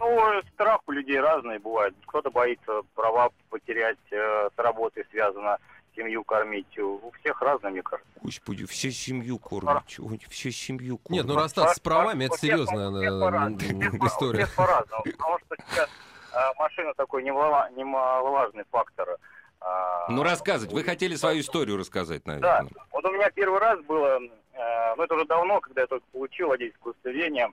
Ну, 0.00 0.42
страх 0.52 0.80
у 0.86 0.92
людей 0.92 1.18
разный 1.20 1.58
бывает. 1.58 1.94
Кто-то 2.06 2.30
боится 2.30 2.82
права 2.94 3.30
потерять, 3.50 3.98
э, 4.10 4.48
с 4.54 4.58
работой 4.58 5.04
связано, 5.10 5.58
семью 5.94 6.24
кормить. 6.24 6.78
У 6.78 7.10
всех 7.20 7.40
разное, 7.42 7.70
мне 7.70 7.82
кажется. 7.82 8.10
Господи, 8.22 8.66
все 8.66 8.90
семью 8.90 9.38
кормят. 9.38 9.82
Они 9.98 10.18
все 10.28 10.50
семью 10.50 10.98
кормят? 10.98 11.24
Нет, 11.24 11.26
ну 11.26 11.40
расстаться 11.40 11.74
с 11.74 11.80
правами, 11.80 12.24
это 12.24 12.36
серьезная 12.38 12.90
э, 12.90 14.06
история. 14.06 14.46
по-разному, 14.56 15.02
потому 15.04 15.38
что 15.38 15.56
сейчас 15.68 15.88
э, 16.32 16.36
машина 16.58 16.92
такой 16.94 17.22
немало- 17.22 17.70
немаловажный 17.76 18.64
фактор. 18.70 19.16
А, 19.60 20.10
Ну, 20.10 20.22
рассказывать. 20.22 20.74
Вы 20.74 20.82
хотели 20.84 21.14
свою 21.14 21.40
историю 21.40 21.78
рассказать, 21.78 22.22
Да, 22.24 22.32
наверное. 22.32 22.70
вот 22.90 23.04
у 23.04 23.12
меня 23.12 23.30
первый 23.30 23.60
раз 23.60 23.80
было, 23.84 24.20
э, 24.52 24.94
ну 24.96 25.02
это 25.02 25.14
уже 25.14 25.24
давно, 25.24 25.60
когда 25.60 25.82
я 25.82 25.86
только 25.86 26.04
получил 26.12 26.48
водительское 26.48 26.92
удостоверение, 26.92 27.50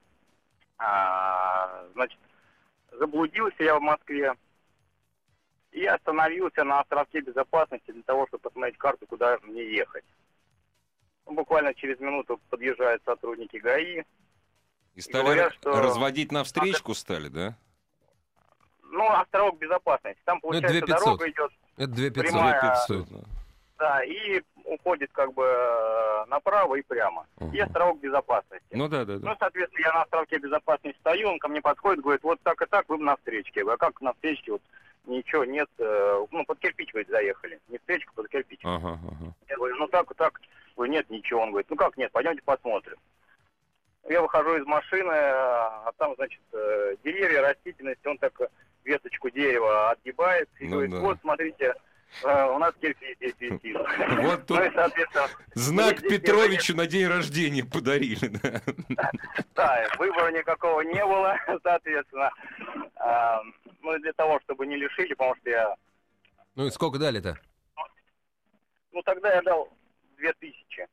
А, 0.78 1.86
значит, 1.94 2.20
заблудился 2.92 3.64
я 3.64 3.78
в 3.78 3.82
Москве 3.82 4.34
и 5.72 5.86
остановился 5.86 6.64
на 6.64 6.82
островке 6.82 7.22
безопасности 7.22 7.92
для 7.92 8.04
того, 8.04 8.28
чтобы 8.28 8.42
посмотреть 8.44 8.78
карту, 8.78 9.08
куда 9.08 9.38
мне 9.44 9.64
ехать. 9.74 10.04
Ну, 11.26 11.34
буквально 11.34 11.74
через 11.74 12.00
минуту 12.00 12.40
подъезжают 12.50 13.02
сотрудники 13.06 13.58
ГАИ. 13.58 14.04
И 14.96 15.02
стали 15.02 15.24
говорят, 15.24 15.54
что- 15.54 15.82
разводить 15.82 16.32
на 16.32 16.44
встречку 16.44 16.94
стали, 16.94 17.30
да? 17.30 17.56
Ну, 18.84 19.10
островок 19.10 19.58
безопасности. 19.58 20.22
Там, 20.26 20.38
Ну, 20.38 20.42
получается, 20.50 20.72
2500. 20.80 21.06
дорога 21.06 21.30
идет, 21.30 21.52
Это 21.78 21.88
2500. 21.88 22.32
Прямая- 22.34 22.62
2500, 22.62 23.08
да. 23.10 23.28
да, 23.80 24.04
и 24.04 24.42
уходит 24.66 25.12
как 25.14 25.34
бы 25.34 25.44
э, 25.46 26.26
направо 26.28 26.76
и 26.76 26.82
прямо. 26.82 27.26
Ага. 27.40 27.56
И 27.56 27.60
островок 27.60 28.00
безопасности. 28.02 28.68
Ну 28.72 28.90
да, 28.90 29.06
да, 29.06 29.14
Ну, 29.14 29.20
да. 29.20 29.38
соответственно, 29.40 29.86
я 29.86 29.94
на 29.94 30.02
островке 30.02 30.38
безопасности 30.40 31.00
стою, 31.00 31.30
он 31.30 31.40
ко 31.40 31.48
мне 31.48 31.62
подходит, 31.62 32.04
говорит, 32.04 32.24
вот 32.24 32.42
так 32.42 32.62
и 32.62 32.66
так, 32.66 32.90
вы 32.90 32.98
на 32.98 33.16
встречке. 33.16 33.62
А 33.64 33.78
как 33.78 34.02
на 34.02 34.12
встречке? 34.14 34.52
Вот 34.52 34.62
ничего 35.06 35.46
нет, 35.46 35.70
э, 35.78 36.26
ну, 36.32 36.46
под 36.46 36.60
кирпич, 36.60 36.92
говорит, 36.92 37.10
заехали. 37.10 37.60
Не 37.70 37.78
встречка, 37.78 38.14
под 38.14 38.28
кирпич. 38.30 38.60
Ага, 38.64 39.00
ага. 39.04 39.34
Я 39.50 39.56
говорю, 39.58 39.76
ну 39.78 39.88
так 39.88 40.14
так. 40.16 40.40
Говорю, 40.76 40.94
нет, 40.94 41.10
ничего. 41.10 41.42
Он 41.42 41.50
говорит, 41.52 41.70
ну 41.70 41.76
как 41.76 41.98
нет, 41.98 42.12
пойдемте 42.12 42.42
посмотрим. 42.44 42.98
Я 44.10 44.22
выхожу 44.22 44.58
из 44.58 44.66
машины, 44.66 45.12
а 45.14 45.92
там, 45.98 46.16
значит, 46.16 46.42
э, 46.54 46.96
деревья, 47.04 47.42
растительность, 47.42 48.06
он 48.06 48.18
так 48.18 48.34
веточку 48.84 49.30
дерева 49.30 49.92
отгибает 49.92 50.50
и 50.60 50.66
Ну 50.66 50.72
говорит, 50.72 50.92
да. 50.92 51.00
вот, 51.02 51.18
смотрите, 51.22 51.76
э, 52.24 52.46
у 52.50 52.58
нас 52.58 52.74
кирпич 52.82 53.16
здесь 53.18 53.36
висит. 53.40 53.78
Вот 54.24 54.46
тут 54.48 54.58
Ну 54.58 54.64
и, 54.66 54.72
соответственно, 54.74 55.28
знак 55.54 56.02
Петровичу 56.02 56.76
на 56.76 56.88
день 56.88 57.08
рождения 57.08 57.64
подарили, 57.64 58.28
да. 58.28 58.62
Да, 59.56 59.88
выбора 60.00 60.32
никакого 60.32 60.82
не 60.82 61.06
было, 61.06 61.38
соответственно. 61.64 62.32
Ну, 63.82 63.98
для 64.00 64.14
того, 64.14 64.40
чтобы 64.42 64.66
не 64.68 64.76
лишили, 64.76 65.14
потому 65.14 65.36
что 65.38 65.50
я... 65.50 65.76
Ну 66.56 66.68
и 66.68 66.72
сколько 66.72 67.00
дали-то? 67.00 67.38
Ну, 68.92 69.02
тогда 69.04 69.34
я 69.34 69.42
дал 69.42 69.70
2000. 70.18 70.88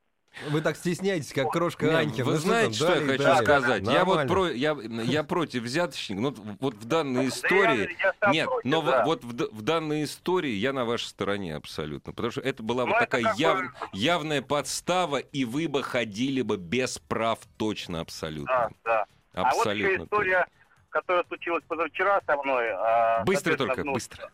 Вы 0.50 0.60
так 0.60 0.76
стесняетесь, 0.76 1.32
как 1.32 1.50
крошка 1.50 1.86
Не, 1.86 1.92
Аньки. 1.94 2.20
Вы 2.22 2.32
Ну 2.34 2.38
знаете, 2.38 2.78
там, 2.78 2.88
что 2.88 2.94
я 2.94 3.00
дали 3.00 3.06
хочу 3.08 3.22
дали. 3.24 3.44
сказать? 3.44 3.82
Я 3.82 4.04
вот 4.04 4.28
про, 4.28 4.48
я, 4.50 4.76
я 5.02 5.24
против 5.24 5.62
взяточников. 5.64 6.38
Ну, 6.38 6.56
вот 6.60 6.74
в 6.74 6.84
данной 6.84 7.24
Да 7.24 7.28
истории... 7.28 7.78
я- 7.98 8.06
я 8.08 8.14
сам 8.20 8.32
Нет, 8.32 8.46
против, 8.46 8.64
но 8.70 8.82
да. 8.82 9.04
вот 9.04 9.24
в, 9.24 9.32
в 9.32 9.62
данной 9.62 10.04
истории 10.04 10.52
я 10.52 10.72
на 10.72 10.84
вашей 10.84 11.06
стороне 11.06 11.56
абсолютно. 11.56 12.12
Потому 12.12 12.30
что 12.30 12.40
это 12.42 12.62
была 12.62 12.84
Ну, 12.84 12.92
вот 12.92 13.02
это 13.02 13.10
такая 13.10 13.34
бы- 13.34 13.40
яв- 13.40 13.72
явная 13.92 14.40
подстава, 14.42 15.16
и 15.16 15.44
вы 15.44 15.66
бы 15.66 15.82
ходили 15.82 16.42
бы 16.42 16.56
без 16.56 16.98
прав 17.00 17.40
точно 17.56 18.00
абсолютно. 18.00 18.46
Да, 18.54 18.70
да. 18.84 19.04
А 19.34 19.42
вот 19.42 19.50
еще 19.50 19.58
Абсолютно. 19.60 20.04
история, 20.04 20.46
которая 20.90 21.24
случилась 21.24 21.62
позавчера 21.68 22.20
со 22.26 22.36
мной. 22.36 22.70
а, 22.72 23.22
Быстро 23.24 23.56
только, 23.56 23.84
ну, 23.84 23.92
быстро. 23.94 24.30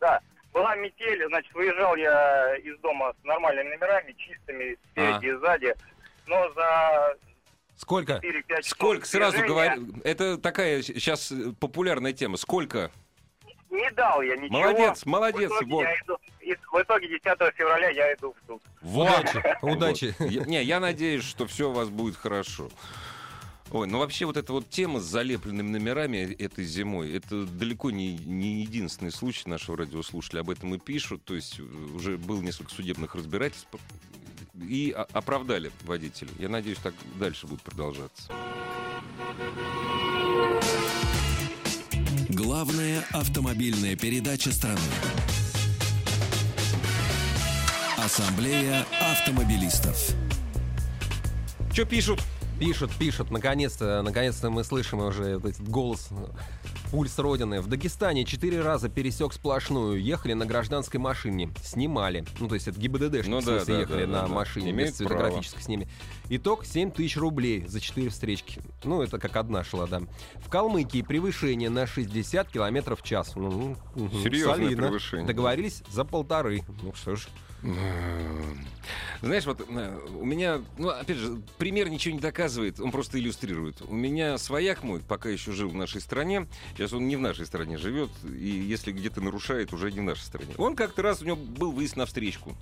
Да, 0.00 0.20
была 0.52 0.74
метель, 0.76 1.26
значит, 1.28 1.52
выезжал 1.54 1.96
я 1.96 2.56
из 2.56 2.78
дома 2.80 3.12
с 3.20 3.24
нормальными 3.24 3.68
номерами, 3.70 4.12
чистыми, 4.12 4.76
спереди 4.92 5.26
и 5.26 5.32
сзади. 5.38 5.74
но 6.26 6.48
за 6.52 7.16
Сколько? 7.76 8.14
4-5 8.22 8.44
часов 8.62 8.64
Сколько? 8.66 9.06
Сразу 9.06 9.38
говорю. 9.46 9.86
Это 10.04 10.36
такая 10.38 10.82
сейчас 10.82 11.32
популярная 11.60 12.12
тема. 12.12 12.36
Сколько? 12.36 12.90
Не 13.70 13.90
дал 13.92 14.20
я 14.20 14.36
ничего. 14.36 14.58
Молодец, 14.58 15.06
молодец. 15.06 15.50
В 15.50 15.54
итоге, 15.56 15.72
Вот. 15.72 15.82
я 15.82 15.94
иду- 15.94 16.18
и 16.40 16.54
в 16.54 16.82
итоге 16.82 17.08
10 17.08 17.54
февраля 17.54 17.88
я 17.90 18.12
иду 18.14 18.34
в 18.34 18.46
суд. 18.46 18.62
Удачи, 18.82 19.56
удачи. 19.62 20.14
Вот. 20.18 20.30
Я- 20.30 20.44
Не, 20.44 20.62
я 20.62 20.80
надеюсь, 20.80 21.24
что 21.24 21.46
все 21.46 21.70
у 21.70 21.72
вас 21.72 21.88
будет 21.88 22.16
хорошо. 22.16 22.68
Ой, 23.72 23.86
ну 23.86 23.98
вообще 23.98 24.26
вот 24.26 24.36
эта 24.36 24.52
вот 24.52 24.68
тема 24.68 24.98
с 24.98 25.04
залепленными 25.04 25.70
номерами 25.70 26.34
этой 26.34 26.64
зимой, 26.64 27.12
это 27.12 27.46
далеко 27.46 27.92
не, 27.92 28.16
не 28.16 28.62
единственный 28.62 29.12
случай 29.12 29.48
нашего 29.48 29.76
радиослушателя. 29.76 30.40
Об 30.40 30.50
этом 30.50 30.74
и 30.74 30.78
пишут. 30.78 31.24
То 31.24 31.36
есть 31.36 31.60
э, 31.60 31.62
уже 31.62 32.18
было 32.18 32.40
несколько 32.40 32.74
судебных 32.74 33.14
разбирательств 33.14 33.68
и 34.54 34.90
оправдали 35.12 35.70
водителя. 35.84 36.30
Я 36.40 36.48
надеюсь, 36.48 36.78
так 36.78 36.94
дальше 37.18 37.46
будет 37.46 37.62
продолжаться. 37.62 38.32
Главная 42.28 43.04
автомобильная 43.12 43.94
передача 43.94 44.50
страны. 44.50 44.80
Ассамблея 47.96 48.84
автомобилистов. 49.00 49.96
Что 51.72 51.84
пишут? 51.84 52.20
Пишут, 52.60 52.90
пишут. 52.98 53.30
Наконец-то, 53.30 54.02
наконец-то 54.02 54.50
мы 54.50 54.64
слышим 54.64 54.98
уже 54.98 55.38
вот 55.38 55.50
этот 55.52 55.66
голос, 55.66 56.08
э, 56.10 56.26
пульс 56.90 57.18
Родины. 57.18 57.62
В 57.62 57.68
Дагестане 57.68 58.26
четыре 58.26 58.60
раза 58.60 58.90
пересек 58.90 59.32
сплошную. 59.32 59.98
Ехали 59.98 60.34
на 60.34 60.44
гражданской 60.44 61.00
машине. 61.00 61.50
Снимали. 61.62 62.26
Ну, 62.38 62.48
то 62.48 62.54
есть 62.54 62.68
это 62.68 62.78
ГИБДДшники, 62.78 63.28
Ну 63.30 63.40
в 63.40 63.46
да, 63.46 63.56
смысле, 63.56 63.74
да, 63.74 63.80
ехали 63.80 64.04
да, 64.04 64.12
на 64.12 64.20
да, 64.20 64.28
машине 64.28 64.72
Имеют 64.72 64.90
без 64.90 64.96
цветографической 64.98 65.62
снимки. 65.62 65.88
Итог 66.28 66.66
7 66.66 66.90
тысяч 66.90 67.16
рублей 67.16 67.66
за 67.66 67.80
четыре 67.80 68.10
встречки. 68.10 68.60
Ну, 68.84 69.00
это 69.00 69.18
как 69.18 69.36
одна 69.36 69.64
шла, 69.64 69.86
да. 69.86 70.02
В 70.44 70.50
Калмыкии 70.50 71.00
превышение 71.00 71.70
на 71.70 71.86
60 71.86 72.50
километров 72.50 73.00
в 73.00 73.04
час. 73.04 73.36
Ну, 73.36 73.74
Серьезное 74.22 74.56
солидно. 74.56 74.88
превышение. 74.88 75.26
Договорились 75.26 75.82
за 75.90 76.04
полторы. 76.04 76.62
Ну 76.82 76.92
что 76.92 77.16
ж. 77.16 77.26
Знаешь, 77.62 79.44
вот 79.44 79.60
э, 79.68 79.98
у 80.18 80.24
меня, 80.24 80.62
ну, 80.78 80.88
опять 80.88 81.18
же, 81.18 81.42
пример 81.58 81.90
ничего 81.90 82.14
не 82.14 82.20
доказывает, 82.20 82.80
он 82.80 82.90
просто 82.90 83.18
иллюстрирует. 83.18 83.82
У 83.82 83.94
меня 83.94 84.38
свояк 84.38 84.82
мой, 84.82 85.00
пока 85.00 85.28
еще 85.28 85.52
жил 85.52 85.68
в 85.68 85.74
нашей 85.74 86.00
стране, 86.00 86.46
сейчас 86.74 86.94
он 86.94 87.06
не 87.06 87.16
в 87.16 87.20
нашей 87.20 87.44
стране 87.44 87.76
живет, 87.76 88.10
и 88.24 88.48
если 88.48 88.92
где-то 88.92 89.20
нарушает, 89.20 89.74
уже 89.74 89.92
не 89.92 90.00
в 90.00 90.04
нашей 90.04 90.22
стране. 90.22 90.54
Он 90.56 90.74
как-то 90.74 91.02
раз, 91.02 91.20
у 91.20 91.26
него 91.26 91.36
был 91.36 91.72
выезд 91.72 91.96
на 91.96 92.06
встречку. 92.06 92.56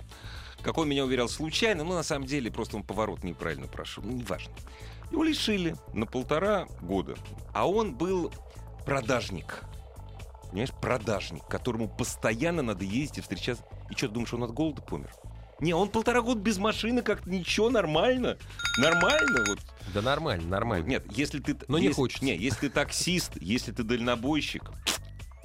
Как 0.61 0.77
он 0.77 0.89
меня 0.89 1.05
уверял, 1.05 1.29
случайно, 1.29 1.85
но 1.85 1.95
на 1.95 2.03
самом 2.03 2.27
деле 2.27 2.51
просто 2.51 2.75
он 2.75 2.83
поворот 2.83 3.23
неправильно 3.23 3.67
прошел, 3.67 4.03
ну, 4.03 4.11
неважно. 4.11 4.51
Его 5.11 5.23
лишили 5.23 5.75
на 5.93 6.05
полтора 6.05 6.67
года. 6.81 7.15
А 7.53 7.69
он 7.69 7.95
был 7.95 8.33
продажник. 8.85 9.63
Понимаешь, 10.49 10.73
продажник, 10.81 11.45
которому 11.47 11.87
постоянно 11.87 12.61
надо 12.61 12.83
ездить 12.83 13.19
и 13.19 13.21
встречаться. 13.21 13.63
И 13.89 13.93
что, 13.95 14.07
ты 14.07 14.13
думаешь, 14.13 14.33
он 14.33 14.43
от 14.43 14.51
голода 14.51 14.81
помер? 14.81 15.09
Не, 15.59 15.73
он 15.73 15.89
полтора 15.89 16.21
года 16.21 16.39
без 16.39 16.57
машины, 16.57 17.01
как-то 17.01 17.29
ничего, 17.29 17.69
нормально. 17.69 18.37
Нормально, 18.77 19.43
вот. 19.47 19.59
Да 19.93 20.01
нормально, 20.01 20.47
нормально. 20.47 20.85
Нет, 20.87 21.05
если 21.11 21.39
ты... 21.39 21.57
Но 21.67 21.77
не 21.79 21.85
если- 21.87 21.95
хочется. 21.95 22.23
Не, 22.23 22.35
если 22.37 22.67
ты 22.67 22.69
таксист, 22.69 23.33
если 23.41 23.71
ты 23.73 23.83
дальнобойщик, 23.83 24.63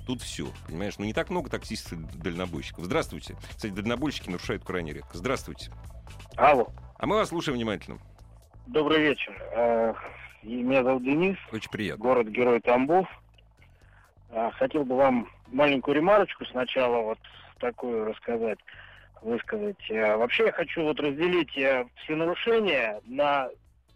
тут 0.06 0.22
все, 0.22 0.46
понимаешь? 0.68 0.94
Ну, 0.98 1.04
не 1.04 1.12
так 1.14 1.30
много 1.30 1.50
таксистов 1.50 1.94
и 1.94 2.18
дальнобойщиков. 2.18 2.84
Здравствуйте. 2.84 3.36
Кстати, 3.56 3.72
дальнобойщики 3.72 4.28
нарушают 4.28 4.62
крайне 4.64 4.92
редко. 4.92 5.16
Здравствуйте. 5.18 5.72
Алло, 6.36 6.68
А 6.98 7.06
мы 7.06 7.16
вас 7.16 7.30
слушаем 7.30 7.56
внимательно. 7.56 7.98
добрый 8.68 9.00
вечер. 9.00 9.32
Э, 9.56 9.94
Меня 10.44 10.84
зовут 10.84 11.02
Денис, 11.02 11.36
Очень 11.50 11.70
приятно. 11.70 12.02
город-герой 12.04 12.60
Тамбов. 12.60 13.08
А, 14.30 14.50
Хотел 14.52 14.84
бы 14.84 14.96
вам 14.96 15.28
маленькую 15.48 15.96
ремарочку 15.96 16.44
сначала 16.46 17.02
вот 17.02 17.18
такую 17.64 18.04
рассказать, 18.04 18.58
высказать. 19.22 19.90
А, 19.90 20.18
Вообще 20.18 20.44
я 20.46 20.52
хочу 20.52 20.82
вот 20.82 21.00
разделить 21.00 21.56
э, 21.56 21.86
все 21.96 22.14
нарушения 22.14 23.00
на 23.06 23.48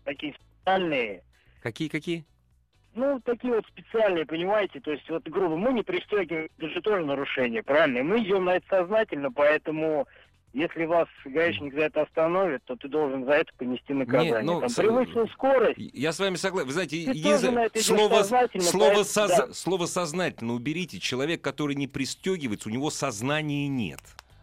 такие 0.05 0.35
специальные, 0.35 1.23
Какие-какие? 1.61 2.25
ну, 2.95 3.21
такие 3.21 3.53
вот 3.55 3.67
специальные, 3.67 4.25
понимаете, 4.25 4.81
то 4.81 4.91
есть 4.91 5.09
вот, 5.11 5.23
грубо, 5.29 5.57
мы 5.57 5.73
не 5.73 5.83
пристегиваем, 5.83 6.49
это 6.57 6.69
же 6.71 6.81
тоже 6.81 7.05
нарушение, 7.05 7.63
правильно? 7.63 8.03
Мы 8.03 8.21
идем 8.23 8.47
на 8.47 8.57
это 8.57 8.67
сознательно, 8.71 9.31
поэтому 9.31 10.09
если 10.53 10.85
вас 10.87 11.09
гаишник 11.25 11.75
за 11.75 11.81
это 11.81 12.03
остановит, 12.03 12.65
то 12.65 12.77
ты 12.77 12.89
должен 12.89 13.25
за 13.25 13.33
это 13.33 13.53
понести 13.57 13.93
наказание. 13.93 14.41
ну, 14.43 14.61
Там 14.61 14.69
с- 14.69 14.75
превысил 14.75 15.29
скорость, 15.29 15.79
Я 15.79 16.13
с 16.13 16.19
вами 16.19 16.37
согласен. 16.37 16.67
Вы 16.67 16.73
знаете, 16.73 16.97
Ты 17.05 17.11
единственное- 17.19 17.71
слово, 17.81 18.23
слово, 18.23 18.29
поэтому- 18.31 19.05
соз- 19.05 19.29
да. 19.29 19.53
слово 19.53 19.87
сознательно 19.87 20.55
уберите. 20.55 20.99
Человек, 20.99 21.43
который 21.43 21.75
не 21.77 21.87
пристегивается, 21.87 22.69
у 22.69 22.73
него 22.73 22.91
сознания 22.91 23.69
нет. 23.69 24.01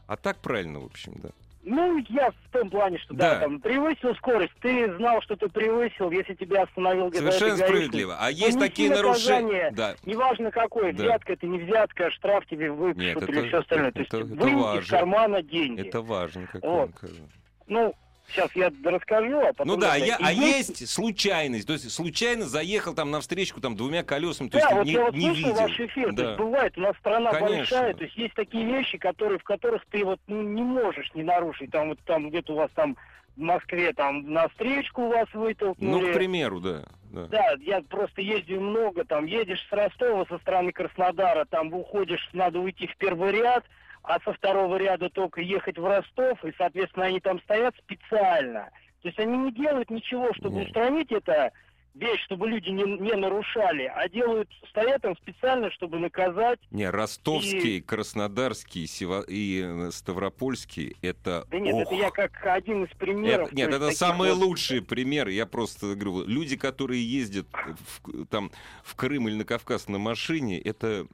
А 0.07 0.17
так 0.17 0.39
правильно, 0.41 0.79
в 0.79 0.85
общем, 0.85 1.13
да. 1.23 1.29
Ну, 1.67 1.97
я 2.09 2.29
в 2.29 2.51
том 2.51 2.69
плане, 2.69 2.99
что 2.99 3.15
да, 3.15 3.33
Да. 3.35 3.39
там 3.41 3.59
превысил 3.59 4.13
скорость, 4.15 4.53
ты 4.61 4.95
знал, 4.97 5.19
что 5.23 5.35
ты 5.35 5.49
превысил, 5.49 6.11
если 6.11 6.35
тебя 6.35 6.61
остановил 6.63 7.09
где-то 7.09 7.31
Совершенно 7.31 7.55
это 7.57 7.67
справедливо. 7.67 8.17
А 8.19 8.29
есть 8.29 8.59
такие 8.59 8.91
нарушения. 8.91 9.71
Да. 9.71 9.95
Неважно 10.05 10.51
какое, 10.51 10.93
Да. 10.93 11.03
взятка 11.03 11.33
это 11.33 11.47
не 11.47 11.57
взятка, 11.59 12.11
штраф 12.11 12.45
тебе 12.45 12.67
Нет, 12.69 12.77
выпишут 12.77 13.23
это- 13.23 13.31
или 13.31 13.47
все 13.47 13.57
остальное. 13.57 13.91
То 13.91 14.01
это- 14.01 14.17
есть 14.17 14.27
это 14.37 14.47
из 14.47 14.61
важно. 14.61 14.97
кармана 14.97 15.41
деньги. 15.41 15.81
Это 15.87 16.01
важно, 16.01 16.47
как 16.51 16.61
Вот. 16.63 16.71
вам 16.77 16.91
кажется. 16.93 17.23
Ну, 17.67 17.95
сейчас 18.27 18.49
я 18.55 18.71
расскажу, 18.83 19.39
а 19.39 19.53
потом... 19.53 19.67
Ну 19.67 19.77
да, 19.77 19.95
я- 19.95 20.17
а 20.19 20.31
есть 20.31 20.87
случайность. 20.89 21.67
То 21.67 21.73
есть 21.73 21.91
случайно 21.91 22.45
заехал 22.45 22.93
там 22.93 23.11
на 23.11 23.19
встречку 23.21 23.61
там 23.61 23.75
двумя 23.75 24.03
колесами, 24.03 24.49
то 24.49 24.57
есть 24.57 24.69
Да, 24.69 24.75
вот 24.75 24.85
не, 24.85 24.91
я 24.93 25.01
вот 25.05 25.13
не 25.15 25.21
слышал 25.27 25.49
видел. 25.49 25.61
ваш 25.61 25.79
эфир, 25.79 26.09
то 26.09 26.15
Да. 26.15 26.23
есть 26.27 26.37
бывает, 26.37 26.77
у 26.77 26.81
нас 26.81 26.97
страна 26.97 27.31
Конечно. 27.31 27.55
большая, 27.57 27.93
то 27.93 28.03
есть 28.03 28.17
есть 28.17 28.33
такие 28.33 28.65
вещи, 28.65 28.97
которые, 28.97 29.39
в 29.39 29.43
которых 29.43 29.83
ты 29.91 30.03
вот 30.03 30.19
ну, 30.27 30.41
не 30.41 30.61
можешь 30.63 31.11
не 31.13 31.23
нарушить, 31.23 31.71
там 31.71 31.89
вот 31.89 31.99
там 32.05 32.29
где-то 32.29 32.53
у 32.53 32.55
вас 32.57 32.71
там 32.75 32.97
в 33.35 33.41
Москве 33.41 33.91
там 33.93 34.31
на 34.31 34.47
встречку 34.49 35.03
у 35.03 35.09
вас 35.09 35.27
Ну, 35.33 35.41
вытолкнули. 35.41 36.11
к 36.11 36.13
примеру, 36.15 36.59
да. 36.61 36.83
да. 37.11 37.25
Да, 37.27 37.55
я 37.59 37.81
просто 37.81 38.21
ездил 38.21 38.61
много, 38.61 39.03
там 39.03 39.25
едешь 39.25 39.65
с 39.69 39.71
Ростова 39.73 40.25
со 40.29 40.37
стороны 40.39 40.71
Краснодара, 40.71 41.45
там 41.45 41.73
уходишь, 41.73 42.29
надо 42.33 42.59
уйти 42.59 42.87
в 42.87 42.95
первый 42.97 43.31
ряд, 43.33 43.65
а 44.07 44.19
со 44.21 44.33
второго 44.33 44.75
ряда 44.77 45.09
только 45.09 45.41
ехать 45.41 45.77
в 45.77 45.85
Ростов, 45.85 46.43
и, 46.45 46.53
соответственно, 46.57 47.05
они 47.05 47.19
там 47.19 47.39
стоят 47.41 47.75
специально. 47.77 48.69
То 49.01 49.09
есть 49.09 49.19
они 49.19 49.37
не 49.37 49.51
делают 49.51 49.89
ничего, 49.89 50.33
чтобы 50.33 50.57
Нет. 50.59 50.67
устранить 50.67 51.11
это 51.11 51.51
вещь, 51.93 52.21
чтобы 52.25 52.49
люди 52.49 52.69
не, 52.69 52.83
не 52.83 53.13
нарушали, 53.13 53.83
а 53.95 54.09
делают, 54.09 54.49
стоят 54.69 55.01
там 55.01 55.15
специально, 55.15 55.71
чтобы 55.71 55.97
наказать. 55.99 56.59
Не, 56.69 56.89
ростовский, 56.89 57.81
краснодарский 57.81 58.85
Сева- 58.85 59.23
и 59.25 59.63
э, 59.63 59.91
ставропольский 59.91 60.97
это... 61.01 61.45
Да 61.49 61.57
нет, 61.59 61.73
ох. 61.73 61.83
это 61.83 61.95
я 61.95 62.11
как 62.11 62.45
один 62.45 62.83
из 62.83 62.89
примеров. 62.97 63.47
Это- 63.47 63.55
нет, 63.55 63.69
то 63.69 63.77
это 63.77 63.91
самые 63.91 64.33
вот- 64.33 64.43
лучшие 64.43 64.81
примеры. 64.81 65.31
Я 65.31 65.45
просто 65.45 65.95
говорю, 65.95 66.27
люди, 66.27 66.57
которые 66.57 67.01
ездят 67.01 67.45
в, 67.53 68.25
там, 68.25 68.51
в 68.83 68.95
Крым 68.95 69.29
или 69.29 69.35
на 69.35 69.45
Кавказ 69.45 69.87
на 69.87 69.97
машине, 69.97 70.59
это, 70.59 71.07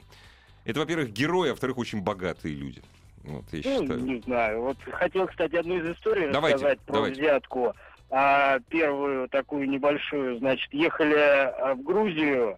это 0.65 0.79
во-первых, 0.79 1.11
герои, 1.11 1.49
а 1.49 1.51
во-вторых, 1.51 1.77
очень 1.77 2.01
богатые 2.01 2.55
люди. 2.55 2.81
Вот, 3.23 3.43
я 3.51 3.61
Ну, 3.75 3.81
считаю. 3.83 3.99
не 4.01 4.19
знаю. 4.21 4.61
Вот 4.61 4.77
хотел, 4.91 5.27
кстати, 5.27 5.55
одну 5.55 5.77
из 5.77 5.95
историй 5.95 6.31
Давайте, 6.31 6.55
рассказать 6.55 6.79
про 6.81 6.93
давайте. 6.93 7.21
взятку. 7.21 7.73
А, 8.09 8.59
первую 8.69 9.29
такую 9.29 9.69
небольшую, 9.69 10.37
значит, 10.39 10.73
ехали 10.73 11.15
а, 11.15 11.75
в 11.75 11.81
Грузию, 11.83 12.57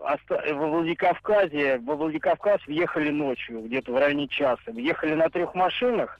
оста- 0.00 0.42
во 0.54 0.66
Владикавказе, 0.68 1.78
во 1.78 1.94
Владикавказ 1.96 2.66
въехали 2.66 3.10
ночью, 3.10 3.60
где-то 3.62 3.92
в 3.92 3.98
районе 3.98 4.26
часа. 4.28 4.60
Въехали 4.72 5.14
на 5.14 5.28
трех 5.30 5.54
машинах, 5.54 6.18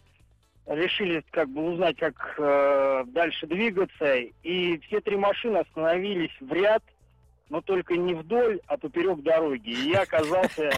решили 0.67 1.25
как 1.31 1.49
бы 1.49 1.73
узнать, 1.73 1.97
как 1.97 2.35
э, 2.39 3.05
дальше 3.09 3.47
двигаться, 3.47 4.17
и 4.17 4.79
все 4.81 5.01
три 5.01 5.17
машины 5.17 5.57
остановились 5.59 6.37
в 6.41 6.53
ряд, 6.53 6.83
но 7.51 7.61
только 7.61 7.97
не 7.97 8.15
вдоль, 8.15 8.61
а 8.67 8.77
поперек 8.77 9.23
дороги. 9.23 9.71
И 9.71 9.91
я 9.91 10.03
оказался 10.03 10.71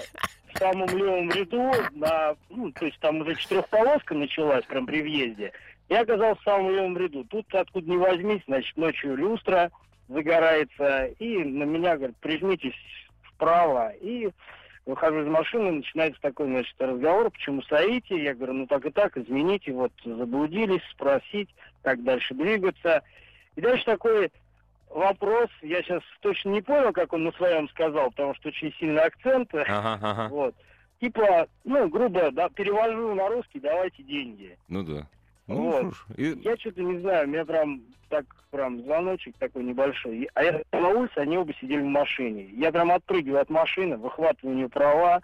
в 0.53 0.59
самом 0.59 0.89
левом 0.97 1.31
ряду, 1.31 1.73
на, 1.93 2.37
ну, 2.49 2.71
то 2.73 2.87
есть 2.87 2.99
там 3.01 3.21
уже 3.21 3.35
четырехполоска 3.37 4.15
началась 4.15 4.65
прям 4.65 4.87
при 4.87 5.03
въезде. 5.03 5.53
Я 5.89 6.01
оказался 6.01 6.41
в 6.41 6.45
самом 6.45 6.71
левом 6.71 6.97
ряду. 6.97 7.25
Тут 7.25 7.53
откуда 7.55 7.91
ни 7.91 7.97
возьмись, 7.97 8.43
значит, 8.47 8.77
ночью 8.77 9.17
люстра 9.17 9.71
загорается, 10.09 11.07
и 11.19 11.39
на 11.39 11.65
меня 11.65 11.97
говорят, 11.97 12.17
прижмитесь 12.17 12.75
вправо. 13.23 13.93
И 14.01 14.31
выхожу 14.87 15.23
из 15.23 15.27
машины, 15.27 15.73
начинается 15.73 16.21
такой, 16.21 16.47
значит, 16.47 16.75
разговор, 16.79 17.31
почему 17.31 17.63
стоите? 17.63 18.23
Я 18.23 18.35
говорю, 18.35 18.55
ну 18.55 18.67
так 18.67 18.85
и 18.87 18.91
так, 18.91 19.17
извините, 19.17 19.73
вот 19.73 19.93
заблудились, 20.05 20.83
спросить, 20.93 21.49
как 21.83 22.03
дальше 22.03 22.35
двигаться. 22.35 23.03
И 23.57 23.61
дальше 23.61 23.85
такой 23.85 24.31
вопрос, 24.91 25.49
я 25.63 25.83
сейчас 25.83 26.03
точно 26.21 26.51
не 26.51 26.61
понял, 26.63 26.93
как 26.93 27.13
он 27.13 27.25
на 27.25 27.33
своем 27.33 27.69
сказал, 27.71 28.11
потому 28.11 28.35
что 28.35 28.49
очень 28.49 28.73
сильный 28.75 29.03
акцент. 29.03 29.55
Ага, 29.55 29.99
ага. 30.03 30.29
Вот. 30.31 30.55
Типа, 31.01 31.49
ну, 31.65 31.89
грубо, 31.89 32.31
да, 32.31 32.51
перевожу 32.51 33.15
на 33.15 33.29
русский, 33.29 33.59
давайте 33.59 34.03
деньги. 34.03 34.59
Ну 34.69 34.83
да. 34.83 35.07
Ну, 35.47 35.71
Вот. 35.71 35.95
и- 36.19 36.39
Я 36.45 36.57
что-то 36.59 36.83
не 36.83 36.99
знаю, 37.01 37.27
у 37.27 37.31
меня 37.31 37.45
прям 37.47 37.81
так 38.11 38.27
прям 38.51 38.83
звоночек 38.83 39.35
такой 39.39 39.65
небольшой. 39.65 40.29
А 40.35 40.43
я 40.45 40.61
на 40.73 40.89
улице, 40.91 41.17
они 41.17 41.39
оба 41.39 41.55
сидели 41.55 41.81
в 41.81 41.87
машине. 41.87 42.51
Я 42.53 42.71
прям 42.73 42.91
отпрыгиваю 42.91 43.41
от 43.41 43.49
машины, 43.51 43.97
выхватываю 43.97 44.55
у 44.55 44.59
нее 44.59 44.69
права 44.69 45.23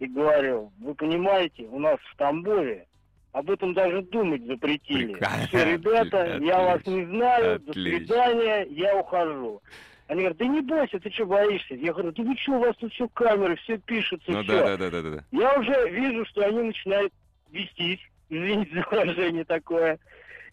и 0.00 0.06
говорю, 0.06 0.72
вы 0.80 0.94
понимаете, 0.94 1.64
у 1.70 1.78
нас 1.78 1.98
в 2.00 2.16
Тамбове 2.16 2.86
об 3.32 3.50
этом 3.50 3.74
даже 3.74 4.02
думать 4.02 4.44
запретили. 4.46 5.14
Прикольно. 5.14 5.46
Все, 5.48 5.64
ребята, 5.72 6.38
я 6.42 6.60
вас 6.62 6.86
не 6.86 7.04
знаю, 7.06 7.60
до 7.60 7.70
Отлично. 7.72 7.98
свидания, 7.98 8.66
я 8.70 8.96
ухожу. 8.96 9.62
Они 10.06 10.20
говорят, 10.20 10.36
да 10.38 10.46
не 10.46 10.60
бойся, 10.60 11.00
ты 11.00 11.10
что 11.10 11.24
боишься? 11.24 11.74
Я 11.74 11.92
говорю, 11.92 12.12
да 12.12 12.22
вы 12.22 12.36
что, 12.36 12.52
у 12.52 12.58
вас 12.60 12.76
тут 12.76 12.92
все 12.92 13.08
камеры, 13.08 13.56
все 13.56 13.78
пишется, 13.78 14.30
Ну 14.30 14.42
все. 14.42 14.52
да, 14.52 14.76
да, 14.76 14.90
да, 14.90 15.02
да, 15.02 15.10
да. 15.10 15.24
Я 15.32 15.58
уже 15.58 15.90
вижу, 15.90 16.26
что 16.26 16.44
они 16.44 16.62
начинают 16.62 17.12
вестись, 17.50 18.00
извините 18.28 18.74
за 18.74 18.86
выражение 18.90 19.44
такое. 19.44 19.98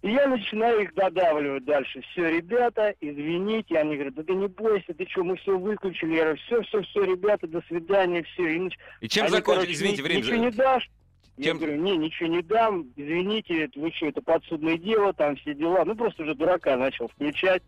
И 0.01 0.11
я 0.11 0.27
начинаю 0.27 0.79
их 0.83 0.93
додавливать 0.93 1.65
дальше. 1.65 1.99
Все, 2.11 2.29
ребята, 2.37 2.95
извините. 3.01 3.77
Они 3.77 3.95
говорят, 3.95 4.13
да 4.13 4.23
ты 4.23 4.33
не 4.33 4.47
бойся, 4.47 4.93
ты 4.93 5.05
что, 5.09 5.25
мы 5.25 5.35
все 5.35 5.57
выключили. 5.57 6.13
Я 6.15 6.21
говорю, 6.23 6.37
все, 6.37 6.61
все, 6.61 6.81
все, 6.83 7.03
ребята, 7.03 7.47
до 7.47 7.61
свидания, 7.67 8.23
все. 8.23 8.55
И 8.55 8.59
нач- 8.59 8.77
И 9.01 9.09
чем 9.09 9.27
короче, 9.43 9.73
извините, 9.73 10.01
«Ни- 10.01 10.07
время... 10.07 10.21
Ничего 10.21 10.35
не 10.37 10.51
дашь? 10.51 10.89
Чем- 11.41 11.57
Я 11.57 11.65
говорю, 11.65 11.81
не, 11.81 11.97
ничего 11.97 12.27
не 12.29 12.41
дам, 12.41 12.87
извините, 12.95 13.69
вы 13.75 13.91
что, 13.91 14.07
это 14.07 14.21
подсудное 14.21 14.77
дело, 14.77 15.13
там 15.13 15.35
все 15.37 15.53
дела. 15.53 15.85
Ну, 15.85 15.95
просто 15.95 16.23
уже 16.23 16.35
дурака 16.35 16.75
начал 16.75 17.07
включать. 17.07 17.63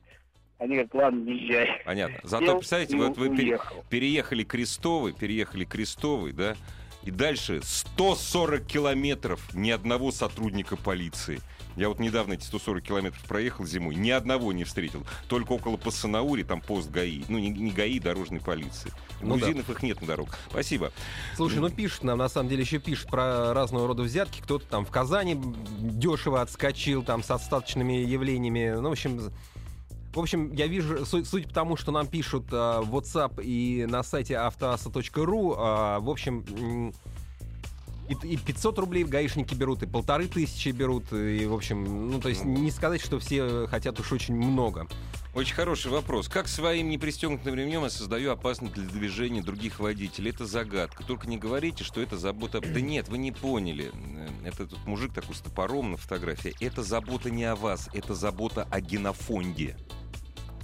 Они 0.58 0.74
говорят, 0.74 0.94
ладно, 0.94 1.30
езжай. 1.30 1.82
Понятно. 1.86 2.18
Зато, 2.24 2.46
Сел 2.46 2.58
представляете, 2.58 2.98
вот 2.98 3.18
вы 3.18 3.30
уехал. 3.30 3.84
переехали 3.90 4.44
Крестовый, 4.44 5.14
переехали 5.14 5.64
Крестовый, 5.66 6.34
да, 6.34 6.56
и 7.04 7.10
дальше 7.12 7.62
140 7.64 8.66
километров 8.68 9.56
ни 9.56 9.72
одного 9.72 10.12
сотрудника 10.12 10.76
полиции. 10.76 11.40
Я 11.76 11.90
вот 11.90 12.00
недавно 12.00 12.34
эти 12.34 12.44
140 12.44 12.84
километров 12.84 13.24
проехал 13.24 13.66
зимой, 13.66 13.96
ни 13.96 14.10
одного 14.10 14.52
не 14.54 14.64
встретил. 14.64 15.06
Только 15.28 15.54
около 15.54 15.78
Пассанаури, 15.78 16.44
там 16.44 16.62
пост 16.62 16.90
ГАИ. 16.92 17.24
Ну, 17.28 17.40
не, 17.40 17.50
не 17.50 17.72
ГАИ, 17.72 18.00
дорожной 18.00 18.42
полиции. 18.42 18.92
Ну 19.22 19.36
да. 19.36 19.46
Грузинов 19.46 19.70
их 19.70 19.84
нет 19.84 20.02
на 20.02 20.08
дорогах. 20.08 20.38
Спасибо. 20.50 20.92
Слушай, 21.36 21.60
ну 21.60 21.70
пишут 21.70 22.04
нам, 22.04 22.18
на 22.18 22.30
самом 22.30 22.50
деле, 22.50 22.64
еще 22.64 22.80
пишут 22.80 23.10
про 23.10 23.54
разного 23.54 23.88
рода 23.88 24.04
взятки. 24.04 24.42
Кто-то 24.42 24.66
там 24.66 24.86
в 24.86 24.92
Казани 24.92 25.40
дешево 25.80 26.42
отскочил, 26.42 27.04
там, 27.04 27.24
с 27.24 27.32
остаточными 27.32 27.94
явлениями. 27.94 28.76
Ну, 28.76 28.90
в 28.90 28.92
общем, 28.92 29.32
в 30.14 30.20
общем, 30.20 30.52
я 30.52 30.68
вижу, 30.68 31.06
су- 31.06 31.24
судя 31.24 31.48
по 31.48 31.54
тому, 31.54 31.78
что 31.78 31.92
нам 31.92 32.06
пишут 32.08 32.48
а, 32.52 32.82
в 32.82 32.94
WhatsApp 32.94 33.42
и 33.42 33.86
на 33.86 34.04
сайте 34.04 34.36
автоаса.ру, 34.38 35.56
а, 35.58 36.00
в 36.02 36.10
общем, 36.10 36.94
и, 38.12 38.28
и 38.28 38.38
500 38.38 38.80
рублей 38.80 39.04
гаишники 39.04 39.54
берут, 39.54 39.84
и 39.84 39.88
полторы 39.88 40.28
тысячи 40.28 40.70
берут, 40.70 41.12
и, 41.14 41.46
в 41.46 41.54
общем, 41.54 42.10
ну, 42.12 42.20
то 42.20 42.30
есть 42.30 42.44
не 42.44 42.72
сказать, 42.72 43.02
что 43.02 43.20
все 43.20 43.68
хотят 43.68 44.00
уж 44.00 44.12
очень 44.12 44.36
много. 44.36 44.88
Очень 45.34 45.56
хороший 45.56 45.92
вопрос. 45.92 46.28
Как 46.28 46.50
своим 46.50 46.90
непристегнутым 46.90 47.56
ремнем 47.56 47.84
я 47.84 47.90
создаю 47.90 48.32
опасность 48.32 48.74
для 48.74 48.84
движения 48.84 49.42
других 49.42 49.80
водителей? 49.80 50.32
Это 50.32 50.46
загадка. 50.46 51.06
Только 51.06 51.26
не 51.28 51.38
говорите, 51.38 51.86
что 51.86 52.02
это 52.02 52.18
забота... 52.18 52.60
Да 52.60 52.82
нет, 52.82 53.08
вы 53.08 53.18
не 53.18 53.32
поняли. 53.32 53.92
Э, 53.94 54.28
Это 54.44 54.68
тут 54.68 54.86
мужик 54.86 55.14
такой 55.14 55.34
с 55.36 55.40
топором 55.40 55.92
на 55.92 55.98
фотографии. 55.98 56.54
Это 56.60 56.84
забота 56.84 57.32
не 57.32 57.46
о 57.46 57.56
вас, 57.56 57.90
это 57.94 58.14
забота 58.14 58.68
о 58.70 58.82
генофонде. 58.82 59.78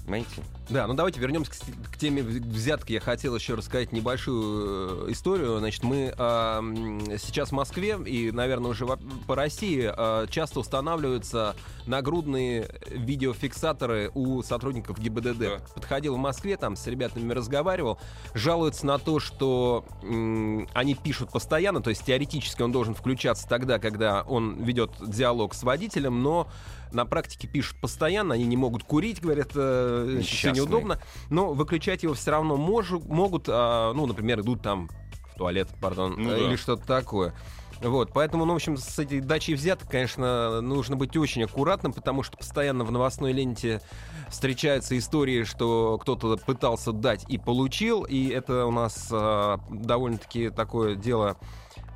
Понимаете? 0.07 0.41
Да, 0.69 0.87
ну 0.87 0.93
давайте 0.93 1.19
вернемся 1.19 1.51
к, 1.91 1.97
теме 1.97 2.21
взятки. 2.21 2.93
Я 2.93 3.01
хотел 3.01 3.35
еще 3.35 3.55
рассказать 3.55 3.91
небольшую 3.91 5.07
э, 5.09 5.11
историю. 5.11 5.59
Значит, 5.59 5.83
мы 5.83 6.13
м, 6.17 7.01
сейчас 7.19 7.49
в 7.49 7.51
Москве 7.51 7.97
и, 8.05 8.31
наверное, 8.31 8.71
уже 8.71 8.85
во- 8.85 8.97
по 9.27 9.35
России 9.35 9.83
а, 9.85 10.25
часто 10.27 10.61
устанавливаются 10.61 11.57
нагрудные 11.87 12.69
видеофиксаторы 12.89 14.09
у 14.13 14.41
сотрудников 14.43 14.97
ГИБДД. 14.97 15.37
Да. 15.39 15.57
Подходил 15.75 16.15
в 16.15 16.19
Москве, 16.19 16.55
там 16.55 16.77
с 16.77 16.87
ребятами 16.87 17.33
разговаривал, 17.33 17.99
жалуются 18.33 18.85
на 18.85 18.99
то, 18.99 19.19
что 19.19 19.83
м, 20.03 20.69
они 20.73 20.95
пишут 20.95 21.31
постоянно, 21.31 21.81
то 21.81 21.89
есть 21.89 22.05
теоретически 22.05 22.61
он 22.61 22.71
должен 22.71 22.95
включаться 22.95 23.45
тогда, 23.45 23.77
когда 23.77 24.21
он 24.21 24.63
ведет 24.63 24.91
диалог 25.05 25.53
с 25.53 25.63
водителем, 25.63 26.23
но 26.23 26.47
на 26.91 27.05
практике 27.05 27.47
пишут 27.47 27.79
постоянно, 27.79 28.33
они 28.35 28.45
не 28.45 28.57
могут 28.57 28.83
курить, 28.83 29.21
говорят, 29.21 29.51
э, 29.55 30.21
все 30.23 30.51
неудобно, 30.51 30.99
но 31.29 31.53
выключать 31.53 32.03
его 32.03 32.13
все 32.13 32.31
равно 32.31 32.57
можу- 32.57 33.01
могут, 33.01 33.45
а, 33.47 33.93
ну, 33.93 34.05
например, 34.05 34.41
идут 34.41 34.61
там 34.61 34.89
в 35.33 35.37
туалет, 35.37 35.69
пардон, 35.81 36.15
Ну 36.17 36.31
э, 36.31 36.39
да. 36.39 36.47
или 36.47 36.55
что-то 36.55 36.85
такое. 36.85 37.33
Вот, 37.81 38.11
поэтому, 38.11 38.45
ну, 38.45 38.53
в 38.53 38.55
общем, 38.55 38.75
с 38.75 38.97
этой 38.97 39.19
дачей 39.19 39.53
взяток, 39.53 39.87
конечно, 39.91 40.61
нужно 40.61 40.95
быть 40.95 41.15
очень 41.15 41.43
аккуратным, 41.43 41.93
потому 41.93 42.23
что 42.23 42.35
постоянно 42.35 42.83
в 42.83 42.91
новостной 42.91 43.33
ленте 43.33 43.81
встречаются 44.29 44.97
истории, 44.97 45.43
что 45.43 45.99
кто-то 46.01 46.37
пытался 46.37 46.91
дать 46.91 47.23
и 47.29 47.37
получил, 47.37 48.03
и 48.03 48.29
это 48.29 48.65
у 48.65 48.71
нас 48.71 49.09
а, 49.11 49.59
довольно-таки 49.69 50.49
такое 50.49 50.95
дело 50.95 51.37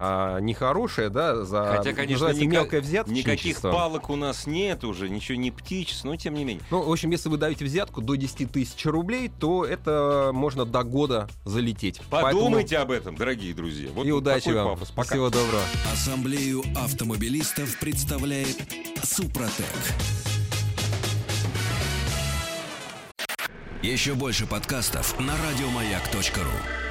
а, 0.04 0.40
нехорошее, 0.40 1.10
да, 1.10 1.44
за 1.46 1.76
Хотя, 1.78 1.94
конечно, 1.94 2.26
ника- 2.26 2.46
мелкое 2.48 2.82
взяточничество. 2.82 3.32
Никаких 3.32 3.62
палок 3.62 4.10
у 4.10 4.16
нас 4.16 4.48
нет 4.48 4.84
уже, 4.84 5.10
ничего 5.10 5.38
не 5.38 5.52
птичь, 5.52 6.04
но 6.04 6.16
тем 6.16 6.34
не 6.34 6.44
менее. 6.44 6.64
Ну, 6.72 6.82
в 6.82 6.92
общем, 6.92 7.12
если 7.12 7.30
вы 7.30 7.38
даете 7.38 7.66
взятку 7.66 8.02
до 8.02 8.16
10 8.16 8.52
тысяч 8.52 8.84
рублей, 8.86 9.30
то 9.40 9.64
это 9.64 10.32
можно 10.34 10.66
до 10.66 10.84
года 10.84 11.28
залететь. 11.46 12.02
Подумайте 12.10 12.78
об 12.78 12.92
этом, 12.92 13.16
дорогие 13.16 13.54
друзья. 13.54 13.88
Вот 13.90 13.96
Поэтому 13.98 14.10
и 14.10 14.18
удачи 14.18 14.50
вам. 14.50 14.70
пафос. 14.70 14.90
Пока. 14.92 15.10
Всего 15.12 15.30
доброго. 15.30 15.62
Ассамблею 15.94 16.64
автомобилистов 16.76 17.78
представляет 17.80 18.58
Супротек. 19.04 19.66
Еще 23.82 24.14
больше 24.14 24.46
подкастов 24.46 25.20
на 25.20 25.34
радиомаяк.ру. 25.38 26.91